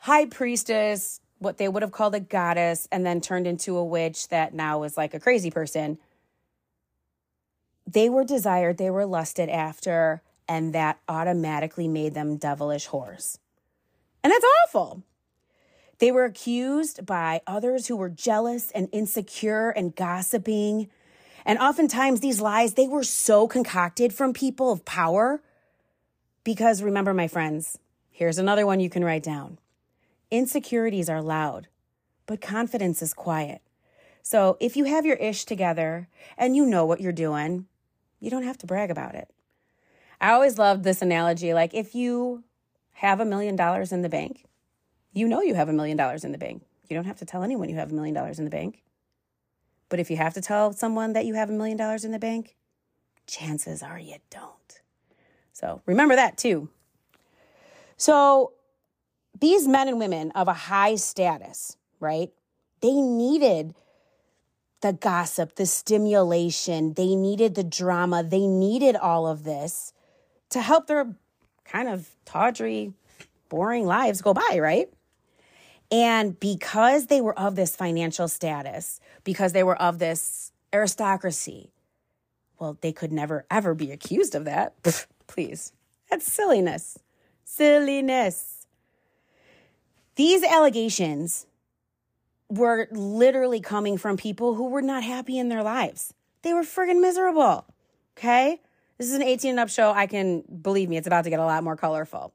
high 0.00 0.26
priestess, 0.26 1.20
what 1.38 1.58
they 1.58 1.68
would 1.68 1.82
have 1.82 1.92
called 1.92 2.14
a 2.14 2.20
goddess, 2.20 2.88
and 2.90 3.06
then 3.06 3.20
turned 3.20 3.46
into 3.46 3.76
a 3.76 3.84
witch 3.84 4.28
that 4.28 4.54
now 4.54 4.82
is 4.82 4.96
like 4.96 5.14
a 5.14 5.20
crazy 5.20 5.50
person. 5.50 5.98
They 7.86 8.08
were 8.08 8.24
desired, 8.24 8.76
they 8.76 8.90
were 8.90 9.06
lusted 9.06 9.48
after, 9.48 10.22
and 10.48 10.74
that 10.74 10.98
automatically 11.08 11.88
made 11.88 12.14
them 12.14 12.36
devilish 12.36 12.88
whores. 12.88 13.38
And 14.22 14.32
that's 14.32 14.44
awful. 14.66 15.02
They 15.98 16.12
were 16.12 16.24
accused 16.24 17.06
by 17.06 17.40
others 17.46 17.86
who 17.86 17.96
were 17.96 18.08
jealous 18.08 18.70
and 18.70 18.88
insecure 18.92 19.70
and 19.70 19.94
gossiping. 19.94 20.88
And 21.44 21.58
oftentimes 21.58 22.20
these 22.20 22.40
lies, 22.40 22.74
they 22.74 22.86
were 22.86 23.04
so 23.04 23.48
concocted 23.48 24.12
from 24.12 24.32
people 24.32 24.70
of 24.70 24.84
power. 24.84 25.42
Because 26.44 26.82
remember, 26.82 27.12
my 27.12 27.26
friends, 27.26 27.78
here's 28.10 28.38
another 28.38 28.64
one 28.64 28.80
you 28.80 28.90
can 28.90 29.04
write 29.04 29.22
down. 29.22 29.58
Insecurities 30.30 31.08
are 31.08 31.22
loud, 31.22 31.68
but 32.26 32.40
confidence 32.40 33.00
is 33.00 33.14
quiet. 33.14 33.62
So 34.22 34.58
if 34.60 34.76
you 34.76 34.84
have 34.84 35.06
your 35.06 35.16
ish 35.16 35.44
together 35.46 36.08
and 36.36 36.54
you 36.54 36.66
know 36.66 36.84
what 36.84 37.00
you're 37.00 37.12
doing, 37.12 37.66
you 38.20 38.30
don't 38.30 38.42
have 38.42 38.58
to 38.58 38.66
brag 38.66 38.90
about 38.90 39.14
it. 39.14 39.30
I 40.20 40.32
always 40.32 40.58
loved 40.58 40.84
this 40.84 41.00
analogy. 41.00 41.54
Like 41.54 41.72
if 41.72 41.94
you 41.94 42.44
have 42.94 43.20
a 43.20 43.24
million 43.24 43.56
dollars 43.56 43.92
in 43.92 44.02
the 44.02 44.08
bank, 44.08 44.44
you 45.12 45.28
know 45.28 45.40
you 45.40 45.54
have 45.54 45.68
a 45.68 45.72
million 45.72 45.96
dollars 45.96 46.24
in 46.24 46.32
the 46.32 46.38
bank. 46.38 46.62
You 46.88 46.96
don't 46.96 47.06
have 47.06 47.18
to 47.18 47.24
tell 47.24 47.42
anyone 47.42 47.68
you 47.68 47.76
have 47.76 47.92
a 47.92 47.94
million 47.94 48.14
dollars 48.14 48.38
in 48.38 48.44
the 48.44 48.50
bank. 48.50 48.82
But 49.88 50.00
if 50.00 50.10
you 50.10 50.18
have 50.18 50.34
to 50.34 50.40
tell 50.42 50.72
someone 50.72 51.14
that 51.14 51.24
you 51.24 51.34
have 51.34 51.48
a 51.48 51.54
million 51.54 51.78
dollars 51.78 52.04
in 52.04 52.12
the 52.12 52.18
bank, 52.18 52.56
chances 53.26 53.82
are 53.82 53.98
you 53.98 54.16
don't. 54.30 54.80
So 55.52 55.80
remember 55.86 56.16
that 56.16 56.36
too. 56.36 56.68
So 57.96 58.52
these 59.40 59.68
men 59.68 59.88
and 59.88 59.98
women 59.98 60.30
of 60.32 60.48
a 60.48 60.52
high 60.52 60.96
status, 60.96 61.76
right? 62.00 62.30
They 62.80 62.94
needed 62.94 63.74
the 64.80 64.92
gossip, 64.92 65.56
the 65.56 65.66
stimulation, 65.66 66.94
they 66.94 67.14
needed 67.16 67.54
the 67.54 67.64
drama, 67.64 68.22
they 68.22 68.46
needed 68.46 68.96
all 68.96 69.26
of 69.26 69.44
this 69.44 69.92
to 70.50 70.60
help 70.60 70.86
their 70.86 71.14
kind 71.64 71.88
of 71.88 72.08
tawdry, 72.24 72.92
boring 73.48 73.86
lives 73.86 74.22
go 74.22 74.32
by, 74.32 74.58
right? 74.60 74.88
And 75.90 76.38
because 76.38 77.06
they 77.06 77.20
were 77.20 77.38
of 77.38 77.56
this 77.56 77.74
financial 77.74 78.28
status, 78.28 79.00
because 79.24 79.52
they 79.52 79.62
were 79.62 79.80
of 79.80 79.98
this 79.98 80.52
aristocracy, 80.72 81.72
well, 82.58 82.76
they 82.80 82.92
could 82.92 83.12
never, 83.12 83.46
ever 83.50 83.74
be 83.74 83.90
accused 83.90 84.34
of 84.34 84.44
that. 84.44 84.74
Please. 85.26 85.72
That's 86.10 86.30
silliness. 86.30 86.98
Silliness. 87.44 88.57
These 90.18 90.42
allegations 90.42 91.46
were 92.50 92.88
literally 92.90 93.60
coming 93.60 93.96
from 93.96 94.16
people 94.16 94.54
who 94.54 94.64
were 94.64 94.82
not 94.82 95.04
happy 95.04 95.38
in 95.38 95.48
their 95.48 95.62
lives. 95.62 96.12
They 96.42 96.52
were 96.52 96.64
friggin' 96.64 97.00
miserable. 97.00 97.64
Okay? 98.18 98.60
This 98.98 99.06
is 99.06 99.12
an 99.12 99.22
18 99.22 99.50
and 99.50 99.60
up 99.60 99.68
show. 99.68 99.92
I 99.92 100.08
can 100.08 100.40
believe 100.40 100.88
me, 100.88 100.96
it's 100.96 101.06
about 101.06 101.22
to 101.22 101.30
get 101.30 101.38
a 101.38 101.44
lot 101.44 101.62
more 101.62 101.76
colorful. 101.76 102.32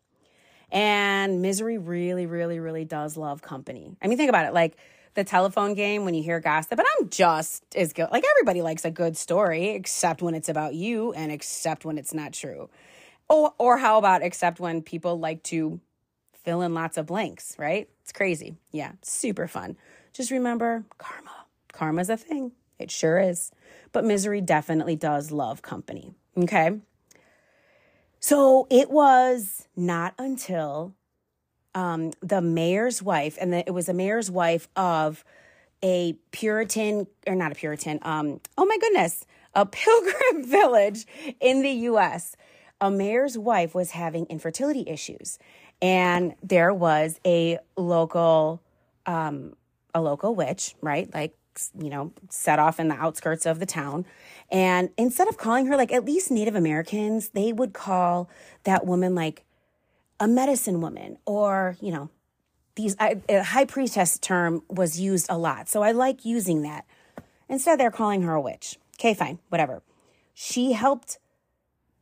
And 0.71 1.41
misery 1.41 1.77
really, 1.77 2.25
really, 2.25 2.57
really 2.57 2.86
does 2.86 3.17
love 3.17 3.41
company. 3.41 3.97
I 4.01 4.07
mean, 4.07 4.17
think 4.17 4.29
about 4.29 4.45
it 4.45 4.53
like 4.53 4.77
the 5.15 5.25
telephone 5.25 5.73
game 5.73 6.05
when 6.05 6.13
you 6.13 6.23
hear 6.23 6.39
gossip, 6.39 6.79
and 6.79 6.88
I'm 7.01 7.09
just 7.09 7.65
as 7.75 7.91
good. 7.91 8.07
Like 8.13 8.23
everybody 8.31 8.61
likes 8.61 8.86
a 8.86 8.91
good 8.91 9.17
story, 9.17 9.71
except 9.71 10.21
when 10.21 10.36
it's 10.36 10.47
about 10.47 10.73
you 10.73 11.11
and 11.11 11.34
except 11.34 11.84
when 11.84 11.97
it's 11.97 12.13
not 12.13 12.31
true. 12.31 12.69
Oh, 13.29 13.53
or 13.57 13.77
how 13.77 13.97
about 13.97 14.21
except 14.21 14.61
when 14.61 14.81
people 14.81 15.19
like 15.19 15.43
to 15.43 15.81
fill 16.44 16.62
in 16.62 16.74
lots 16.74 16.98
of 16.98 17.06
blanks, 17.06 17.56
right? 17.58 17.89
It's 18.02 18.12
crazy. 18.12 18.56
Yeah, 18.72 18.94
super 19.02 19.48
fun. 19.48 19.78
Just 20.14 20.32
remember 20.32 20.86
karma. 20.98 21.46
Karma's 21.72 22.10
a 22.10 22.18
thing. 22.18 22.52
It 22.80 22.91
sure 22.91 23.20
is. 23.20 23.52
But 23.91 24.06
misery 24.06 24.41
definitely 24.41 24.96
does 24.96 25.32
love 25.32 25.62
company. 25.62 26.14
Okay. 26.38 26.80
So 28.20 28.68
it 28.70 28.89
was 28.89 29.68
not 29.76 30.14
until 30.18 30.94
um, 31.76 32.12
the 32.22 32.41
mayor's 32.41 33.02
wife, 33.02 33.38
and 33.39 33.52
the, 33.52 33.68
it 33.68 33.72
was 33.72 33.89
a 33.89 33.94
mayor's 33.94 34.30
wife 34.30 34.68
of 34.76 35.24
a 35.84 36.14
Puritan, 36.32 37.08
or 37.28 37.36
not 37.36 37.52
a 37.52 37.56
Puritan, 37.56 38.00
um, 38.04 38.39
oh 38.58 38.66
my 38.66 38.78
goodness, 38.78 39.26
a 39.54 39.66
pilgrim 39.66 40.46
village 40.46 41.06
in 41.39 41.62
the 41.62 41.72
US. 41.89 42.36
A 42.80 42.89
mayor's 42.89 43.38
wife 43.38 43.76
was 43.76 43.91
having 43.91 44.26
infertility 44.28 44.84
issues, 44.88 45.38
and 45.84 46.34
there 46.41 46.73
was 46.73 47.19
a 47.25 47.59
local, 47.77 48.61
um, 49.05 49.55
a 49.93 50.01
local 50.01 50.34
witch, 50.34 50.73
right? 50.81 51.13
Like 51.13 51.36
you 51.79 51.89
know, 51.89 52.11
set 52.29 52.57
off 52.57 52.79
in 52.79 52.88
the 52.88 52.95
outskirts 52.95 53.45
of 53.45 53.59
the 53.59 53.65
town. 53.65 54.05
And 54.49 54.89
instead 54.97 55.27
of 55.27 55.38
calling 55.38 55.67
her 55.67 55.77
like 55.77 55.91
at 55.91 56.05
least 56.05 56.31
Native 56.31 56.55
Americans, 56.55 57.29
they 57.29 57.53
would 57.53 57.73
call 57.73 58.29
that 58.63 58.88
woman 58.88 59.13
like 59.13 59.43
a 60.19 60.27
medicine 60.27 60.81
woman 60.81 61.17
or, 61.25 61.77
you 61.79 61.91
know, 61.91 62.09
these 62.75 62.95
high 62.99 63.65
priestess 63.65 64.17
term 64.17 64.63
was 64.67 64.99
used 64.99 65.27
a 65.29 65.38
lot. 65.38 65.69
So 65.69 65.84
I 65.84 65.91
like 65.91 66.25
using 66.25 66.63
that. 66.63 66.86
Instead, 67.47 67.79
they're 67.79 67.91
calling 67.91 68.23
her 68.23 68.34
a 68.34 68.41
witch. 68.41 68.79
Okay, 68.95 69.13
fine, 69.13 69.38
whatever. 69.49 69.84
She 70.34 70.71
helped 70.71 71.19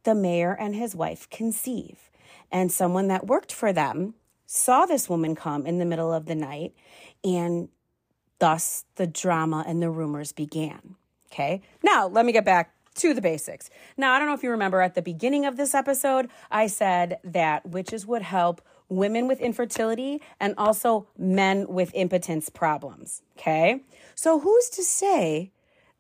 the 0.04 0.16
mayor 0.16 0.56
and 0.58 0.76
his 0.76 0.96
wife 0.96 1.30
conceive. 1.30 2.11
And 2.52 2.72
someone 2.72 3.08
that 3.08 3.28
worked 3.28 3.52
for 3.52 3.72
them 3.72 4.16
saw 4.46 4.86
this 4.86 5.10
woman 5.10 5.36
come 5.36 5.66
in 5.66 5.80
the 5.80 5.86
middle 5.86 6.14
of 6.14 6.26
the 6.26 6.36
night 6.36 6.74
and 7.24 7.70
Thus, 8.42 8.86
the 8.96 9.06
drama 9.06 9.64
and 9.68 9.84
the 9.84 9.92
rumors 9.92 10.32
began. 10.32 10.96
Okay. 11.32 11.62
Now, 11.84 12.08
let 12.08 12.26
me 12.26 12.32
get 12.32 12.44
back 12.44 12.74
to 12.96 13.14
the 13.14 13.22
basics. 13.22 13.70
Now, 13.98 14.14
I 14.14 14.20
don't 14.20 14.28
know 14.28 14.34
if 14.34 14.42
you 14.42 14.50
remember 14.50 14.82
at 14.82 14.96
the 14.96 15.02
beginning 15.04 15.46
of 15.46 15.58
this 15.58 15.76
episode, 15.76 16.28
I 16.50 16.66
said 16.66 17.20
that 17.24 17.68
witches 17.68 18.08
would 18.08 18.24
help 18.24 18.60
women 18.90 19.28
with 19.28 19.40
infertility 19.42 20.24
and 20.40 20.56
also 20.58 21.08
men 21.20 21.68
with 21.68 21.92
impotence 21.94 22.50
problems. 22.50 23.22
Okay. 23.38 23.84
So, 24.16 24.40
who's 24.40 24.70
to 24.70 24.82
say 24.82 25.52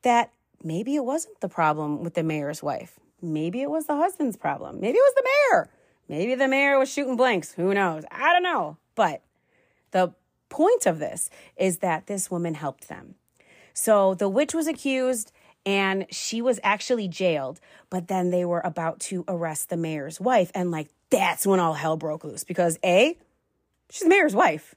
that 0.01 0.31
maybe 0.63 0.95
it 0.95 1.05
wasn't 1.05 1.41
the 1.41 1.47
problem 1.47 2.03
with 2.03 2.15
the 2.15 2.23
mayor's 2.23 2.63
wife? 2.63 2.99
Maybe 3.21 3.61
it 3.61 3.69
was 3.69 3.85
the 3.85 3.97
husband's 3.97 4.35
problem. 4.35 4.81
Maybe 4.81 4.97
it 4.97 5.01
was 5.01 5.13
the 5.13 5.29
mayor. 5.29 5.69
Maybe 6.11 6.35
the 6.35 6.49
mayor 6.49 6.77
was 6.77 6.91
shooting 6.91 7.15
blanks. 7.15 7.53
Who 7.53 7.73
knows? 7.73 8.03
I 8.11 8.33
don't 8.33 8.43
know. 8.43 8.75
But 8.95 9.21
the 9.91 10.13
point 10.49 10.85
of 10.85 10.99
this 10.99 11.29
is 11.55 11.77
that 11.77 12.07
this 12.07 12.29
woman 12.29 12.53
helped 12.53 12.89
them. 12.89 13.15
So 13.73 14.13
the 14.13 14.27
witch 14.27 14.53
was 14.53 14.67
accused 14.67 15.31
and 15.65 16.05
she 16.09 16.41
was 16.41 16.59
actually 16.63 17.07
jailed, 17.07 17.61
but 17.89 18.09
then 18.09 18.29
they 18.29 18.43
were 18.43 18.59
about 18.59 18.99
to 18.99 19.23
arrest 19.29 19.69
the 19.69 19.77
mayor's 19.77 20.19
wife. 20.19 20.51
And 20.53 20.69
like, 20.69 20.89
that's 21.09 21.47
when 21.47 21.61
all 21.61 21.75
hell 21.75 21.95
broke 21.95 22.25
loose 22.25 22.43
because 22.43 22.77
A, 22.83 23.17
she's 23.89 24.03
the 24.03 24.09
mayor's 24.09 24.35
wife. 24.35 24.75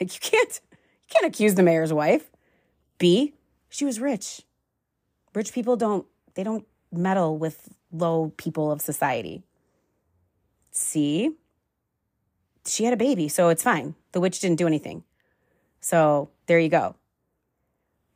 Like, 0.00 0.12
you 0.12 0.20
can't, 0.20 0.60
you 0.72 1.06
can't 1.10 1.32
accuse 1.32 1.54
the 1.54 1.62
mayor's 1.62 1.92
wife. 1.92 2.28
B, 2.98 3.34
she 3.68 3.84
was 3.84 4.00
rich. 4.00 4.42
Rich 5.32 5.52
people 5.52 5.76
don't, 5.76 6.06
they 6.34 6.42
don't 6.42 6.66
meddle 6.90 7.38
with 7.38 7.68
low 7.92 8.32
people 8.36 8.72
of 8.72 8.80
society. 8.80 9.44
C, 10.72 11.36
she 12.66 12.84
had 12.84 12.92
a 12.92 12.96
baby, 12.96 13.28
so 13.28 13.48
it's 13.48 13.62
fine. 13.62 13.94
The 14.12 14.20
witch 14.20 14.40
didn't 14.40 14.58
do 14.58 14.66
anything. 14.66 15.04
So 15.80 16.30
there 16.46 16.58
you 16.58 16.68
go. 16.68 16.96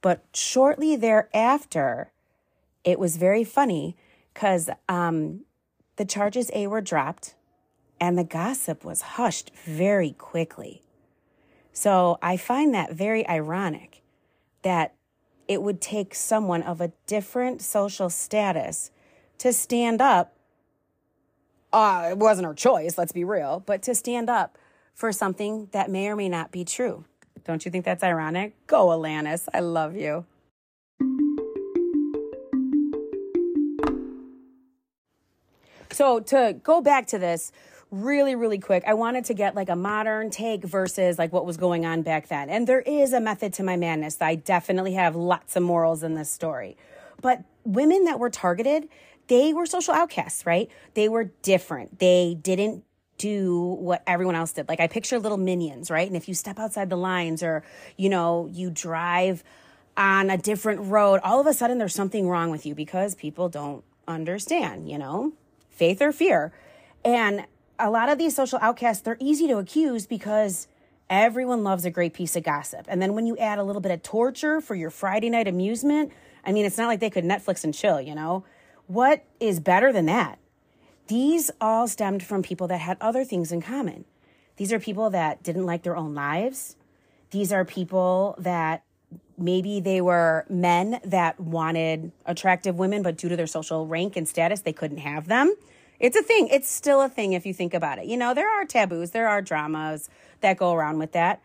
But 0.01 0.25
shortly 0.35 0.97
thereafter, 0.97 2.13
it 2.85 2.99
was 2.99 3.17
very 3.17 3.45
funny 3.45 3.97
because 4.33 4.71
um, 4.89 5.41
the 5.97 6.05
charges 6.05 6.51
A 6.55 6.67
were 6.67 6.81
dropped 6.81 7.35
and 8.01 8.17
the 8.17 8.25
gossip 8.25 8.85
was 8.85 9.03
hushed 9.03 9.51
very 9.65 10.13
quickly. 10.13 10.83
So 11.73 12.19
I 12.23 12.37
find 12.37 12.73
that 12.75 12.93
very 12.93 13.27
ironic 13.29 14.03
that 14.63 14.95
it 15.49 15.63
would 15.63 15.81
take 15.81 16.15
someone 16.15 16.63
of 16.63 16.81
a 16.81 16.93
different 17.07 17.63
social 17.63 18.11
status 18.11 18.91
to 19.39 19.53
stand 19.53 20.01
up. 20.01 20.36
Uh, 21.77 22.09
it 22.13 22.17
wasn't 22.17 22.47
her 22.47 22.55
choice, 22.55 22.97
let's 22.97 23.13
be 23.13 23.23
real, 23.23 23.63
but 23.67 23.83
to 23.83 23.95
stand 23.95 24.31
up 24.31 24.57
for 24.95 25.13
something 25.13 25.69
that 25.73 25.91
may 25.91 26.09
or 26.09 26.17
may 26.17 26.27
not 26.27 26.51
be 26.51 26.65
true. 26.65 27.05
Don't 27.45 27.67
you 27.67 27.71
think 27.71 27.85
that's 27.85 28.03
ironic? 28.03 28.55
Go, 28.67 28.87
Alanis. 28.87 29.47
I 29.53 29.61
love 29.61 29.95
you. 29.95 30.25
So 35.91 36.21
to 36.21 36.57
go 36.63 36.81
back 36.81 37.09
to 37.09 37.19
this 37.19 37.53
really, 37.91 38.35
really 38.35 38.59
quick, 38.59 38.83
I 38.87 38.95
wanted 38.95 39.27
to 39.27 39.35
get 39.35 39.55
like 39.55 39.69
a 39.69 39.77
modern 39.77 40.31
take 40.31 40.65
versus 40.65 41.19
like 41.19 41.31
what 41.31 41.45
was 41.45 41.59
going 41.59 41.85
on 41.85 42.01
back 42.01 42.29
then. 42.29 42.49
And 42.49 42.67
there 42.67 42.81
is 42.81 43.13
a 43.13 43.21
method 43.21 43.53
to 43.53 43.63
my 43.63 43.77
madness. 43.77 44.17
I 44.23 44.37
definitely 44.37 44.95
have 44.95 45.15
lots 45.15 45.57
of 45.57 45.63
morals 45.63 46.03
in 46.03 46.15
this 46.15 46.31
story. 46.31 46.79
But 47.21 47.45
women 47.65 48.05
that 48.05 48.19
were 48.19 48.31
targeted, 48.31 48.89
they 49.29 49.53
were 49.53 49.67
social 49.67 49.95
outcasts, 49.95 50.47
right? 50.47 50.71
They 50.95 51.09
were 51.09 51.25
different. 51.43 51.99
They 51.99 52.37
didn't 52.41 52.85
do 53.19 53.63
what 53.81 54.03
everyone 54.07 54.35
else 54.35 54.53
did. 54.53 54.69
Like 54.69 54.81
I 54.81 54.87
picture 54.87 55.19
little 55.19 55.39
minions, 55.39 55.91
right? 55.91 56.07
And 56.07 56.17
if 56.17 56.29
you 56.29 56.35
step 56.35 56.59
outside 56.59 56.91
the 56.91 56.97
lines 56.97 57.43
or, 57.43 57.65
you 57.97 58.09
know, 58.09 58.49
you 58.53 58.71
drive 58.71 59.43
on 59.97 60.31
a 60.31 60.37
different 60.37 60.81
road, 60.91 61.21
all 61.25 61.41
of 61.41 61.47
a 61.47 61.55
sudden 61.55 61.79
there's 61.79 61.95
something 61.95 62.29
wrong 62.29 62.51
with 62.51 62.67
you 62.67 62.75
because 62.75 63.15
people 63.15 63.49
don't 63.49 63.85
understand, 64.07 64.89
you 64.91 64.99
know, 64.99 65.33
faith 65.71 66.03
or 66.03 66.13
fear. 66.13 66.53
And 67.05 67.47
a 67.79 67.91
lot 67.91 68.09
of 68.09 68.19
these 68.19 68.35
social 68.35 68.59
outcasts, 68.61 69.03
they're 69.03 69.17
easy 69.21 69.47
to 69.49 69.59
accuse 69.59 70.07
because 70.07 70.69
everyone 71.09 71.63
loves 71.63 71.85
a 71.85 71.91
great 71.91 72.15
piece 72.15 72.37
of 72.37 72.43
gossip. 72.43 72.87
And 72.89 73.01
then 73.01 73.15
when 73.15 73.27
you 73.27 73.37
add 73.39 73.59
a 73.59 73.65
little 73.65 73.81
bit 73.81 73.93
of 73.93 74.03
torture 74.03 74.61
for 74.61 74.75
your 74.75 74.91
Friday 74.91 75.31
night 75.31 75.49
amusement, 75.49 76.13
I 76.45 76.53
mean, 76.53 76.65
it's 76.65 76.79
not 76.79 76.87
like 76.87 77.01
they 77.01 77.11
could 77.11 77.25
Netflix 77.25 77.65
and 77.65 77.73
chill, 77.73 78.01
you 78.01 78.15
know? 78.15 78.45
What 78.87 79.25
is 79.41 79.61
better 79.61 79.93
than 79.93 80.07
that? 80.07 80.39
These 81.09 81.51
all 81.61 81.87
stemmed 81.89 82.23
from 82.23 82.43
people 82.43 82.67
that 82.69 82.79
had 82.79 82.97
other 83.01 83.25
things 83.25 83.53
in 83.53 83.63
common. 83.63 84.05
These 84.57 84.73
are 84.73 84.81
people 84.81 85.11
that 85.11 85.43
didn't 85.43 85.67
like 85.67 85.83
their 85.83 85.97
own 85.97 86.15
lives. 86.15 86.77
These 87.31 87.53
are 87.53 87.65
people 87.65 88.35
that 88.39 88.83
maybe 89.39 89.81
they 89.81 90.01
were 90.01 90.45
men 90.49 91.01
that 91.05 91.39
wanted 91.39 92.13
attractive 92.25 92.79
women, 92.79 93.03
but 93.03 93.17
due 93.17 93.29
to 93.29 93.37
their 93.37 93.47
social 93.47 93.87
rank 93.87 94.17
and 94.17 94.27
status, 94.27 94.61
they 94.61 94.73
couldn't 94.73 94.99
have 94.99 95.29
them. 95.29 95.55
It's 95.99 96.17
a 96.17 96.23
thing. 96.23 96.49
It's 96.49 96.71
still 96.71 97.01
a 97.01 97.09
thing 97.09 97.33
if 97.33 97.47
you 97.47 97.55
think 97.55 97.75
about 97.75 97.99
it. 97.99 98.07
You 98.07 98.17
know, 98.17 98.35
there 98.35 98.51
are 98.51 98.65
taboos, 98.65 99.11
there 99.11 99.29
are 99.29 99.43
dramas 99.43 100.09
that 100.41 100.57
go 100.57 100.75
around 100.75 100.99
with 100.99 101.13
that. 101.13 101.43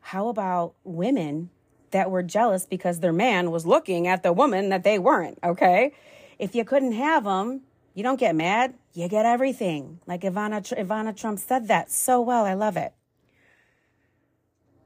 How 0.00 0.28
about 0.28 0.74
women 0.84 1.50
that 1.90 2.10
were 2.10 2.22
jealous 2.22 2.66
because 2.66 3.00
their 3.00 3.12
man 3.12 3.50
was 3.50 3.66
looking 3.66 4.06
at 4.06 4.22
the 4.22 4.32
woman 4.32 4.68
that 4.68 4.84
they 4.84 4.98
weren't? 4.98 5.38
Okay. 5.42 5.92
If 6.38 6.54
you 6.54 6.64
couldn't 6.64 6.92
have 6.92 7.24
them, 7.24 7.62
you 7.94 8.02
don't 8.02 8.20
get 8.20 8.36
mad, 8.36 8.74
you 8.94 9.08
get 9.08 9.26
everything. 9.26 10.00
Like 10.06 10.22
Ivana, 10.22 10.62
Ivana 10.62 11.16
Trump 11.16 11.38
said 11.38 11.68
that 11.68 11.90
so 11.90 12.20
well. 12.20 12.44
I 12.44 12.54
love 12.54 12.76
it. 12.76 12.92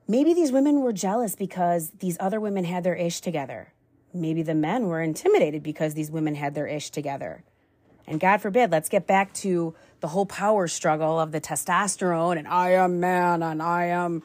Maybe 0.09 0.35
these 0.35 0.53
women 0.53 0.81
were 0.81 0.93
jealous 0.93 1.37
because 1.37 1.91
these 1.99 2.17
other 2.21 2.41
women 2.41 2.65
had 2.65 2.85
their 2.85 2.95
ish 2.95 3.21
together. 3.21 3.73
Maybe 4.15 4.43
the 4.43 4.55
men 4.55 4.89
were 4.89 5.01
intimidated 5.01 5.63
because 5.63 5.95
these 5.95 6.11
women 6.11 6.35
had 6.35 6.55
their 6.55 6.67
ish 6.67 6.91
together. 6.91 7.45
And 8.07 8.19
God 8.19 8.43
forbid, 8.43 8.71
let's 8.71 8.89
get 8.89 9.07
back 9.07 9.33
to 9.35 9.75
the 10.01 10.09
whole 10.09 10.27
power 10.27 10.67
struggle 10.67 11.21
of 11.21 11.33
the 11.33 11.41
testosterone 11.41 12.37
and 12.37 12.49
I 12.49 12.73
am 12.73 12.99
man 12.99 13.43
and 13.43 13.63
I 13.63 13.87
am 13.87 14.23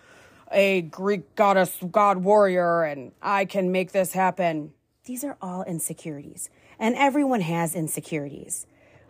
a 0.52 0.82
Greek 0.82 1.36
goddess, 1.36 1.78
god 1.92 2.18
warrior, 2.20 2.84
and 2.84 3.12
I 3.22 3.46
can 3.46 3.72
make 3.72 3.92
this 3.92 4.14
happen. 4.14 4.74
These 5.06 5.24
are 5.24 5.38
all 5.42 5.64
insecurities. 5.64 6.50
And 6.80 6.96
everyone 6.96 7.42
has 7.42 7.76
insecurities. 7.76 8.66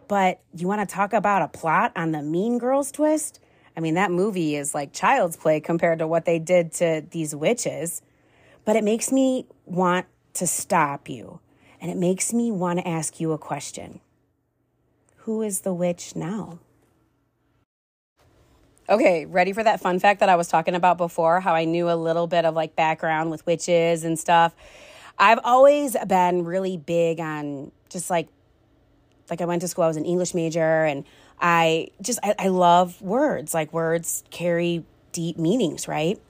But 0.08 0.40
you 0.56 0.68
want 0.68 0.88
to 0.88 0.94
talk 0.94 1.14
about 1.14 1.42
a 1.42 1.48
plot 1.48 1.92
on 1.96 2.12
the 2.12 2.22
Mean 2.22 2.58
Girls 2.58 2.92
twist? 2.92 3.40
I 3.76 3.80
mean, 3.80 3.96
that 3.96 4.10
movie 4.10 4.56
is 4.56 4.74
like 4.74 4.94
child's 4.94 5.38
play 5.38 5.60
compared 5.60 6.00
to 6.00 6.08
what 6.08 6.26
they 6.26 6.40
did 6.40 6.72
to 6.74 7.04
these 7.12 7.36
witches. 7.36 8.02
But 8.66 8.76
it 8.76 8.84
makes 8.84 9.12
me 9.12 9.46
want 9.66 10.08
to 10.34 10.48
stop 10.48 11.10
you. 11.10 11.40
And 11.80 11.92
it 11.92 11.98
makes 11.98 12.34
me 12.34 12.52
want 12.52 12.80
to 12.80 12.88
ask 12.88 13.20
you 13.20 13.34
a 13.34 13.38
question 13.38 14.00
Who 15.18 15.42
is 15.42 15.62
the 15.62 15.74
witch 15.74 16.16
now? 16.16 16.60
Okay, 18.90 19.26
ready 19.26 19.52
for 19.52 19.64
that 19.64 19.82
fun 19.82 20.00
fact 20.00 20.22
that 20.22 20.30
I 20.30 20.38
was 20.38 20.48
talking 20.48 20.74
about 20.74 20.98
before? 20.98 21.42
How 21.42 21.54
I 21.54 21.66
knew 21.66 21.90
a 21.90 21.96
little 21.96 22.26
bit 22.26 22.46
of 22.46 22.56
like 22.56 22.76
background 22.76 23.30
with 23.32 23.46
witches 23.46 24.06
and 24.06 24.18
stuff. 24.18 24.56
I've 25.20 25.40
always 25.44 25.96
been 26.08 26.46
really 26.46 26.78
big 26.78 27.20
on 27.20 27.72
just 27.90 28.10
like, 28.10 28.28
like 29.30 29.42
I 29.42 29.46
went 29.46 29.62
to 29.62 29.68
school, 29.68 29.84
I 29.84 29.88
was 29.88 29.98
an 29.98 30.06
English 30.06 30.34
major, 30.34 30.86
and 30.86 31.04
I 31.40 31.90
just, 32.02 32.20
I, 32.24 32.36
I 32.38 32.48
love 32.50 33.02
words. 33.02 33.54
Like 33.54 33.74
words 33.74 34.24
carry 34.30 34.86
deep 35.12 35.38
meanings, 35.38 35.88
right? 35.88 36.22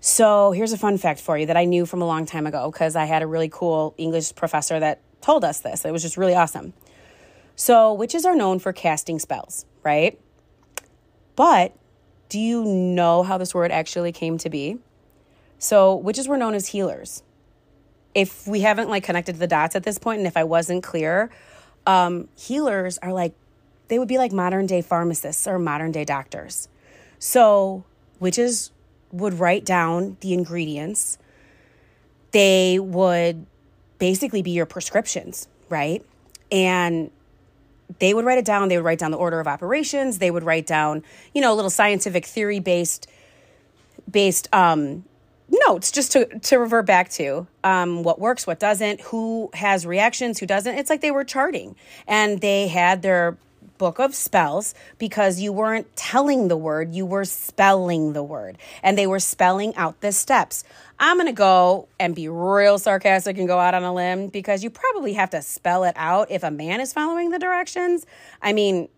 So 0.00 0.52
here's 0.52 0.72
a 0.72 0.78
fun 0.78 0.96
fact 0.98 1.20
for 1.20 1.36
you 1.36 1.46
that 1.46 1.56
I 1.56 1.64
knew 1.64 1.84
from 1.84 2.02
a 2.02 2.06
long 2.06 2.24
time 2.24 2.46
ago 2.46 2.70
because 2.70 2.94
I 2.94 3.04
had 3.04 3.22
a 3.22 3.26
really 3.26 3.48
cool 3.48 3.94
English 3.98 4.34
professor 4.36 4.78
that 4.78 5.00
told 5.20 5.44
us 5.44 5.60
this. 5.60 5.84
It 5.84 5.90
was 5.90 6.02
just 6.02 6.16
really 6.16 6.34
awesome. 6.34 6.72
So 7.56 7.92
witches 7.92 8.24
are 8.24 8.36
known 8.36 8.60
for 8.60 8.72
casting 8.72 9.18
spells, 9.18 9.66
right? 9.82 10.18
But 11.34 11.74
do 12.28 12.38
you 12.38 12.64
know 12.64 13.24
how 13.24 13.38
this 13.38 13.54
word 13.54 13.72
actually 13.72 14.12
came 14.12 14.38
to 14.38 14.48
be? 14.48 14.78
So 15.58 15.96
witches 15.96 16.28
were 16.28 16.36
known 16.36 16.54
as 16.54 16.68
healers. 16.68 17.24
If 18.18 18.48
we 18.48 18.62
haven't 18.62 18.88
like 18.88 19.04
connected 19.04 19.38
the 19.38 19.46
dots 19.46 19.76
at 19.76 19.84
this 19.84 19.96
point, 19.96 20.18
and 20.18 20.26
if 20.26 20.36
I 20.36 20.42
wasn't 20.42 20.82
clear, 20.82 21.30
um, 21.86 22.28
healers 22.34 22.98
are 22.98 23.12
like 23.12 23.32
they 23.86 23.98
would 24.00 24.08
be 24.08 24.18
like 24.18 24.32
modern 24.32 24.66
day 24.66 24.82
pharmacists 24.82 25.46
or 25.46 25.56
modern 25.60 25.92
day 25.92 26.04
doctors. 26.04 26.68
So, 27.20 27.84
witches 28.18 28.72
would 29.12 29.34
write 29.34 29.64
down 29.64 30.16
the 30.18 30.32
ingredients. 30.32 31.16
They 32.32 32.80
would 32.80 33.46
basically 34.00 34.42
be 34.42 34.50
your 34.50 34.66
prescriptions, 34.66 35.46
right? 35.68 36.04
And 36.50 37.12
they 38.00 38.14
would 38.14 38.24
write 38.24 38.38
it 38.38 38.44
down. 38.44 38.66
They 38.66 38.78
would 38.78 38.84
write 38.84 38.98
down 38.98 39.12
the 39.12 39.16
order 39.16 39.38
of 39.38 39.46
operations. 39.46 40.18
They 40.18 40.32
would 40.32 40.42
write 40.42 40.66
down, 40.66 41.04
you 41.32 41.40
know, 41.40 41.52
a 41.52 41.56
little 41.56 41.70
scientific 41.70 42.26
theory 42.26 42.58
based 42.58 43.08
based 44.10 44.48
um, 44.52 45.04
notes 45.66 45.90
just 45.90 46.12
to 46.12 46.38
to 46.40 46.58
revert 46.58 46.86
back 46.86 47.10
to 47.10 47.46
um, 47.64 48.02
what 48.02 48.20
works, 48.20 48.46
what 48.46 48.58
doesn't, 48.58 49.00
who 49.00 49.50
has 49.54 49.86
reactions, 49.86 50.38
who 50.38 50.46
doesn't. 50.46 50.76
It's 50.76 50.90
like 50.90 51.00
they 51.00 51.10
were 51.10 51.24
charting, 51.24 51.76
and 52.06 52.40
they 52.40 52.68
had 52.68 53.02
their 53.02 53.36
book 53.78 54.00
of 54.00 54.14
spells 54.14 54.74
because 54.98 55.40
you 55.40 55.52
weren't 55.52 55.94
telling 55.96 56.48
the 56.48 56.56
word, 56.56 56.94
you 56.94 57.06
were 57.06 57.24
spelling 57.24 58.12
the 58.12 58.22
word. 58.22 58.58
And 58.82 58.98
they 58.98 59.06
were 59.06 59.20
spelling 59.20 59.74
out 59.76 60.00
the 60.00 60.12
steps. 60.12 60.64
I'm 60.98 61.16
going 61.16 61.28
to 61.28 61.32
go 61.32 61.88
and 61.98 62.14
be 62.14 62.28
real 62.28 62.78
sarcastic 62.78 63.38
and 63.38 63.46
go 63.46 63.58
out 63.58 63.74
on 63.74 63.84
a 63.84 63.94
limb 63.94 64.28
because 64.28 64.62
you 64.64 64.70
probably 64.70 65.14
have 65.14 65.30
to 65.30 65.40
spell 65.40 65.84
it 65.84 65.94
out 65.96 66.30
if 66.30 66.42
a 66.42 66.50
man 66.50 66.80
is 66.80 66.92
following 66.92 67.30
the 67.30 67.38
directions. 67.38 68.04
I 68.42 68.52
mean, 68.52 68.88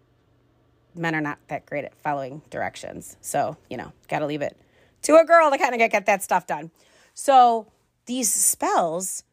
men 0.94 1.14
are 1.14 1.20
not 1.20 1.38
that 1.48 1.66
great 1.66 1.84
at 1.84 1.94
following 1.96 2.42
directions. 2.50 3.16
So, 3.20 3.56
you 3.68 3.76
know, 3.76 3.92
got 4.08 4.20
to 4.20 4.26
leave 4.26 4.42
it 4.42 4.56
to 5.02 5.16
a 5.16 5.24
girl 5.24 5.50
to 5.50 5.58
kind 5.58 5.74
of 5.74 5.78
get, 5.78 5.92
get 5.92 6.06
that 6.06 6.22
stuff 6.22 6.46
done. 6.46 6.70
So, 7.14 7.66
these 8.06 8.32
spells 8.32 9.24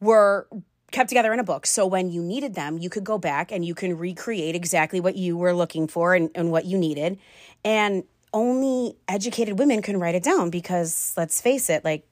were 0.00 0.46
kept 0.90 1.08
together 1.08 1.32
in 1.32 1.38
a 1.38 1.44
book. 1.44 1.66
So 1.66 1.86
when 1.86 2.10
you 2.10 2.22
needed 2.22 2.54
them, 2.54 2.78
you 2.78 2.88
could 2.88 3.04
go 3.04 3.18
back 3.18 3.52
and 3.52 3.64
you 3.64 3.74
can 3.74 3.96
recreate 3.96 4.54
exactly 4.54 5.00
what 5.00 5.16
you 5.16 5.36
were 5.36 5.52
looking 5.52 5.86
for 5.86 6.14
and, 6.14 6.30
and 6.34 6.50
what 6.50 6.64
you 6.64 6.78
needed. 6.78 7.18
And 7.64 8.04
only 8.32 8.96
educated 9.06 9.58
women 9.58 9.82
can 9.82 9.98
write 9.98 10.14
it 10.14 10.22
down 10.22 10.50
because 10.50 11.12
let's 11.16 11.40
face 11.40 11.68
it, 11.68 11.84
like 11.84 12.06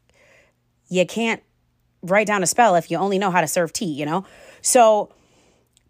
you 0.88 1.06
can't 1.06 1.42
write 2.02 2.26
down 2.26 2.42
a 2.42 2.46
spell 2.46 2.74
if 2.74 2.90
you 2.90 2.98
only 2.98 3.18
know 3.18 3.30
how 3.30 3.40
to 3.40 3.46
serve 3.46 3.72
tea, 3.72 3.92
you 3.92 4.04
know? 4.04 4.24
So 4.60 5.12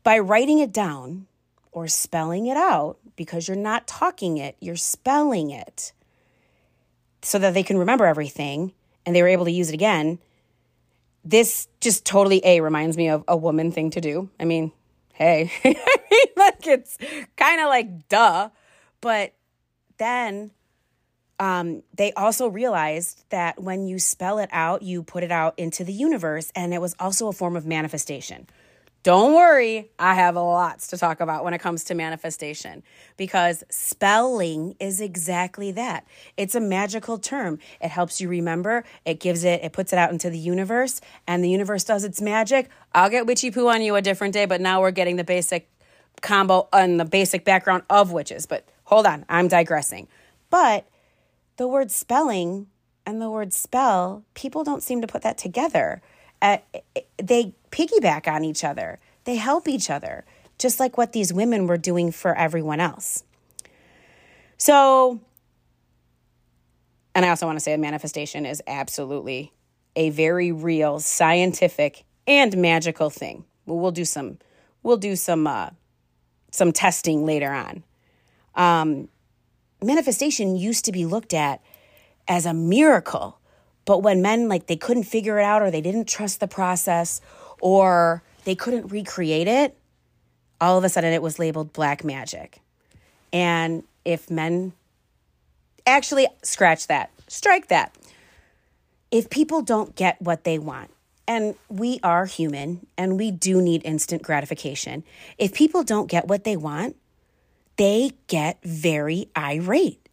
by 0.03 0.18
writing 0.18 0.59
it 0.59 0.72
down 0.72 1.27
or 1.72 1.89
spelling 1.89 2.47
it 2.47 2.57
out, 2.57 2.99
because 3.16 3.49
you're 3.49 3.57
not 3.57 3.87
talking 3.87 4.37
it, 4.37 4.57
you're 4.61 4.77
spelling 4.77 5.51
it 5.51 5.93
so 7.27 7.39
that 7.39 7.55
they 7.55 7.62
can 7.62 7.79
remember 7.79 8.07
everything 8.07 8.72
and 9.05 9.14
they 9.14 9.22
were 9.22 9.29
able 9.29 9.45
to 9.45 9.51
use 9.51 9.68
it 9.68 9.74
again 9.74 10.18
this 11.27 11.66
just 11.81 12.07
totally 12.07 12.41
a 12.45 12.61
reminds 12.61 12.97
me 12.97 13.09
of 13.09 13.24
a 13.27 13.37
woman 13.37 13.72
thing 13.72 13.91
to 13.91 14.01
do. 14.01 14.31
I 14.39 14.45
mean, 14.45 14.70
hey, 15.12 15.51
like 16.37 16.66
it's 16.66 16.97
kind 17.37 17.61
of 17.61 17.66
like 17.66 18.09
duh, 18.09 18.51
but 19.01 19.35
then 19.99 20.53
um, 21.41 21.83
they 21.95 22.12
also 22.12 22.47
realized 22.47 23.24
that 23.31 23.61
when 23.61 23.87
you 23.89 23.99
spell 23.99 24.39
it 24.39 24.49
out, 24.53 24.83
you 24.83 25.03
put 25.03 25.24
it 25.24 25.33
out 25.33 25.59
into 25.59 25.83
the 25.85 25.93
universe, 25.93 26.53
and 26.55 26.72
it 26.72 26.81
was 26.81 26.95
also 27.01 27.27
a 27.29 27.33
form 27.33 27.57
of 27.57 27.66
manifestation. 27.66 28.47
Don't 29.07 29.34
worry, 29.34 29.88
I 30.00 30.14
have 30.14 30.34
lots 30.34 30.88
to 30.88 30.98
talk 30.98 31.20
about 31.20 31.44
when 31.44 31.54
it 31.54 31.61
comes 31.61 31.84
to 31.84 31.94
manifestation 31.94 32.82
because 33.16 33.62
spelling 33.70 34.74
is 34.80 35.00
exactly 35.00 35.70
that. 35.70 36.04
It's 36.36 36.57
a 36.57 36.61
magical 36.61 37.16
term. 37.16 37.61
It 37.80 37.90
helps 37.90 38.20
you 38.20 38.28
remember, 38.28 38.82
it 39.04 39.20
gives 39.20 39.44
it, 39.44 39.62
it 39.62 39.72
puts 39.72 39.92
it 39.92 40.00
out 40.00 40.11
into 40.11 40.28
the 40.28 40.40
universe, 40.40 41.00
and 41.24 41.44
the 41.44 41.48
universe 41.48 41.84
does 41.84 42.02
its 42.02 42.20
magic. 42.20 42.68
I'll 42.96 43.09
get 43.09 43.26
witchy 43.26 43.52
poo 43.52 43.68
on 43.68 43.80
you 43.80 43.94
a 43.94 44.02
different 44.02 44.34
day, 44.34 44.44
but 44.44 44.61
now 44.61 44.80
we're 44.80 44.90
getting 44.90 45.14
the 45.14 45.22
basic 45.22 45.70
combo 46.20 46.68
and 46.72 46.98
the 46.98 47.04
basic 47.04 47.44
background 47.44 47.84
of 47.88 48.11
witches. 48.11 48.44
But 48.46 48.66
hold 48.82 49.07
on, 49.07 49.24
I'm 49.28 49.46
digressing. 49.46 50.09
But 50.50 50.84
the 51.59 51.68
word 51.68 51.92
spelling 51.92 52.66
and 53.07 53.22
the 53.22 53.30
word 53.30 53.52
spell, 53.52 54.24
people 54.34 54.64
don't 54.64 54.82
seem 54.82 55.00
to 55.00 55.07
put 55.07 55.22
that 55.22 55.38
together. 55.38 56.02
Uh, 56.42 56.59
they 57.18 57.54
piggyback 57.77 58.27
on 58.27 58.45
each 58.45 58.64
other, 58.64 58.99
they 59.24 59.37
help 59.37 59.68
each 59.68 59.91
other. 59.91 60.24
just 60.59 60.81
like 60.81 60.97
what 60.97 61.12
these 61.12 61.33
women 61.33 61.66
were 61.66 61.77
doing 61.77 62.11
for 62.11 62.35
everyone 62.35 62.81
else. 62.81 63.24
So, 64.59 65.20
and 67.14 67.24
I 67.24 67.29
also 67.29 67.47
want 67.47 67.57
to 67.57 67.62
say 67.62 67.77
manifestation 67.77 68.47
is 68.47 68.62
absolutely 68.66 69.53
a 69.95 70.11
very 70.11 70.53
real 70.53 70.99
scientific 70.99 72.05
and 72.27 72.57
magical 72.57 73.11
thing. 73.11 73.45
We'll 73.66 73.91
do 73.91 74.05
some 74.05 74.39
we'll 74.83 74.97
do 74.97 75.16
some 75.16 75.47
uh, 75.47 75.70
some 76.53 76.72
testing 76.72 77.27
later 77.27 77.53
on. 77.53 77.85
Um, 78.55 79.09
manifestation 79.83 80.57
used 80.57 80.85
to 80.87 80.93
be 80.93 81.05
looked 81.05 81.35
at 81.35 81.61
as 82.29 82.47
a 82.47 82.55
miracle, 82.55 83.39
but 83.85 84.03
when 84.03 84.22
men 84.22 84.49
like 84.49 84.66
they 84.66 84.77
couldn't 84.77 85.05
figure 85.05 85.39
it 85.39 85.45
out 85.45 85.62
or 85.62 85.70
they 85.70 85.83
didn't 85.83 86.09
trust 86.09 86.41
the 86.41 86.49
process 86.49 87.20
or 87.61 88.22
they 88.44 88.54
couldn't 88.54 88.88
recreate 88.88 89.48
it, 89.48 89.76
all 90.61 90.78
of 90.78 90.84
a 90.84 90.88
sudden 90.88 91.12
it 91.12 91.22
was 91.22 91.38
labeled 91.38 91.72
black 91.72 92.04
magic. 92.04 92.61
And 93.32 93.84
if 94.04 94.30
men 94.30 94.72
actually 95.86 96.26
scratch 96.42 96.86
that, 96.86 97.11
strike 97.28 97.68
that. 97.68 97.94
If 99.11 99.30
people 99.30 99.62
don't 99.62 99.94
get 99.94 100.20
what 100.20 100.44
they 100.44 100.59
want, 100.59 100.90
and 101.28 101.57
we 101.68 101.98
are 102.02 102.26
human 102.26 102.86
and 102.96 103.18
we 103.18 103.30
do 103.30 103.61
need 103.61 103.82
instant 103.84 104.22
gratification, 104.22 105.04
if 105.38 105.52
people 105.52 105.82
don't 105.82 106.09
get 106.09 106.28
what 106.28 106.44
they 106.44 106.57
want, 106.57 106.96
they 107.76 108.12
get 108.28 108.59
very 108.62 109.28
irate. 109.36 110.09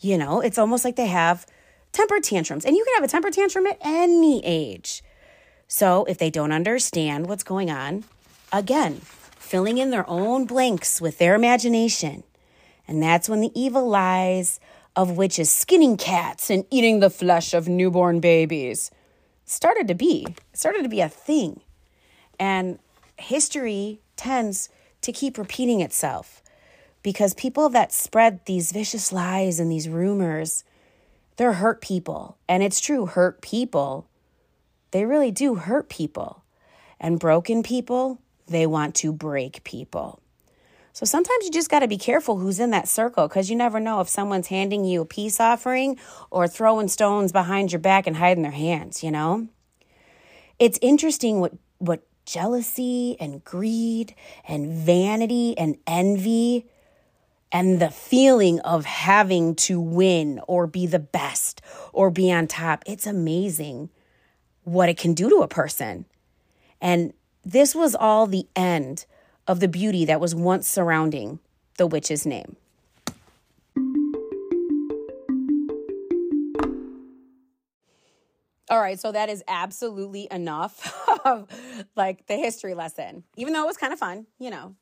You 0.00 0.18
know, 0.18 0.40
it's 0.40 0.58
almost 0.58 0.84
like 0.84 0.96
they 0.96 1.06
have 1.06 1.46
temper 1.92 2.20
tantrums, 2.20 2.64
and 2.64 2.76
you 2.76 2.84
can 2.84 2.94
have 2.96 3.04
a 3.04 3.08
temper 3.08 3.30
tantrum 3.30 3.66
at 3.66 3.78
any 3.80 4.44
age. 4.44 5.02
So 5.68 6.04
if 6.04 6.18
they 6.18 6.30
don't 6.30 6.52
understand 6.52 7.26
what's 7.26 7.42
going 7.42 7.70
on, 7.70 8.04
again, 8.52 9.00
filling 9.36 9.78
in 9.78 9.90
their 9.90 10.08
own 10.08 10.44
blanks 10.44 11.00
with 11.00 11.18
their 11.18 11.34
imagination. 11.34 12.22
And 12.88 13.02
that's 13.02 13.28
when 13.28 13.40
the 13.40 13.52
evil 13.54 13.88
lies 13.88 14.60
of 14.94 15.16
witches 15.16 15.50
skinning 15.50 15.96
cats 15.96 16.50
and 16.50 16.64
eating 16.70 17.00
the 17.00 17.10
flesh 17.10 17.52
of 17.52 17.68
newborn 17.68 18.20
babies 18.20 18.90
started 19.44 19.86
to 19.88 19.94
be 19.94 20.26
started 20.52 20.82
to 20.82 20.88
be 20.88 21.00
a 21.00 21.08
thing. 21.08 21.60
And 22.38 22.78
history 23.16 24.00
tends 24.16 24.68
to 25.02 25.12
keep 25.12 25.38
repeating 25.38 25.80
itself 25.80 26.42
because 27.02 27.34
people 27.34 27.68
that 27.68 27.92
spread 27.92 28.44
these 28.46 28.72
vicious 28.72 29.12
lies 29.12 29.60
and 29.60 29.70
these 29.70 29.88
rumors, 29.88 30.64
they're 31.36 31.54
hurt 31.54 31.80
people. 31.80 32.36
And 32.48 32.62
it's 32.62 32.80
true, 32.80 33.06
hurt 33.06 33.40
people, 33.40 34.08
they 34.96 35.04
really 35.04 35.30
do 35.30 35.56
hurt 35.56 35.90
people. 35.90 36.42
And 36.98 37.20
broken 37.20 37.62
people, 37.62 38.18
they 38.46 38.66
want 38.66 38.94
to 38.94 39.12
break 39.12 39.62
people. 39.62 40.20
So 40.94 41.04
sometimes 41.04 41.44
you 41.44 41.50
just 41.50 41.68
got 41.68 41.80
to 41.80 41.86
be 41.86 41.98
careful 41.98 42.38
who's 42.38 42.58
in 42.58 42.70
that 42.70 42.88
circle 42.88 43.28
because 43.28 43.50
you 43.50 43.56
never 43.56 43.78
know 43.78 44.00
if 44.00 44.08
someone's 44.08 44.46
handing 44.46 44.86
you 44.86 45.02
a 45.02 45.04
peace 45.04 45.38
offering 45.38 45.98
or 46.30 46.48
throwing 46.48 46.88
stones 46.88 47.30
behind 47.30 47.72
your 47.72 47.78
back 47.78 48.06
and 48.06 48.16
hiding 48.16 48.42
their 48.42 48.52
hands, 48.52 49.04
you 49.04 49.10
know? 49.10 49.48
It's 50.58 50.78
interesting 50.80 51.40
what 51.40 51.52
what 51.76 52.06
jealousy 52.24 53.18
and 53.20 53.44
greed 53.44 54.14
and 54.48 54.72
vanity 54.72 55.58
and 55.58 55.76
envy 55.86 56.64
and 57.52 57.80
the 57.80 57.90
feeling 57.90 58.60
of 58.60 58.86
having 58.86 59.56
to 59.56 59.78
win 59.78 60.40
or 60.48 60.66
be 60.66 60.86
the 60.86 60.98
best 60.98 61.60
or 61.92 62.10
be 62.10 62.32
on 62.32 62.46
top. 62.46 62.82
It's 62.86 63.06
amazing 63.06 63.90
what 64.66 64.88
it 64.88 64.98
can 64.98 65.14
do 65.14 65.30
to 65.30 65.36
a 65.36 65.48
person. 65.48 66.04
And 66.80 67.12
this 67.44 67.72
was 67.72 67.94
all 67.94 68.26
the 68.26 68.46
end 68.56 69.06
of 69.46 69.60
the 69.60 69.68
beauty 69.68 70.04
that 70.04 70.20
was 70.20 70.34
once 70.34 70.66
surrounding 70.66 71.38
the 71.76 71.86
witch's 71.86 72.26
name. 72.26 72.56
All 78.68 78.80
right, 78.80 78.98
so 78.98 79.12
that 79.12 79.28
is 79.28 79.44
absolutely 79.46 80.26
enough 80.32 80.92
of 81.24 81.46
like 81.94 82.26
the 82.26 82.34
history 82.34 82.74
lesson. 82.74 83.22
Even 83.36 83.52
though 83.52 83.62
it 83.62 83.66
was 83.66 83.76
kind 83.76 83.92
of 83.92 84.00
fun, 84.00 84.26
you 84.40 84.50
know, 84.50 84.74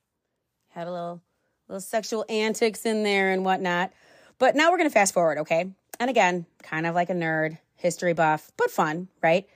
had 0.71 0.87
a 0.87 0.93
little 0.93 1.21
little 1.69 1.83
sexual 1.83 2.25
antics 2.31 2.87
in 2.87 3.03
there 3.03 3.33
and 3.33 3.45
whatnot. 3.45 3.93
But 4.39 4.57
now 4.57 4.71
we're 4.71 4.79
gonna 4.79 4.89
fast 4.89 5.13
forward, 5.13 5.37
okay? 5.39 5.71
And 6.01 6.09
again, 6.09 6.47
kind 6.63 6.87
of 6.87 6.95
like 6.95 7.11
a 7.11 7.15
nerd, 7.15 7.59
history 7.77 8.15
buff, 8.15 8.51
but 8.57 8.71
fun, 8.71 9.09
right? 9.23 9.47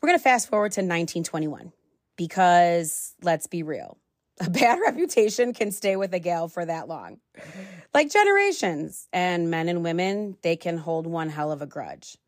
We're 0.00 0.08
gonna 0.08 0.18
fast 0.18 0.48
forward 0.48 0.72
to 0.72 0.80
1921 0.80 1.72
because 2.16 3.14
let's 3.22 3.46
be 3.46 3.62
real, 3.62 3.98
a 4.40 4.50
bad 4.50 4.78
reputation 4.80 5.52
can 5.54 5.70
stay 5.70 5.96
with 5.96 6.12
a 6.12 6.18
gal 6.18 6.48
for 6.48 6.64
that 6.64 6.88
long. 6.88 7.18
Like 7.94 8.10
generations, 8.10 9.08
and 9.12 9.50
men 9.50 9.68
and 9.68 9.82
women, 9.82 10.36
they 10.42 10.56
can 10.56 10.78
hold 10.78 11.06
one 11.06 11.30
hell 11.30 11.50
of 11.50 11.62
a 11.62 11.66
grudge. 11.66 12.18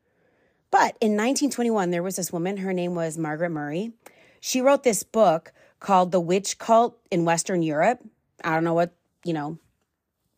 But 0.70 0.96
in 1.00 1.12
1921, 1.12 1.90
there 1.90 2.02
was 2.02 2.16
this 2.16 2.32
woman, 2.32 2.58
her 2.58 2.72
name 2.72 2.94
was 2.94 3.18
Margaret 3.18 3.50
Murray. 3.50 3.92
She 4.40 4.60
wrote 4.60 4.82
this 4.82 5.02
book 5.02 5.52
called 5.80 6.12
The 6.12 6.20
Witch 6.20 6.58
Cult 6.58 6.98
in 7.10 7.24
Western 7.24 7.62
Europe. 7.62 8.00
I 8.44 8.54
don't 8.54 8.64
know 8.64 8.74
what, 8.74 8.94
you 9.24 9.32
know, 9.32 9.58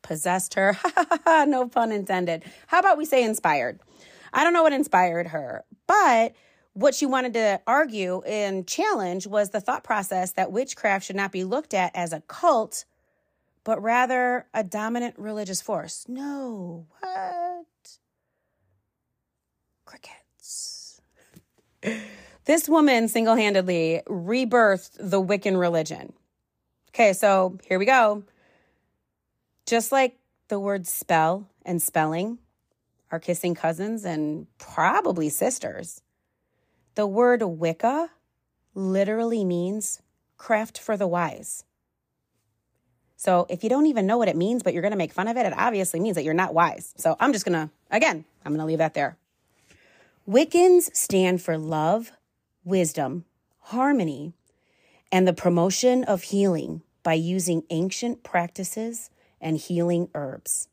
possessed 0.03 0.55
her. 0.55 0.77
no 1.27 1.69
pun 1.69 1.93
intended. 1.93 2.45
How 2.67 2.79
about 2.79 2.99
we 2.99 3.05
say 3.05 3.25
inspired? 3.25 3.81
I 4.33 4.45
don't 4.45 4.53
know 4.53 4.63
what 4.63 4.73
inspired 4.73 5.29
her, 5.29 5.65
but 5.87 6.35
what 6.75 6.95
she 6.95 7.07
wanted 7.07 7.35
to 7.35 7.61
argue 7.67 8.23
and 8.23 8.67
challenge 8.67 9.27
was 9.27 9.51
the 9.51 9.61
thought 9.61 9.85
process 9.85 10.33
that 10.33 10.53
witchcraft 10.53 11.05
should 11.05 11.17
not 11.17 11.33
be 11.33 11.45
looked 11.45 11.75
at 11.75 11.91
as 11.95 12.13
a 12.13 12.21
cult, 12.23 12.85
but 13.65 13.83
rather 13.83 14.47
a 14.55 14.63
dominant 14.63 15.15
religious 15.19 15.61
force. 15.61 16.07
No, 16.09 16.87
what? 17.01 17.67
Crickets. 19.85 21.01
This 22.47 22.69
woman 22.69 23.07
single 23.07 23.37
handedly 23.37 24.03
rebirthed 24.09 24.97
the 24.99 25.23
Wiccan 25.23 25.61
religion. 25.61 26.15
Okay, 26.89 27.13
so 27.13 27.59
here 27.65 27.79
we 27.79 27.85
go. 27.85 28.25
Just 29.67 29.93
like 29.93 30.19
the 30.49 30.59
word 30.59 30.87
spell 30.87 31.47
and 31.65 31.81
spelling 31.81 32.39
are 33.13 33.21
kissing 33.21 33.55
cousins 33.55 34.05
and 34.05 34.49
probably 34.59 35.29
sisters 35.29 36.03
the 37.01 37.07
word 37.07 37.41
Wicca 37.43 38.11
literally 38.75 39.43
means 39.43 40.03
craft 40.37 40.79
for 40.79 40.99
the 40.99 41.09
wise. 41.09 41.65
So 43.17 43.47
if 43.49 43.65
you 43.65 43.71
don't 43.71 43.87
even 43.87 44.07
know 44.07 44.19
what 44.19 44.29
it 44.29 44.37
means, 44.37 44.63
but 44.63 44.75
you're 44.75 44.83
going 44.83 44.91
to 44.91 44.99
make 44.99 45.15
fun 45.15 45.27
of 45.27 45.39
it, 45.39 45.47
it 45.47 45.55
obviously 45.57 45.99
means 45.99 46.17
that 46.17 46.25
you're 46.25 46.35
not 46.35 46.53
wise. 46.53 46.93
So 46.99 47.17
I'm 47.19 47.33
just 47.33 47.47
going 47.47 47.55
to, 47.55 47.73
again, 47.91 48.27
I'm 48.45 48.53
going 48.53 48.61
to 48.61 48.67
leave 48.67 48.81
that 48.81 48.93
there. 48.93 49.17
Wiccans 50.29 50.95
stand 50.95 51.41
for 51.41 51.57
love, 51.57 52.13
wisdom, 52.65 53.25
harmony, 53.61 54.35
and 55.11 55.27
the 55.27 55.33
promotion 55.33 56.05
of 56.05 56.25
healing 56.25 56.83
by 57.03 57.15
using 57.15 57.63
ancient 57.71 58.23
practices 58.23 59.09
and 59.41 59.57
healing 59.57 60.11
herbs. 60.15 60.69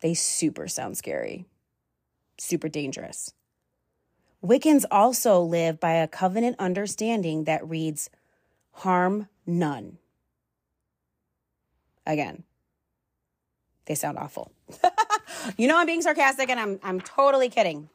They 0.00 0.12
super 0.12 0.68
sound 0.68 0.98
scary, 0.98 1.46
super 2.36 2.68
dangerous. 2.68 3.32
Wiccans 4.44 4.84
also 4.90 5.40
live 5.40 5.78
by 5.78 5.92
a 5.92 6.08
covenant 6.08 6.56
understanding 6.58 7.44
that 7.44 7.68
reads, 7.68 8.08
harm 8.72 9.28
none. 9.46 9.98
Again, 12.06 12.44
they 13.84 13.94
sound 13.94 14.18
awful. 14.18 14.50
you 15.56 15.68
know 15.68 15.76
I'm 15.78 15.86
being 15.86 16.02
sarcastic 16.02 16.48
and 16.48 16.58
I'm 16.58 16.80
I'm 16.82 17.00
totally 17.00 17.50
kidding. 17.50 17.90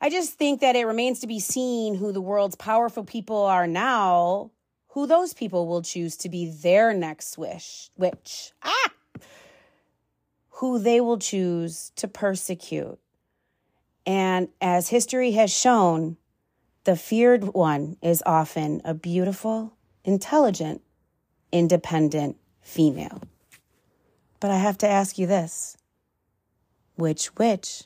I 0.00 0.10
just 0.10 0.34
think 0.34 0.60
that 0.60 0.76
it 0.76 0.84
remains 0.84 1.20
to 1.20 1.26
be 1.26 1.40
seen 1.40 1.94
who 1.94 2.12
the 2.12 2.20
world's 2.20 2.54
powerful 2.54 3.02
people 3.02 3.44
are 3.44 3.66
now, 3.66 4.52
who 4.88 5.06
those 5.06 5.34
people 5.34 5.66
will 5.66 5.82
choose 5.82 6.16
to 6.18 6.28
be 6.28 6.50
their 6.50 6.92
next 6.92 7.38
wish, 7.38 7.90
which 7.96 8.52
ah 8.62 8.90
who 10.50 10.78
they 10.78 11.00
will 11.00 11.18
choose 11.18 11.92
to 11.96 12.08
persecute 12.08 12.98
and 14.08 14.48
as 14.62 14.88
history 14.88 15.32
has 15.32 15.52
shown, 15.52 16.16
the 16.84 16.96
feared 16.96 17.52
one 17.52 17.98
is 18.00 18.22
often 18.24 18.80
a 18.82 18.94
beautiful, 18.94 19.74
intelligent, 20.02 20.80
independent 21.52 22.38
female. 22.62 23.20
But 24.40 24.50
I 24.50 24.56
have 24.56 24.78
to 24.78 24.88
ask 24.88 25.18
you 25.18 25.26
this 25.26 25.76
which 26.96 27.36
witch 27.36 27.84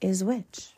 is 0.00 0.24
which? 0.24 0.70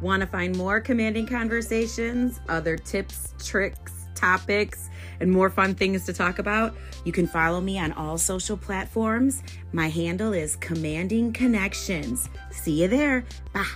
Want 0.00 0.20
to 0.20 0.28
find 0.28 0.56
more 0.56 0.80
commanding 0.80 1.26
conversations, 1.26 2.40
other 2.48 2.76
tips, 2.76 3.34
tricks, 3.44 4.01
topics, 4.22 4.88
and 5.18 5.30
more 5.30 5.50
fun 5.50 5.74
things 5.74 6.06
to 6.06 6.12
talk 6.12 6.38
about, 6.38 6.74
you 7.04 7.10
can 7.10 7.26
follow 7.26 7.60
me 7.60 7.76
on 7.78 7.92
all 7.92 8.16
social 8.16 8.56
platforms. 8.56 9.42
My 9.72 9.88
handle 9.88 10.32
is 10.32 10.54
Commanding 10.56 11.32
Connections. 11.32 12.28
See 12.50 12.82
you 12.82 12.88
there. 12.88 13.24
Bye. 13.52 13.66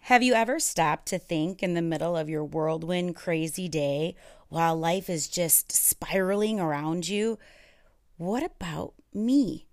Have 0.00 0.22
you 0.22 0.34
ever 0.34 0.60
stopped 0.60 1.06
to 1.08 1.18
think 1.18 1.62
in 1.62 1.72
the 1.72 1.80
middle 1.80 2.14
of 2.14 2.28
your 2.28 2.44
whirlwind 2.44 3.16
crazy 3.16 3.68
day 3.68 4.16
while 4.50 4.76
life 4.76 5.08
is 5.08 5.28
just 5.28 5.72
spiraling 5.72 6.60
around 6.60 7.08
you? 7.08 7.38
What 8.18 8.44
about 8.44 8.92
me? 9.14 9.66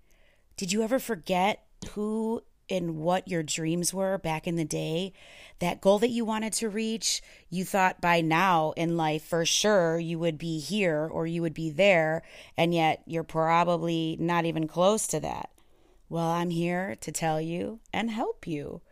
Did 0.56 0.72
you 0.72 0.82
ever 0.82 0.98
forget 0.98 1.66
who 1.90 2.42
and 2.72 2.96
what 2.96 3.28
your 3.28 3.42
dreams 3.42 3.92
were 3.94 4.18
back 4.18 4.46
in 4.46 4.56
the 4.56 4.64
day? 4.64 5.12
That 5.60 5.80
goal 5.80 5.98
that 6.00 6.10
you 6.10 6.24
wanted 6.24 6.52
to 6.54 6.68
reach, 6.68 7.22
you 7.48 7.64
thought 7.64 8.00
by 8.00 8.20
now 8.20 8.72
in 8.76 8.96
life 8.96 9.24
for 9.24 9.44
sure 9.44 9.98
you 9.98 10.18
would 10.18 10.38
be 10.38 10.58
here 10.58 11.08
or 11.10 11.26
you 11.26 11.42
would 11.42 11.54
be 11.54 11.70
there, 11.70 12.22
and 12.56 12.74
yet 12.74 13.02
you're 13.06 13.22
probably 13.22 14.16
not 14.18 14.44
even 14.44 14.66
close 14.66 15.06
to 15.08 15.20
that. 15.20 15.50
Well, 16.08 16.26
I'm 16.26 16.50
here 16.50 16.96
to 17.00 17.12
tell 17.12 17.40
you 17.40 17.80
and 17.92 18.10
help 18.10 18.46
you. 18.46 18.82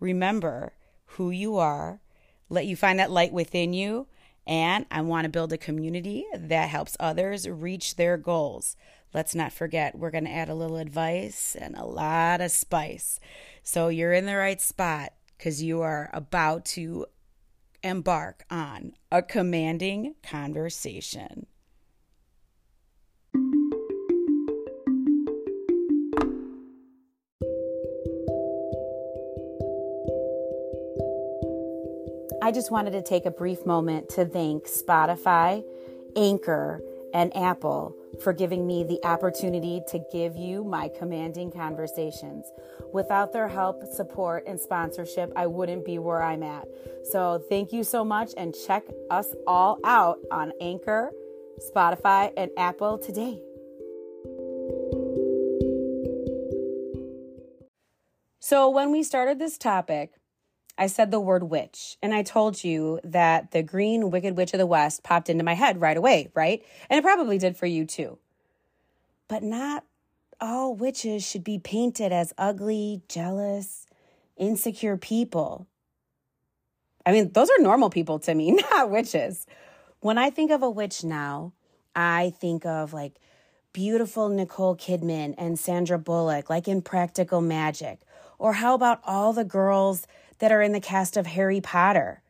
Remember, 0.00 0.74
who 1.12 1.30
you 1.30 1.56
are, 1.56 2.00
let 2.48 2.66
you 2.66 2.76
find 2.76 2.98
that 2.98 3.10
light 3.10 3.32
within 3.32 3.72
you. 3.72 4.06
And 4.46 4.86
I 4.90 5.02
want 5.02 5.24
to 5.24 5.30
build 5.30 5.52
a 5.52 5.58
community 5.58 6.24
that 6.34 6.70
helps 6.70 6.96
others 6.98 7.48
reach 7.48 7.96
their 7.96 8.16
goals. 8.16 8.76
Let's 9.14 9.34
not 9.34 9.52
forget, 9.52 9.98
we're 9.98 10.10
going 10.10 10.26
to 10.26 10.30
add 10.30 10.48
a 10.48 10.54
little 10.54 10.76
advice 10.76 11.56
and 11.58 11.74
a 11.76 11.84
lot 11.84 12.40
of 12.40 12.50
spice. 12.50 13.18
So 13.62 13.88
you're 13.88 14.12
in 14.12 14.26
the 14.26 14.36
right 14.36 14.60
spot 14.60 15.12
because 15.36 15.62
you 15.62 15.80
are 15.80 16.10
about 16.12 16.64
to 16.66 17.06
embark 17.82 18.44
on 18.50 18.92
a 19.10 19.22
commanding 19.22 20.14
conversation. 20.22 21.46
I 32.42 32.52
just 32.52 32.70
wanted 32.70 32.92
to 32.92 33.02
take 33.02 33.26
a 33.26 33.30
brief 33.30 33.66
moment 33.66 34.08
to 34.10 34.24
thank 34.24 34.64
Spotify, 34.64 35.62
Anchor, 36.16 36.80
and 37.12 37.34
Apple 37.36 37.94
for 38.22 38.32
giving 38.32 38.66
me 38.66 38.84
the 38.84 38.98
opportunity 39.04 39.80
to 39.88 40.04
give 40.12 40.36
you 40.36 40.64
my 40.64 40.88
commanding 40.98 41.50
conversations. 41.50 42.46
Without 42.92 43.32
their 43.32 43.48
help, 43.48 43.84
support, 43.92 44.44
and 44.46 44.58
sponsorship, 44.60 45.32
I 45.36 45.46
wouldn't 45.46 45.84
be 45.84 45.98
where 45.98 46.22
I'm 46.22 46.42
at. 46.42 46.66
So, 47.10 47.42
thank 47.48 47.72
you 47.72 47.84
so 47.84 48.04
much 48.04 48.32
and 48.36 48.54
check 48.66 48.84
us 49.10 49.34
all 49.46 49.78
out 49.84 50.18
on 50.30 50.52
Anchor, 50.60 51.12
Spotify, 51.74 52.32
and 52.36 52.50
Apple 52.56 52.98
today. 52.98 53.40
So, 58.40 58.70
when 58.70 58.90
we 58.92 59.02
started 59.02 59.38
this 59.38 59.58
topic, 59.58 60.12
I 60.78 60.86
said 60.86 61.10
the 61.10 61.18
word 61.18 61.42
witch, 61.42 61.98
and 62.00 62.14
I 62.14 62.22
told 62.22 62.62
you 62.62 63.00
that 63.02 63.50
the 63.50 63.64
green 63.64 64.12
wicked 64.12 64.36
witch 64.36 64.54
of 64.54 64.58
the 64.58 64.66
West 64.66 65.02
popped 65.02 65.28
into 65.28 65.42
my 65.42 65.54
head 65.54 65.80
right 65.80 65.96
away, 65.96 66.30
right? 66.34 66.64
And 66.88 66.96
it 66.96 67.02
probably 67.02 67.36
did 67.36 67.56
for 67.56 67.66
you 67.66 67.84
too. 67.84 68.18
But 69.26 69.42
not 69.42 69.84
all 70.40 70.76
witches 70.76 71.26
should 71.26 71.42
be 71.42 71.58
painted 71.58 72.12
as 72.12 72.32
ugly, 72.38 73.02
jealous, 73.08 73.86
insecure 74.36 74.96
people. 74.96 75.66
I 77.04 77.10
mean, 77.12 77.32
those 77.32 77.50
are 77.50 77.58
normal 77.58 77.90
people 77.90 78.20
to 78.20 78.34
me, 78.34 78.52
not 78.70 78.90
witches. 78.90 79.46
When 80.00 80.16
I 80.16 80.30
think 80.30 80.52
of 80.52 80.62
a 80.62 80.70
witch 80.70 81.02
now, 81.02 81.54
I 81.96 82.32
think 82.38 82.64
of 82.64 82.92
like 82.92 83.16
beautiful 83.72 84.28
Nicole 84.28 84.76
Kidman 84.76 85.34
and 85.36 85.58
Sandra 85.58 85.98
Bullock, 85.98 86.48
like 86.48 86.68
in 86.68 86.82
Practical 86.82 87.40
Magic. 87.40 88.00
Or 88.38 88.54
how 88.54 88.74
about 88.74 89.00
all 89.04 89.32
the 89.32 89.44
girls 89.44 90.06
that 90.38 90.52
are 90.52 90.62
in 90.62 90.72
the 90.72 90.80
cast 90.80 91.16
of 91.16 91.26
Harry 91.26 91.60
Potter. 91.60 92.22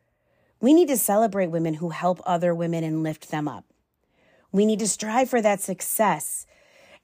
We 0.59 0.73
need 0.73 0.87
to 0.89 0.97
celebrate 0.97 1.47
women 1.47 1.75
who 1.75 1.89
help 1.89 2.21
other 2.25 2.53
women 2.53 2.83
and 2.83 3.03
lift 3.03 3.31
them 3.31 3.47
up. 3.47 3.65
We 4.51 4.65
need 4.65 4.79
to 4.79 4.87
strive 4.87 5.29
for 5.29 5.41
that 5.41 5.61
success. 5.61 6.45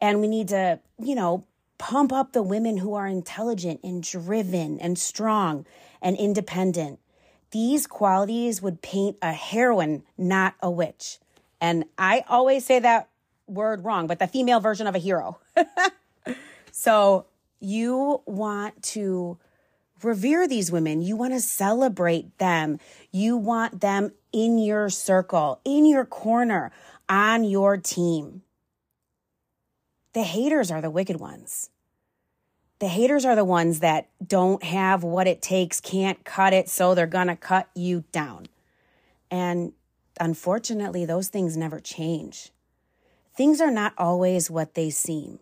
And 0.01 0.19
we 0.19 0.27
need 0.27 0.49
to, 0.49 0.79
you 0.99 1.15
know, 1.15 1.45
pump 1.77 2.11
up 2.11 2.33
the 2.33 2.43
women 2.43 2.77
who 2.77 2.93
are 2.93 3.07
intelligent 3.07 3.79
and 3.83 4.03
driven 4.03 4.79
and 4.79 4.97
strong 4.97 5.65
and 6.01 6.17
independent. 6.17 6.99
These 7.51 7.87
qualities 7.87 8.61
would 8.61 8.81
paint 8.81 9.17
a 9.21 9.31
heroine, 9.31 10.03
not 10.17 10.55
a 10.61 10.69
witch. 10.69 11.19
And 11.61 11.85
I 11.97 12.23
always 12.27 12.65
say 12.65 12.79
that 12.79 13.09
word 13.47 13.85
wrong, 13.85 14.07
but 14.07 14.19
the 14.19 14.27
female 14.27 14.59
version 14.59 14.87
of 14.87 14.95
a 14.95 14.99
hero. 14.99 15.39
so 16.71 17.25
you 17.59 18.21
want 18.25 18.81
to 18.83 19.37
revere 20.03 20.47
these 20.47 20.71
women. 20.71 21.01
You 21.01 21.15
want 21.15 21.33
to 21.33 21.39
celebrate 21.39 22.37
them. 22.37 22.79
You 23.11 23.37
want 23.37 23.81
them 23.81 24.11
in 24.31 24.57
your 24.57 24.89
circle, 24.89 25.61
in 25.63 25.85
your 25.85 26.05
corner, 26.05 26.71
on 27.07 27.43
your 27.43 27.77
team. 27.77 28.41
The 30.13 30.23
haters 30.23 30.71
are 30.71 30.81
the 30.81 30.89
wicked 30.89 31.19
ones. 31.19 31.69
The 32.79 32.87
haters 32.87 33.23
are 33.23 33.35
the 33.35 33.45
ones 33.45 33.79
that 33.79 34.09
don't 34.25 34.61
have 34.63 35.03
what 35.03 35.27
it 35.27 35.41
takes, 35.41 35.79
can't 35.79 36.23
cut 36.25 36.53
it, 36.53 36.69
so 36.69 36.93
they're 36.93 37.07
going 37.07 37.27
to 37.27 37.35
cut 37.35 37.69
you 37.73 38.03
down. 38.11 38.47
And 39.31 39.71
unfortunately, 40.19 41.05
those 41.05 41.29
things 41.29 41.55
never 41.55 41.79
change. 41.79 42.51
Things 43.35 43.61
are 43.61 43.71
not 43.71 43.93
always 43.97 44.51
what 44.51 44.73
they 44.73 44.89
seem. 44.89 45.39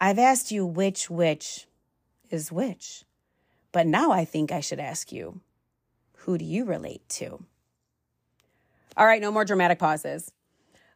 I've 0.00 0.18
asked 0.18 0.50
you 0.50 0.66
which 0.66 1.08
which 1.08 1.66
is 2.28 2.50
which. 2.50 3.04
But 3.72 3.86
now 3.86 4.12
I 4.12 4.24
think 4.24 4.52
I 4.52 4.60
should 4.60 4.80
ask 4.80 5.10
you 5.10 5.40
who 6.18 6.38
do 6.38 6.44
you 6.44 6.64
relate 6.64 7.08
to? 7.08 7.44
All 8.96 9.06
right, 9.06 9.20
no 9.20 9.32
more 9.32 9.44
dramatic 9.44 9.78
pauses. 9.78 10.30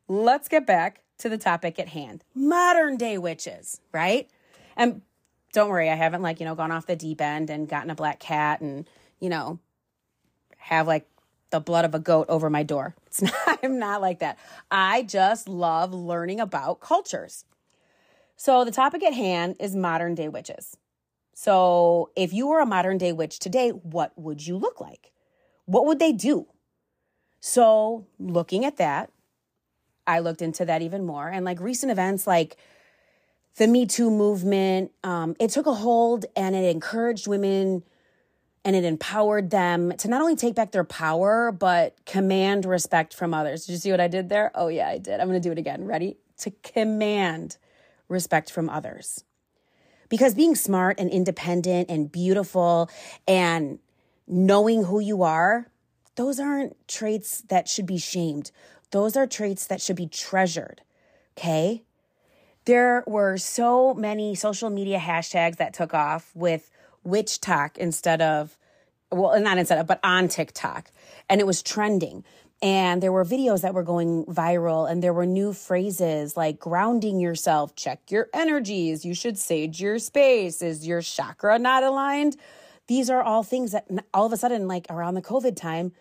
Let's 0.06 0.48
get 0.48 0.66
back 0.66 1.00
to 1.18 1.28
the 1.28 1.38
topic 1.38 1.78
at 1.78 1.88
hand 1.88 2.22
modern 2.34 2.96
day 2.96 3.18
witches, 3.18 3.80
right? 3.92 4.30
And 4.76 5.02
don't 5.52 5.70
worry, 5.70 5.88
I 5.90 5.94
haven't 5.94 6.22
like, 6.22 6.38
you 6.38 6.46
know, 6.46 6.54
gone 6.54 6.70
off 6.70 6.86
the 6.86 6.96
deep 6.96 7.20
end 7.20 7.48
and 7.48 7.68
gotten 7.68 7.90
a 7.90 7.94
black 7.94 8.20
cat 8.20 8.60
and, 8.60 8.88
you 9.18 9.30
know, 9.30 9.58
have 10.58 10.86
like 10.86 11.08
the 11.50 11.60
blood 11.60 11.84
of 11.84 11.94
a 11.94 11.98
goat 11.98 12.26
over 12.28 12.50
my 12.50 12.62
door. 12.62 12.94
It's 13.06 13.22
not, 13.22 13.60
I'm 13.62 13.78
not 13.78 14.02
like 14.02 14.18
that. 14.18 14.38
I 14.70 15.02
just 15.02 15.48
love 15.48 15.94
learning 15.94 16.38
about 16.38 16.80
cultures. 16.80 17.46
So 18.36 18.62
the 18.62 18.70
topic 18.70 19.02
at 19.02 19.14
hand 19.14 19.56
is 19.58 19.74
modern 19.74 20.14
day 20.14 20.28
witches. 20.28 20.76
So, 21.38 22.08
if 22.16 22.32
you 22.32 22.46
were 22.46 22.60
a 22.60 22.66
modern 22.66 22.96
day 22.96 23.12
witch 23.12 23.38
today, 23.38 23.68
what 23.68 24.10
would 24.16 24.46
you 24.46 24.56
look 24.56 24.80
like? 24.80 25.12
What 25.66 25.84
would 25.84 25.98
they 25.98 26.12
do? 26.12 26.46
So, 27.40 28.06
looking 28.18 28.64
at 28.64 28.78
that, 28.78 29.10
I 30.06 30.20
looked 30.20 30.40
into 30.40 30.64
that 30.64 30.80
even 30.80 31.04
more. 31.04 31.28
And 31.28 31.44
like 31.44 31.60
recent 31.60 31.92
events 31.92 32.26
like 32.26 32.56
the 33.56 33.66
Me 33.66 33.84
Too 33.84 34.10
movement, 34.10 34.92
um, 35.04 35.36
it 35.38 35.50
took 35.50 35.66
a 35.66 35.74
hold 35.74 36.24
and 36.34 36.56
it 36.56 36.70
encouraged 36.70 37.28
women 37.28 37.82
and 38.64 38.74
it 38.74 38.84
empowered 38.84 39.50
them 39.50 39.92
to 39.98 40.08
not 40.08 40.22
only 40.22 40.36
take 40.36 40.54
back 40.54 40.72
their 40.72 40.84
power, 40.84 41.52
but 41.52 42.02
command 42.06 42.64
respect 42.64 43.12
from 43.12 43.34
others. 43.34 43.66
Did 43.66 43.72
you 43.72 43.78
see 43.78 43.90
what 43.90 44.00
I 44.00 44.08
did 44.08 44.30
there? 44.30 44.52
Oh, 44.54 44.68
yeah, 44.68 44.88
I 44.88 44.96
did. 44.96 45.20
I'm 45.20 45.28
going 45.28 45.38
to 45.40 45.46
do 45.46 45.52
it 45.52 45.58
again. 45.58 45.84
Ready? 45.84 46.16
To 46.38 46.50
command 46.62 47.58
respect 48.08 48.50
from 48.50 48.70
others. 48.70 49.22
Because 50.08 50.34
being 50.34 50.54
smart 50.54 51.00
and 51.00 51.10
independent 51.10 51.90
and 51.90 52.10
beautiful 52.10 52.90
and 53.26 53.78
knowing 54.26 54.84
who 54.84 55.00
you 55.00 55.22
are, 55.22 55.68
those 56.16 56.40
aren't 56.40 56.76
traits 56.88 57.42
that 57.48 57.68
should 57.68 57.86
be 57.86 57.98
shamed. 57.98 58.50
Those 58.90 59.16
are 59.16 59.26
traits 59.26 59.66
that 59.66 59.80
should 59.80 59.96
be 59.96 60.06
treasured. 60.06 60.82
Okay. 61.36 61.82
There 62.64 63.04
were 63.06 63.36
so 63.36 63.94
many 63.94 64.34
social 64.34 64.70
media 64.70 64.98
hashtags 64.98 65.56
that 65.56 65.74
took 65.74 65.94
off 65.94 66.32
with 66.34 66.70
witch 67.04 67.40
talk 67.40 67.78
instead 67.78 68.20
of, 68.20 68.56
well, 69.12 69.38
not 69.40 69.58
instead 69.58 69.78
of, 69.78 69.86
but 69.86 70.00
on 70.02 70.26
TikTok. 70.28 70.90
And 71.28 71.40
it 71.40 71.46
was 71.46 71.62
trending 71.62 72.24
and 72.62 73.02
there 73.02 73.12
were 73.12 73.24
videos 73.24 73.62
that 73.62 73.74
were 73.74 73.82
going 73.82 74.24
viral 74.26 74.90
and 74.90 75.02
there 75.02 75.12
were 75.12 75.26
new 75.26 75.52
phrases 75.52 76.36
like 76.36 76.58
grounding 76.58 77.20
yourself 77.20 77.74
check 77.76 78.10
your 78.10 78.28
energies 78.32 79.04
you 79.04 79.14
should 79.14 79.36
sage 79.36 79.80
your 79.80 79.98
space 79.98 80.62
is 80.62 80.86
your 80.86 81.02
chakra 81.02 81.58
not 81.58 81.82
aligned? 81.82 82.36
These 82.88 83.10
are 83.10 83.22
all 83.22 83.42
things 83.42 83.72
that 83.72 83.86
all 84.14 84.26
of 84.26 84.32
a 84.32 84.36
sudden 84.36 84.68
like 84.68 84.86
around 84.90 85.14
the 85.14 85.22
covid 85.22 85.56
time 85.56 85.92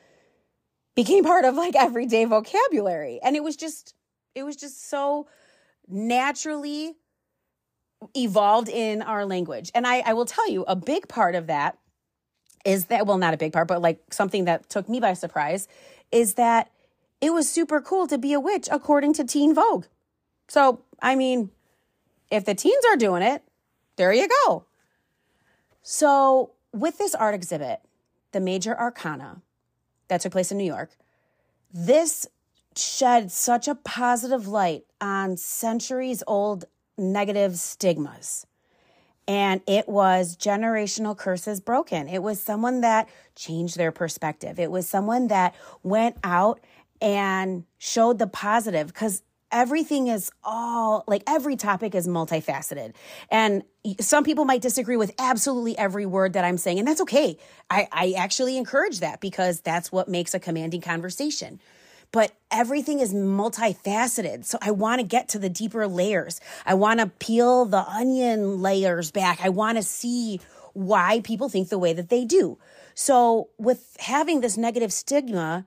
became 0.95 1.23
part 1.23 1.43
of 1.45 1.55
like 1.55 1.75
everyday 1.75 2.25
vocabulary. 2.25 3.19
And 3.21 3.35
it 3.35 3.43
was 3.43 3.55
just 3.55 3.93
it 4.33 4.43
was 4.43 4.55
just 4.55 4.89
so 4.89 5.27
naturally 5.87 6.93
evolved 8.15 8.69
in 8.69 9.01
our 9.01 9.25
language. 9.25 9.71
And 9.75 9.85
i 9.85 9.99
i 10.05 10.13
will 10.13 10.25
tell 10.25 10.49
you 10.49 10.63
a 10.63 10.75
big 10.75 11.07
part 11.09 11.35
of 11.35 11.47
that 11.47 11.77
is 12.65 12.87
that 12.87 13.07
well 13.07 13.17
not 13.17 13.33
a 13.33 13.37
big 13.37 13.53
part 13.53 13.67
but 13.67 13.81
like 13.81 14.01
something 14.11 14.45
that 14.45 14.69
took 14.69 14.89
me 14.89 14.99
by 14.99 15.13
surprise 15.13 15.67
is 16.11 16.33
that 16.33 16.69
it 17.21 17.33
was 17.33 17.49
super 17.49 17.81
cool 17.81 18.07
to 18.07 18.17
be 18.17 18.33
a 18.33 18.39
witch 18.39 18.67
according 18.71 19.13
to 19.13 19.23
Teen 19.23 19.53
Vogue. 19.53 19.85
So, 20.47 20.81
I 21.01 21.15
mean, 21.15 21.49
if 22.29 22.45
the 22.45 22.53
teens 22.53 22.83
are 22.91 22.97
doing 22.97 23.23
it, 23.23 23.43
there 23.95 24.13
you 24.13 24.27
go. 24.45 24.65
So, 25.81 26.51
with 26.71 26.97
this 26.97 27.15
art 27.15 27.35
exhibit 27.35 27.79
the 28.31 28.39
major 28.39 28.77
arcana 28.77 29.41
that 30.07 30.21
took 30.21 30.33
place 30.33 30.51
in 30.51 30.57
New 30.57 30.65
York, 30.65 30.91
this 31.73 32.27
shed 32.75 33.31
such 33.31 33.67
a 33.67 33.75
positive 33.75 34.47
light 34.47 34.83
on 34.99 35.37
centuries 35.37 36.21
old 36.27 36.65
negative 36.97 37.55
stigmas. 37.57 38.45
And 39.27 39.61
it 39.67 39.89
was 39.89 40.37
generational 40.37 41.17
curses 41.17 41.59
broken. 41.59 42.07
It 42.07 42.21
was 42.21 42.39
someone 42.39 42.81
that 42.81 43.09
changed 43.35 43.77
their 43.77 43.91
perspective. 43.91 44.59
It 44.59 44.69
was 44.69 44.87
someone 44.87 45.27
that 45.27 45.55
went 45.81 46.17
out 46.23 46.59
and 47.01 47.65
showed 47.79 48.19
the 48.19 48.27
positive 48.27 48.87
because 48.87 49.23
everything 49.51 50.07
is 50.07 50.31
all 50.43 51.03
like 51.07 51.23
every 51.27 51.55
topic 51.55 51.95
is 51.95 52.07
multifaceted. 52.07 52.93
And 53.29 53.63
some 53.99 54.23
people 54.23 54.45
might 54.45 54.61
disagree 54.61 54.97
with 54.97 55.13
absolutely 55.17 55.77
every 55.77 56.05
word 56.05 56.33
that 56.33 56.43
I'm 56.43 56.57
saying, 56.57 56.79
and 56.79 56.87
that's 56.87 57.01
okay. 57.01 57.37
I, 57.69 57.87
I 57.91 58.13
actually 58.17 58.57
encourage 58.57 58.99
that 58.99 59.21
because 59.21 59.61
that's 59.61 59.91
what 59.91 60.07
makes 60.07 60.33
a 60.33 60.39
commanding 60.39 60.81
conversation 60.81 61.59
but 62.11 62.31
everything 62.51 62.99
is 62.99 63.13
multifaceted. 63.13 64.45
So 64.45 64.57
I 64.61 64.71
want 64.71 65.01
to 65.01 65.07
get 65.07 65.29
to 65.29 65.39
the 65.39 65.49
deeper 65.49 65.87
layers. 65.87 66.39
I 66.65 66.73
want 66.75 66.99
to 66.99 67.07
peel 67.07 67.65
the 67.65 67.87
onion 67.87 68.61
layers 68.61 69.11
back. 69.11 69.39
I 69.43 69.49
want 69.49 69.77
to 69.77 69.83
see 69.83 70.39
why 70.73 71.21
people 71.21 71.49
think 71.49 71.69
the 71.69 71.79
way 71.79 71.93
that 71.93 72.09
they 72.09 72.25
do. 72.25 72.57
So 72.93 73.49
with 73.57 73.95
having 73.99 74.41
this 74.41 74.57
negative 74.57 74.91
stigma, 74.91 75.65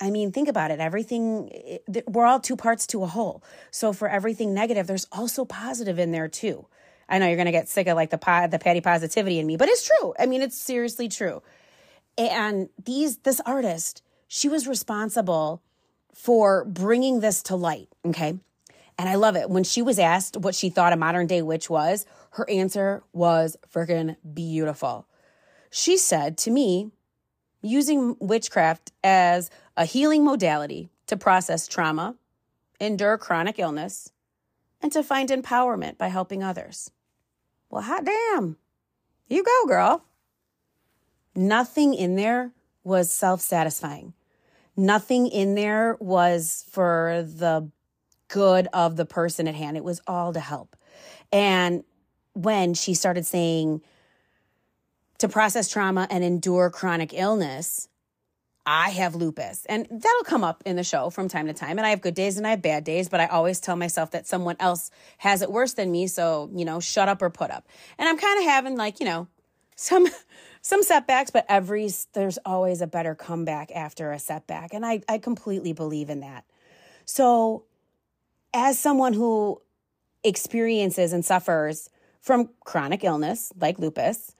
I 0.00 0.10
mean, 0.10 0.32
think 0.32 0.48
about 0.48 0.70
it. 0.70 0.80
Everything, 0.80 1.50
eh, 1.52 2.02
we're 2.06 2.24
all 2.24 2.40
two 2.40 2.56
parts 2.56 2.86
to 2.88 3.02
a 3.02 3.06
whole. 3.06 3.42
So 3.70 3.92
for 3.92 4.08
everything 4.08 4.54
negative, 4.54 4.86
there's 4.86 5.06
also 5.10 5.44
positive 5.44 5.98
in 5.98 6.12
there 6.12 6.28
too. 6.28 6.66
I 7.08 7.18
know 7.18 7.26
you're 7.26 7.36
going 7.36 7.46
to 7.46 7.52
get 7.52 7.68
sick 7.68 7.86
of 7.86 7.96
like 7.96 8.10
the 8.10 8.48
the 8.50 8.58
patty 8.58 8.80
positivity 8.80 9.38
in 9.38 9.46
me, 9.46 9.56
but 9.56 9.68
it's 9.68 9.86
true. 9.86 10.14
I 10.18 10.26
mean, 10.26 10.42
it's 10.42 10.56
seriously 10.56 11.08
true. 11.08 11.42
And 12.18 12.68
these, 12.84 13.18
this 13.18 13.40
artist, 13.46 14.02
she 14.28 14.48
was 14.48 14.68
responsible 14.68 15.62
for 16.14 16.64
bringing 16.64 17.20
this 17.20 17.42
to 17.44 17.56
light. 17.56 17.88
Okay. 18.04 18.38
And 18.98 19.08
I 19.08 19.14
love 19.14 19.36
it. 19.36 19.48
When 19.48 19.64
she 19.64 19.80
was 19.80 19.98
asked 19.98 20.36
what 20.36 20.54
she 20.54 20.70
thought 20.70 20.92
a 20.92 20.96
modern 20.96 21.26
day 21.26 21.40
witch 21.42 21.70
was, 21.70 22.04
her 22.32 22.48
answer 22.50 23.02
was 23.12 23.56
freaking 23.72 24.16
beautiful. 24.34 25.06
She 25.70 25.96
said 25.96 26.36
to 26.38 26.50
me, 26.50 26.90
using 27.62 28.16
witchcraft 28.20 28.92
as 29.02 29.50
a 29.76 29.84
healing 29.84 30.24
modality 30.24 30.90
to 31.06 31.16
process 31.16 31.66
trauma, 31.66 32.16
endure 32.80 33.18
chronic 33.18 33.58
illness, 33.58 34.12
and 34.80 34.92
to 34.92 35.02
find 35.02 35.30
empowerment 35.30 35.98
by 35.98 36.08
helping 36.08 36.42
others. 36.42 36.90
Well, 37.70 37.82
hot 37.82 38.04
damn. 38.04 38.56
You 39.28 39.44
go, 39.44 39.66
girl. 39.66 40.04
Nothing 41.34 41.94
in 41.94 42.16
there 42.16 42.52
was 42.82 43.12
self 43.12 43.40
satisfying. 43.40 44.14
Nothing 44.78 45.26
in 45.26 45.56
there 45.56 45.96
was 45.98 46.64
for 46.70 47.26
the 47.26 47.68
good 48.28 48.68
of 48.72 48.94
the 48.94 49.04
person 49.04 49.48
at 49.48 49.56
hand. 49.56 49.76
It 49.76 49.82
was 49.82 50.00
all 50.06 50.32
to 50.32 50.38
help. 50.38 50.76
And 51.32 51.82
when 52.34 52.74
she 52.74 52.94
started 52.94 53.26
saying 53.26 53.82
to 55.18 55.28
process 55.28 55.68
trauma 55.68 56.06
and 56.10 56.22
endure 56.22 56.70
chronic 56.70 57.12
illness, 57.12 57.88
I 58.64 58.90
have 58.90 59.16
lupus. 59.16 59.66
And 59.66 59.88
that'll 59.90 60.24
come 60.24 60.44
up 60.44 60.62
in 60.64 60.76
the 60.76 60.84
show 60.84 61.10
from 61.10 61.26
time 61.26 61.48
to 61.48 61.54
time. 61.54 61.78
And 61.78 61.84
I 61.86 61.90
have 61.90 62.00
good 62.00 62.14
days 62.14 62.38
and 62.38 62.46
I 62.46 62.50
have 62.50 62.62
bad 62.62 62.84
days, 62.84 63.08
but 63.08 63.18
I 63.18 63.26
always 63.26 63.58
tell 63.58 63.74
myself 63.74 64.12
that 64.12 64.28
someone 64.28 64.56
else 64.60 64.92
has 65.16 65.42
it 65.42 65.50
worse 65.50 65.72
than 65.72 65.90
me. 65.90 66.06
So, 66.06 66.50
you 66.54 66.64
know, 66.64 66.78
shut 66.78 67.08
up 67.08 67.20
or 67.20 67.30
put 67.30 67.50
up. 67.50 67.66
And 67.98 68.08
I'm 68.08 68.16
kind 68.16 68.38
of 68.38 68.44
having 68.44 68.76
like, 68.76 69.00
you 69.00 69.06
know, 69.06 69.26
some 69.76 70.06
some 70.68 70.82
setbacks, 70.82 71.30
but 71.30 71.46
every 71.48 71.88
there's 72.12 72.38
always 72.44 72.82
a 72.82 72.86
better 72.86 73.14
comeback 73.14 73.72
after 73.74 74.12
a 74.12 74.18
setback. 74.18 74.74
And 74.74 74.84
I, 74.84 75.00
I 75.08 75.16
completely 75.16 75.72
believe 75.72 76.10
in 76.10 76.20
that. 76.20 76.44
So 77.06 77.64
as 78.52 78.78
someone 78.78 79.14
who 79.14 79.62
experiences 80.22 81.14
and 81.14 81.24
suffers 81.24 81.88
from 82.20 82.50
chronic 82.66 83.02
illness 83.02 83.50
like 83.58 83.78
lupus, 83.78 84.34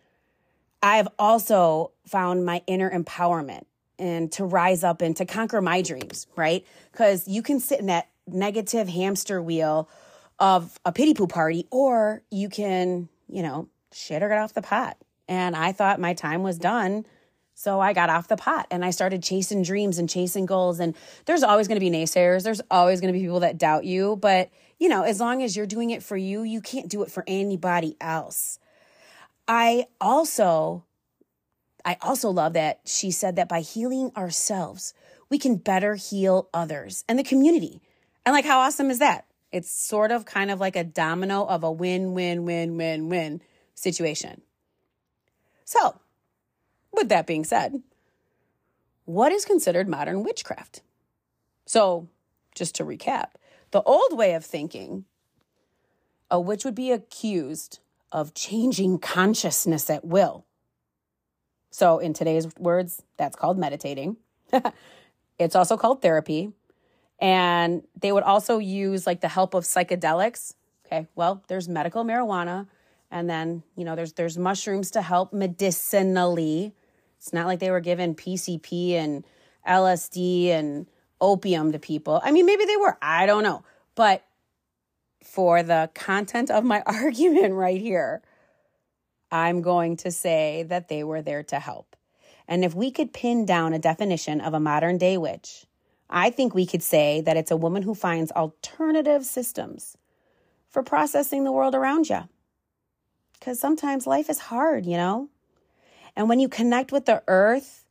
I've 0.83 1.09
also 1.19 1.93
found 2.07 2.45
my 2.45 2.61
inner 2.67 2.91
empowerment 2.91 3.65
and 3.99 4.31
to 4.33 4.45
rise 4.45 4.85
up 4.85 5.01
and 5.01 5.17
to 5.17 5.25
conquer 5.25 5.63
my 5.63 5.81
dreams, 5.81 6.27
right? 6.37 6.63
Because 6.93 7.27
you 7.27 7.41
can 7.41 7.59
sit 7.59 7.81
in 7.81 7.87
that 7.87 8.11
negative 8.27 8.87
hamster 8.87 9.41
wheel 9.41 9.89
of 10.39 10.79
a 10.85 10.93
pity 10.93 11.15
poo 11.15 11.27
party, 11.27 11.67
or 11.71 12.21
you 12.31 12.51
can, 12.51 13.09
you 13.31 13.43
know, 13.43 13.67
shit 13.95 14.23
or 14.23 14.29
get 14.29 14.37
off 14.37 14.53
the 14.53 14.61
pot. 14.61 14.99
And 15.29 15.55
I 15.55 15.73
thought 15.73 16.01
my 16.01 16.15
time 16.15 16.43
was 16.43 16.59
done. 16.59 17.05
So 17.55 17.81
I 17.81 17.93
got 17.93 18.09
off 18.09 18.29
the 18.29 18.37
pot 18.37 18.67
and 18.71 18.85
I 18.85 18.91
started 18.91 19.23
chasing 19.23 19.63
dreams 19.63 19.99
and 19.99 20.09
chasing 20.09 20.47
goals. 20.47 20.81
And 20.81 20.95
there's 21.27 21.43
always 21.43 21.69
going 21.69 21.81
to 21.81 21.85
be 21.85 21.91
naysayers. 21.91 22.45
There's 22.45 22.63
always 22.71 23.01
going 23.01 23.13
to 23.13 23.19
be 23.19 23.25
people 23.25 23.41
that 23.41 23.59
doubt 23.59 23.85
you. 23.85 24.17
But, 24.17 24.51
you 24.79 24.89
know, 24.89 25.03
as 25.03 25.21
long 25.21 25.43
as 25.43 25.57
you're 25.57 25.67
doing 25.67 25.91
it 25.91 26.03
for 26.03 26.17
you, 26.17 26.43
you 26.45 26.61
can't 26.61 26.89
do 26.89 27.03
it 27.03 27.11
for 27.11 27.25
anybody 27.27 27.97
else. 28.01 28.59
I 29.49 29.87
also, 30.01 30.85
I 31.85 31.97
also 32.01 32.31
love 32.31 32.53
that 32.53 32.81
she 32.85 33.11
said 33.11 33.37
that 33.37 33.49
by 33.49 33.61
healing 33.61 34.13
ourselves, 34.17 34.95
we 35.29 35.39
can 35.39 35.57
better 35.57 35.97
heal 35.97 36.49
others 36.55 37.05
and 37.09 37.19
the 37.19 37.25
community. 37.25 37.83
And 38.25 38.35
like, 38.35 38.45
how 38.45 38.61
awesome 38.61 38.91
is 38.91 39.01
that? 39.01 39.27
It's 39.51 39.71
sort 39.71 40.13
of 40.13 40.27
kind 40.27 40.51
of 40.51 40.61
like 40.61 40.77
a 40.77 40.85
domino 40.85 41.45
of 41.45 41.65
a 41.65 41.73
win, 41.73 42.13
win, 42.15 42.45
win, 42.45 42.77
win, 42.77 43.09
win 43.09 43.41
situation. 43.75 44.43
So, 45.69 46.01
with 46.95 47.11
that 47.11 47.27
being 47.27 47.45
said, 47.45 47.83
what 49.05 49.33
is 49.33 49.45
considered 49.45 49.87
modern 49.87 50.23
witchcraft? 50.23 50.81
So, 51.67 52.09
just 52.55 52.75
to 52.77 52.87
recap, 52.87 53.33
the 53.71 53.83
old 53.83 54.17
way 54.17 54.33
of 54.33 54.47
thinking, 54.47 55.05
a 56.31 56.41
witch 56.41 56.65
would 56.65 56.75
be 56.75 56.91
accused 56.91 57.81
of 58.11 58.33
changing 58.33 58.99
consciousness 59.01 59.91
at 59.91 60.07
will. 60.07 60.47
So, 61.71 61.99
in 61.99 62.15
today's 62.15 62.49
words, 62.59 63.03
that's 63.19 63.37
called 63.37 63.59
meditating. 63.59 64.17
it's 65.39 65.55
also 65.55 65.77
called 65.77 66.01
therapy. 66.01 66.51
And 67.19 67.83
they 67.95 68.11
would 68.11 68.23
also 68.23 68.57
use 68.57 69.07
like 69.07 69.21
the 69.21 69.29
help 69.29 69.53
of 69.53 69.65
psychedelics. 69.65 70.55
Okay, 70.87 71.09
well, 71.15 71.43
there's 71.49 71.69
medical 71.69 72.07
marijuana, 72.07 72.69
and 73.11 73.29
then, 73.29 73.63
you 73.77 73.85
know, 73.85 73.97
there's 73.97 74.13
there's 74.15 74.37
mushrooms 74.37 74.91
to 74.93 75.03
help 75.03 75.33
medicinally. 75.33 76.75
It's 77.19 77.33
not 77.33 77.47
like 77.47 77.59
they 77.59 77.71
were 77.71 77.81
given 77.81 78.15
PCP 78.15 78.93
and 78.93 79.25
LSD 79.67 80.49
and 80.49 80.87
opium 81.21 81.73
to 81.73 81.79
people. 81.79 82.21
I 82.23 82.31
mean, 82.33 82.47
maybe 82.47 82.65
they 82.65 82.77
were. 82.77 82.99
I 83.01 83.27
don't 83.27 83.43
know. 83.43 83.65
But 83.95 84.25
for 85.25 85.63
the 85.63 85.91
content 85.95 86.51
of 86.51 86.65
my 86.65 86.83
argument 86.87 87.55
right 87.55 87.81
here, 87.81 88.23
I'm 89.31 89.63
going 89.63 89.97
to 89.99 90.11
say 90.11 90.65
that 90.69 90.89
they 90.89 91.03
were 91.03 91.23
there 91.23 91.43
to 91.45 91.59
help. 91.59 91.97
And 92.47 92.65
if 92.65 92.75
we 92.75 92.91
could 92.91 93.13
pin 93.13 93.45
down 93.45 93.73
a 93.73 93.79
definition 93.79 94.41
of 94.41 94.55
a 94.55 94.61
modern 94.61 94.97
day 94.97 95.19
witch, 95.19 95.67
I 96.09 96.31
think 96.31 96.55
we 96.55 96.65
could 96.65 96.83
say 96.83 97.21
that 97.23 97.37
it's 97.37 97.51
a 97.51 97.57
woman 97.57 97.83
who 97.83 97.95
finds 97.95 98.33
alternative 98.33 99.27
systems 99.27 99.97
for 100.69 100.83
processing 100.83 101.45
the 101.45 101.53
world 101.53 101.75
around 101.75 102.09
you 102.09 102.21
because 103.39 103.61
sometimes 103.61 104.07
life 104.07 104.29
is 104.31 104.39
hard, 104.39 104.87
you 104.87 104.97
know? 104.97 105.29
And 106.17 106.29
when 106.29 106.41
you 106.41 106.49
connect 106.49 106.93
with 106.93 107.07
the 107.07 107.23
earth 107.29 107.85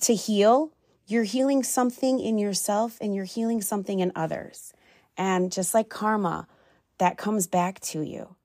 to 0.00 0.14
heal, 0.14 0.72
you're 1.06 1.24
healing 1.24 1.62
something 1.62 2.20
in 2.20 2.38
yourself 2.38 2.96
and 3.00 3.14
you're 3.14 3.24
healing 3.24 3.60
something 3.60 4.00
in 4.00 4.12
others. 4.14 4.72
And 5.16 5.52
just 5.52 5.74
like 5.74 5.88
karma, 5.88 6.46
that 6.98 7.18
comes 7.18 7.46
back 7.46 7.80
to 7.80 8.02
you. 8.02 8.36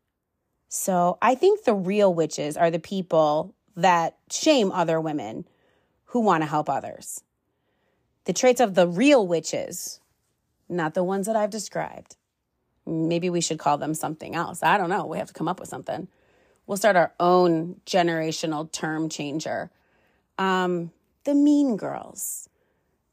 So 0.67 1.17
I 1.21 1.35
think 1.35 1.63
the 1.63 1.73
real 1.73 2.13
witches 2.13 2.57
are 2.57 2.69
the 2.69 2.79
people 2.79 3.55
that 3.75 4.17
shame 4.29 4.71
other 4.71 4.99
women 4.99 5.47
who 6.05 6.19
want 6.19 6.43
to 6.43 6.49
help 6.49 6.69
others. 6.69 7.23
The 8.25 8.33
traits 8.33 8.59
of 8.59 8.75
the 8.75 8.87
real 8.87 9.25
witches, 9.25 10.01
not 10.67 10.93
the 10.93 11.03
ones 11.03 11.27
that 11.27 11.37
I've 11.37 11.49
described, 11.49 12.17
Maybe 12.87 13.29
we 13.29 13.41
should 13.41 13.59
call 13.59 13.77
them 13.77 13.93
something 13.93 14.33
else. 14.33 14.63
I 14.63 14.77
don't 14.77 14.89
know. 14.89 15.05
We 15.05 15.17
have 15.17 15.27
to 15.27 15.33
come 15.33 15.47
up 15.47 15.59
with 15.59 15.69
something. 15.69 16.07
We'll 16.65 16.77
start 16.77 16.95
our 16.95 17.13
own 17.19 17.81
generational 17.85 18.71
term 18.71 19.09
changer. 19.09 19.69
Um, 20.37 20.91
the 21.23 21.35
mean 21.35 21.77
girls, 21.77 22.49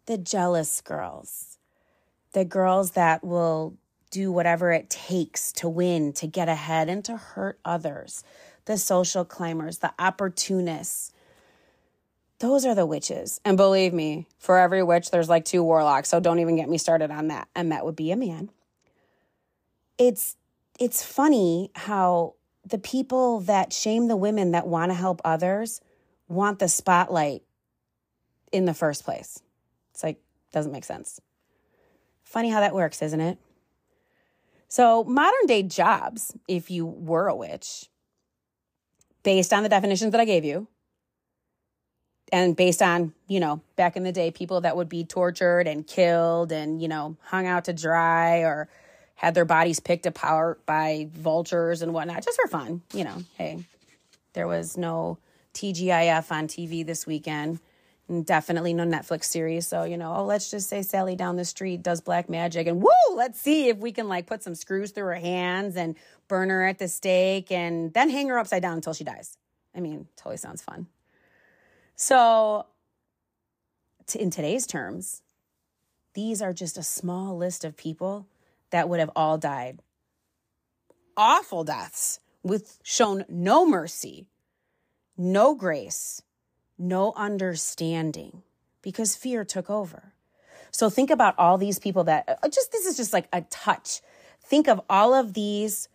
the 0.06 0.18
jealous 0.18 0.80
girls, 0.80 1.58
the 2.32 2.44
girls 2.44 2.92
that 2.92 3.24
will 3.24 3.76
do 4.10 4.30
whatever 4.30 4.70
it 4.70 4.88
takes 4.90 5.52
to 5.52 5.68
win, 5.68 6.12
to 6.12 6.26
get 6.26 6.48
ahead, 6.48 6.88
and 6.88 7.04
to 7.04 7.16
hurt 7.16 7.58
others, 7.64 8.22
the 8.66 8.78
social 8.78 9.24
climbers, 9.24 9.78
the 9.78 9.92
opportunists. 9.98 11.12
Those 12.38 12.64
are 12.64 12.74
the 12.74 12.86
witches. 12.86 13.40
And 13.44 13.56
believe 13.56 13.92
me, 13.92 14.26
for 14.38 14.58
every 14.58 14.82
witch, 14.82 15.10
there's 15.10 15.28
like 15.28 15.44
two 15.44 15.62
warlocks. 15.62 16.08
So 16.08 16.20
don't 16.20 16.38
even 16.38 16.56
get 16.56 16.68
me 16.68 16.78
started 16.78 17.10
on 17.10 17.28
that. 17.28 17.48
And 17.54 17.72
that 17.72 17.84
would 17.84 17.96
be 17.96 18.12
a 18.12 18.16
man 18.16 18.50
it's 19.98 20.36
it's 20.78 21.04
funny 21.04 21.70
how 21.74 22.34
the 22.66 22.78
people 22.78 23.40
that 23.40 23.72
shame 23.72 24.08
the 24.08 24.16
women 24.16 24.52
that 24.52 24.66
want 24.66 24.90
to 24.90 24.94
help 24.94 25.20
others 25.24 25.80
want 26.28 26.58
the 26.58 26.68
spotlight 26.68 27.42
in 28.50 28.64
the 28.64 28.74
first 28.74 29.04
place. 29.04 29.42
It's 29.92 30.02
like, 30.02 30.18
doesn't 30.52 30.72
make 30.72 30.84
sense. 30.84 31.20
Funny 32.22 32.50
how 32.50 32.60
that 32.60 32.74
works, 32.74 33.02
isn't 33.02 33.20
it? 33.20 33.38
So, 34.68 35.04
modern 35.04 35.46
day 35.46 35.62
jobs, 35.62 36.34
if 36.48 36.70
you 36.70 36.86
were 36.86 37.28
a 37.28 37.36
witch, 37.36 37.88
based 39.22 39.52
on 39.52 39.62
the 39.62 39.68
definitions 39.68 40.12
that 40.12 40.20
I 40.20 40.24
gave 40.24 40.44
you, 40.44 40.66
and 42.32 42.56
based 42.56 42.82
on, 42.82 43.12
you 43.28 43.38
know, 43.38 43.60
back 43.76 43.96
in 43.96 44.02
the 44.02 44.10
day, 44.10 44.30
people 44.30 44.62
that 44.62 44.76
would 44.76 44.88
be 44.88 45.04
tortured 45.04 45.68
and 45.68 45.86
killed 45.86 46.50
and, 46.50 46.82
you 46.82 46.88
know, 46.88 47.16
hung 47.22 47.46
out 47.46 47.66
to 47.66 47.72
dry 47.72 48.38
or 48.38 48.68
had 49.24 49.34
their 49.34 49.46
bodies 49.46 49.80
picked 49.80 50.04
apart 50.04 50.64
by 50.66 51.08
vultures 51.14 51.80
and 51.80 51.94
whatnot, 51.94 52.22
just 52.22 52.38
for 52.38 52.46
fun, 52.46 52.82
you 52.92 53.04
know, 53.04 53.22
hey, 53.38 53.64
there 54.34 54.46
was 54.46 54.76
no 54.76 55.16
TGIF 55.54 56.30
on 56.30 56.46
TV 56.46 56.84
this 56.84 57.06
weekend. 57.06 57.58
And 58.06 58.26
definitely 58.26 58.74
no 58.74 58.84
Netflix 58.84 59.24
series. 59.24 59.66
So, 59.66 59.84
you 59.84 59.96
know, 59.96 60.12
oh, 60.14 60.24
let's 60.26 60.50
just 60.50 60.68
say 60.68 60.82
Sally 60.82 61.16
down 61.16 61.36
the 61.36 61.44
street 61.46 61.82
does 61.82 62.02
black 62.02 62.28
magic 62.28 62.66
and 62.66 62.82
woo, 62.82 62.90
let's 63.14 63.40
see 63.40 63.70
if 63.70 63.78
we 63.78 63.92
can 63.92 64.08
like 64.08 64.26
put 64.26 64.42
some 64.42 64.54
screws 64.54 64.90
through 64.90 65.06
her 65.06 65.14
hands 65.14 65.74
and 65.74 65.96
burn 66.28 66.50
her 66.50 66.66
at 66.66 66.78
the 66.78 66.86
stake 66.86 67.50
and 67.50 67.94
then 67.94 68.10
hang 68.10 68.28
her 68.28 68.38
upside 68.38 68.60
down 68.60 68.74
until 68.74 68.92
she 68.92 69.04
dies. 69.04 69.38
I 69.74 69.80
mean, 69.80 70.06
totally 70.16 70.36
sounds 70.36 70.60
fun. 70.60 70.86
So, 71.96 72.66
in 74.14 74.28
today's 74.28 74.66
terms, 74.66 75.22
these 76.12 76.42
are 76.42 76.52
just 76.52 76.76
a 76.76 76.82
small 76.82 77.38
list 77.38 77.64
of 77.64 77.74
people 77.74 78.26
that 78.74 78.88
would 78.88 78.98
have 78.98 79.12
all 79.14 79.38
died. 79.38 79.78
Awful 81.16 81.62
deaths 81.62 82.18
with 82.42 82.80
shown 82.82 83.24
no 83.28 83.64
mercy, 83.64 84.26
no 85.16 85.54
grace, 85.54 86.22
no 86.76 87.12
understanding 87.14 88.42
because 88.82 89.14
fear 89.14 89.44
took 89.44 89.70
over. 89.70 90.12
So 90.72 90.90
think 90.90 91.10
about 91.10 91.38
all 91.38 91.56
these 91.56 91.78
people 91.78 92.02
that 92.04 92.40
uh, 92.42 92.48
just 92.48 92.72
this 92.72 92.84
is 92.84 92.96
just 92.96 93.12
like 93.12 93.28
a 93.32 93.42
touch. 93.42 94.00
Think 94.44 94.66
of 94.66 94.80
all 94.90 95.14
of 95.14 95.34
these 95.34 95.88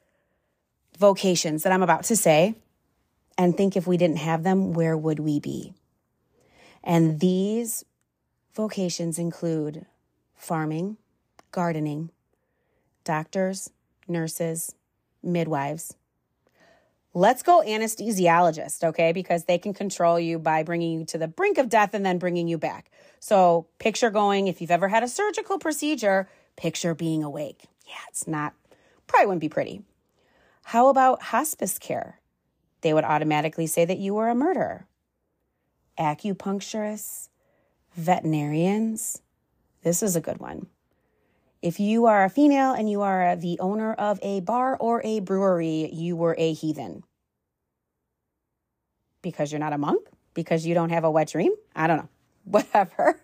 vocations 0.97 1.63
that 1.63 1.73
I'm 1.73 1.83
about 1.83 2.05
to 2.05 2.15
say 2.15 2.55
and 3.37 3.57
think 3.57 3.75
if 3.75 3.85
we 3.85 3.97
didn't 3.97 4.19
have 4.19 4.43
them, 4.43 4.71
where 4.71 4.95
would 4.95 5.19
we 5.19 5.41
be? 5.41 5.73
And 6.81 7.19
these 7.19 7.83
vocations 8.55 9.19
include 9.19 9.85
farming, 10.33 10.95
gardening, 11.51 12.11
doctors, 13.09 13.71
nurses, 14.07 14.75
midwives, 15.23 15.95
Let's 17.13 17.41
go 17.41 17.63
anesthesiologist, 17.65 18.83
okay? 18.83 19.11
Because 19.13 19.45
they 19.45 19.57
can 19.57 19.73
control 19.73 20.19
you 20.19 20.37
by 20.37 20.61
bringing 20.61 20.99
you 20.99 21.05
to 21.05 21.17
the 21.17 21.27
brink 21.27 21.57
of 21.57 21.67
death 21.67 21.95
and 21.95 22.05
then 22.05 22.19
bringing 22.19 22.47
you 22.47 22.59
back. 22.59 22.91
So 23.19 23.67
picture 23.79 24.11
going, 24.11 24.47
if 24.47 24.61
you've 24.61 24.69
ever 24.69 24.87
had 24.87 25.01
a 25.01 25.07
surgical 25.07 25.57
procedure, 25.57 26.29
picture 26.55 26.93
being 26.93 27.23
awake. 27.23 27.65
Yeah, 27.87 27.95
it's 28.09 28.27
not, 28.27 28.53
probably 29.07 29.25
wouldn't 29.25 29.41
be 29.41 29.49
pretty. 29.49 29.81
How 30.65 30.89
about 30.89 31.23
hospice 31.23 31.79
care? 31.79 32.19
They 32.81 32.93
would 32.93 33.03
automatically 33.03 33.65
say 33.65 33.85
that 33.85 33.97
you 33.97 34.13
were 34.13 34.29
a 34.29 34.35
murderer. 34.35 34.85
Acupuncturists, 35.97 37.29
veterinarians. 37.95 39.21
This 39.83 40.03
is 40.03 40.15
a 40.15 40.21
good 40.21 40.37
one. 40.37 40.67
If 41.61 41.77
you 41.77 42.05
are 42.05 42.23
a 42.23 42.29
female 42.29 42.71
and 42.71 42.89
you 42.89 43.01
are 43.01 43.35
the 43.35 43.59
owner 43.59 43.93
of 43.93 44.17
a 44.21 44.39
bar 44.39 44.77
or 44.79 45.01
a 45.03 45.19
brewery, 45.19 45.89
you 45.91 46.15
were 46.15 46.35
a 46.37 46.53
heathen. 46.53 47.03
Because 49.21 49.51
you're 49.51 49.59
not 49.59 49.73
a 49.73 49.77
monk? 49.77 50.07
Because 50.33 50.65
you 50.65 50.73
don't 50.73 50.91
have 50.91 51.03
a 51.03 51.11
wet 51.11 51.27
dream? 51.27 51.51
I 51.75 51.87
don't 51.87 51.97
know. 51.97 52.09
Whatever. 52.45 53.19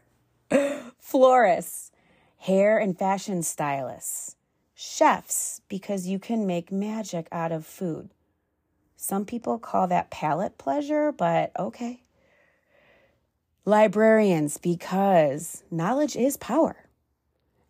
Florists, 0.99 1.91
hair 2.39 2.77
and 2.77 2.99
fashion 2.99 3.41
stylists, 3.41 4.35
chefs, 4.73 5.61
because 5.69 6.07
you 6.07 6.19
can 6.19 6.45
make 6.45 6.73
magic 6.73 7.29
out 7.31 7.53
of 7.53 7.65
food. 7.65 8.09
Some 8.97 9.23
people 9.23 9.59
call 9.59 9.87
that 9.87 10.09
palate 10.09 10.57
pleasure, 10.57 11.13
but 11.13 11.51
okay. 11.57 12.03
Librarians, 13.63 14.57
because 14.57 15.63
knowledge 15.71 16.17
is 16.17 16.35
power. 16.35 16.84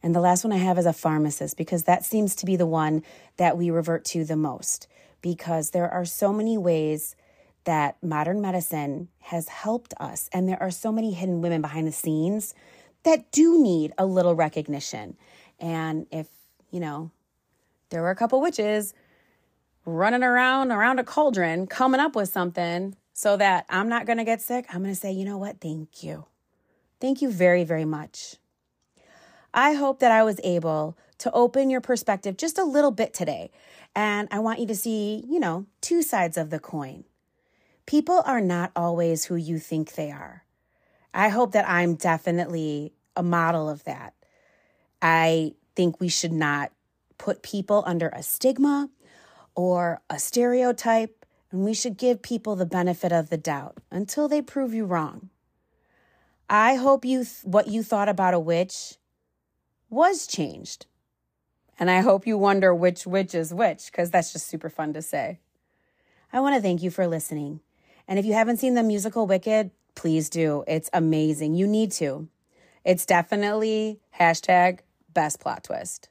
And 0.06 0.14
the 0.14 0.22
last 0.22 0.44
one 0.44 0.54
I 0.54 0.58
have 0.58 0.78
is 0.78 0.86
a 0.86 0.94
pharmacist 0.94 1.58
because 1.58 1.86
that 1.86 2.06
seems 2.06 2.36
to 2.36 2.46
be 2.46 2.56
the 2.56 2.68
one 2.68 3.02
that 3.38 3.58
we 3.58 3.72
revert 3.72 4.06
to 4.06 4.24
the 4.24 4.36
most 4.36 4.88
because 5.24 5.72
there 5.72 5.90
are 5.90 6.06
so 6.06 6.32
many 6.32 6.60
ways 6.60 7.16
that 7.64 7.98
modern 8.04 8.40
medicine 8.40 9.08
has 9.22 9.48
helped 9.48 9.96
us. 10.00 10.30
And 10.32 10.48
there 10.48 10.62
are 10.62 10.70
so 10.70 10.92
many 10.92 11.12
hidden 11.12 11.42
women 11.42 11.60
behind 11.60 11.88
the 11.88 11.92
scenes 11.92 12.54
that 13.02 13.32
do 13.32 13.60
need 13.60 13.94
a 13.98 14.06
little 14.06 14.36
recognition. 14.36 15.18
And 15.60 16.06
if, 16.12 16.28
you 16.70 16.80
know, 16.80 17.10
there 17.90 18.04
were 18.04 18.12
a 18.12 18.16
couple 18.16 18.40
witches 18.40 18.94
running 19.86 20.22
around 20.22 20.72
around 20.72 21.00
a 21.00 21.04
cauldron 21.04 21.66
coming 21.66 22.00
up 22.00 22.16
with 22.16 22.30
something 22.30 22.96
so 23.14 23.38
that 23.38 23.66
I'm 23.70 23.90
not 23.90 24.06
going 24.06 24.20
to 24.20 24.24
get 24.24 24.40
sick, 24.40 24.68
I'm 24.70 24.84
going 24.84 24.94
to 24.94 25.00
say, 25.00 25.12
you 25.12 25.26
know 25.26 25.40
what? 25.40 25.60
Thank 25.60 26.04
you. 26.04 26.26
Thank 27.02 27.24
you 27.24 27.32
very, 27.32 27.64
very 27.64 27.86
much. 27.86 28.36
I 29.56 29.72
hope 29.72 30.00
that 30.02 30.12
I 30.12 30.22
was 30.24 30.42
able 30.44 30.98
to 31.20 31.32
open 31.32 31.70
your 31.70 31.80
perspective 31.80 32.36
just 32.36 32.58
a 32.58 32.66
little 32.66 32.92
bit 32.92 33.14
today. 33.14 33.52
And 33.96 34.28
I 34.30 34.40
want 34.40 34.60
you 34.60 34.68
to 34.68 34.76
see, 34.76 35.24
you 35.30 35.40
know, 35.40 35.66
two 35.80 36.02
sides 36.02 36.38
of 36.38 36.50
the 36.50 36.60
coin. 36.60 37.06
People 37.86 38.22
are 38.26 38.42
not 38.42 38.74
always 38.76 39.26
who 39.26 39.38
you 39.38 39.58
think 39.58 39.94
they 39.94 40.12
are. 40.12 40.44
I 41.14 41.30
hope 41.30 41.54
that 41.54 41.68
I'm 41.70 41.96
definitely 41.96 42.92
a 43.16 43.24
model 43.24 43.70
of 43.70 43.86
that. 43.86 44.14
I 45.02 45.54
think 45.74 46.02
we 46.02 46.10
should 46.10 46.34
not 46.34 46.74
put 47.18 47.42
people 47.42 47.82
under 47.86 48.10
a 48.10 48.24
stigma 48.24 48.90
or 49.56 50.02
a 50.10 50.20
stereotype, 50.20 51.26
and 51.50 51.64
we 51.64 51.74
should 51.74 51.96
give 51.96 52.22
people 52.22 52.58
the 52.58 52.66
benefit 52.66 53.14
of 53.14 53.30
the 53.30 53.38
doubt 53.38 53.78
until 53.90 54.28
they 54.28 54.42
prove 54.42 54.74
you 54.74 54.84
wrong. 54.84 55.30
I 56.50 56.76
hope 56.76 57.06
you 57.06 57.20
th- 57.20 57.46
what 57.46 57.70
you 57.70 57.84
thought 57.84 58.10
about 58.10 58.34
a 58.34 58.40
witch 58.40 58.98
was 59.90 60.28
changed. 60.28 60.86
And 61.78 61.92
I 61.92 62.02
hope 62.02 62.26
you 62.26 62.38
wonder 62.38 62.74
which 62.74 63.06
witch 63.06 63.36
is 63.36 63.54
which, 63.54 63.88
because 63.88 64.12
that's 64.12 64.32
just 64.32 64.48
super 64.48 64.70
fun 64.70 64.94
to 64.94 65.02
say. 65.02 65.40
I 66.32 66.40
want 66.40 66.56
to 66.56 66.62
thank 66.62 66.82
you 66.82 66.90
for 66.90 67.08
listening. 67.08 67.60
And 68.08 68.20
if 68.20 68.26
you 68.26 68.34
haven't 68.34 68.58
seen 68.58 68.76
the 68.76 68.84
musical 68.84 69.28
Wicked, 69.28 69.72
please 69.96 70.30
do. 70.30 70.64
It's 70.68 70.90
amazing. 70.94 71.56
You 71.56 71.68
need 71.68 71.92
to. 71.94 72.28
It's 72.84 73.06
definitely 73.06 74.00
hashtag 74.20 74.80
best 75.14 75.40
plot 75.40 75.64
twist. 75.64 76.10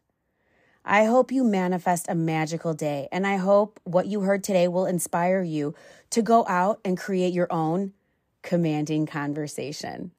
I 0.84 1.04
hope 1.04 1.32
you 1.32 1.44
manifest 1.44 2.06
a 2.08 2.14
magical 2.14 2.74
day, 2.74 3.08
and 3.10 3.26
I 3.26 3.36
hope 3.36 3.80
what 3.84 4.06
you 4.06 4.20
heard 4.20 4.44
today 4.44 4.68
will 4.68 4.84
inspire 4.84 5.42
you 5.42 5.74
to 6.10 6.20
go 6.20 6.44
out 6.46 6.80
and 6.84 6.98
create 6.98 7.32
your 7.32 7.50
own 7.50 7.94
commanding 8.42 9.06
conversation. 9.06 10.10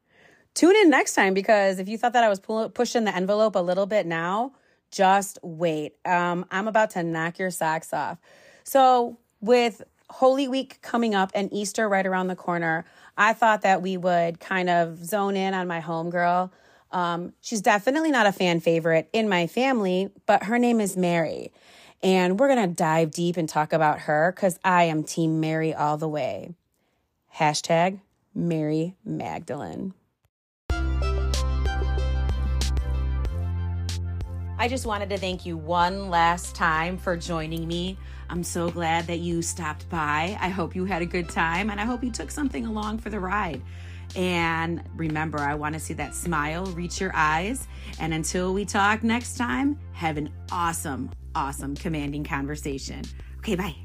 Tune 0.56 0.76
in 0.78 0.90
next 0.90 1.14
time 1.14 1.34
because 1.34 1.80
if 1.80 1.88
you 1.88 1.98
thought 1.98 2.14
that 2.14 2.24
I 2.24 2.30
was 2.30 2.40
pull- 2.40 2.70
pushing 2.70 3.04
the 3.04 3.16
envelope 3.16 3.56
a 3.56 3.60
little 3.60 3.86
bit 3.86 4.06
now, 4.06 4.54
just 4.90 5.38
wait. 5.44 5.96
Um, 6.06 6.46
I'm 6.50 6.68
about 6.68 6.92
to 6.92 7.04
knock 7.04 7.38
your 7.38 7.52
socks 7.52 7.94
off. 7.94 8.18
So, 8.64 9.20
with 9.42 9.84
Holy 10.10 10.48
Week 10.48 10.82
coming 10.82 11.14
up 11.14 11.32
and 11.36 11.52
Easter 11.52 11.90
right 11.90 12.06
around 12.06 12.28
the 12.28 12.36
corner, 12.36 12.86
I 13.18 13.34
thought 13.34 13.62
that 13.64 13.82
we 13.82 13.98
would 13.98 14.40
kind 14.40 14.70
of 14.70 15.04
zone 15.04 15.36
in 15.36 15.54
on 15.54 15.68
my 15.68 15.82
homegirl. 15.82 16.52
Um, 16.92 17.34
she's 17.42 17.62
definitely 17.62 18.12
not 18.12 18.26
a 18.26 18.32
fan 18.32 18.62
favorite 18.62 19.10
in 19.12 19.28
my 19.28 19.48
family, 19.48 20.10
but 20.26 20.44
her 20.44 20.58
name 20.58 20.80
is 20.80 20.96
Mary. 20.96 21.52
And 22.02 22.40
we're 22.40 22.48
going 22.48 22.70
to 22.70 22.74
dive 22.74 23.12
deep 23.12 23.36
and 23.36 23.50
talk 23.50 23.74
about 23.74 24.02
her 24.02 24.32
because 24.34 24.58
I 24.64 24.84
am 24.84 25.04
Team 25.04 25.42
Mary 25.42 25.74
all 25.74 25.98
the 25.98 26.08
way. 26.08 26.54
Hashtag 27.36 28.00
Mary 28.34 28.96
Magdalene. 29.04 29.94
I 34.58 34.70
just 34.70 34.86
wanted 34.86 35.10
to 35.10 35.18
thank 35.18 35.46
you 35.46 35.58
one 35.58 36.10
last 36.10 36.56
time 36.56 36.98
for 36.98 37.18
joining 37.18 37.68
me. 37.68 37.98
I'm 38.30 38.42
so 38.42 38.70
glad 38.70 39.06
that 39.08 39.20
you 39.20 39.42
stopped 39.42 39.88
by. 39.90 40.38
I 40.40 40.48
hope 40.48 40.76
you 40.76 40.86
had 40.86 41.02
a 41.02 41.06
good 41.06 41.28
time 41.28 41.70
and 41.70 41.80
I 41.80 41.84
hope 41.84 42.04
you 42.04 42.10
took 42.10 42.32
something 42.32 42.66
along 42.66 43.00
for 43.00 43.10
the 43.10 43.20
ride. 43.20 43.62
And 44.16 44.82
remember, 44.96 45.40
I 45.40 45.56
want 45.56 45.74
to 45.74 45.80
see 45.80 45.94
that 45.96 46.16
smile 46.16 46.66
reach 46.68 47.02
your 47.02 47.12
eyes. 47.14 47.68
And 48.00 48.14
until 48.14 48.54
we 48.54 48.64
talk 48.64 49.04
next 49.04 49.36
time, 49.36 49.78
have 49.92 50.16
an 50.16 50.32
awesome, 50.52 51.12
awesome 51.36 51.76
commanding 51.76 52.24
conversation. 52.24 53.04
Okay, 53.40 53.56
bye. 53.56 53.76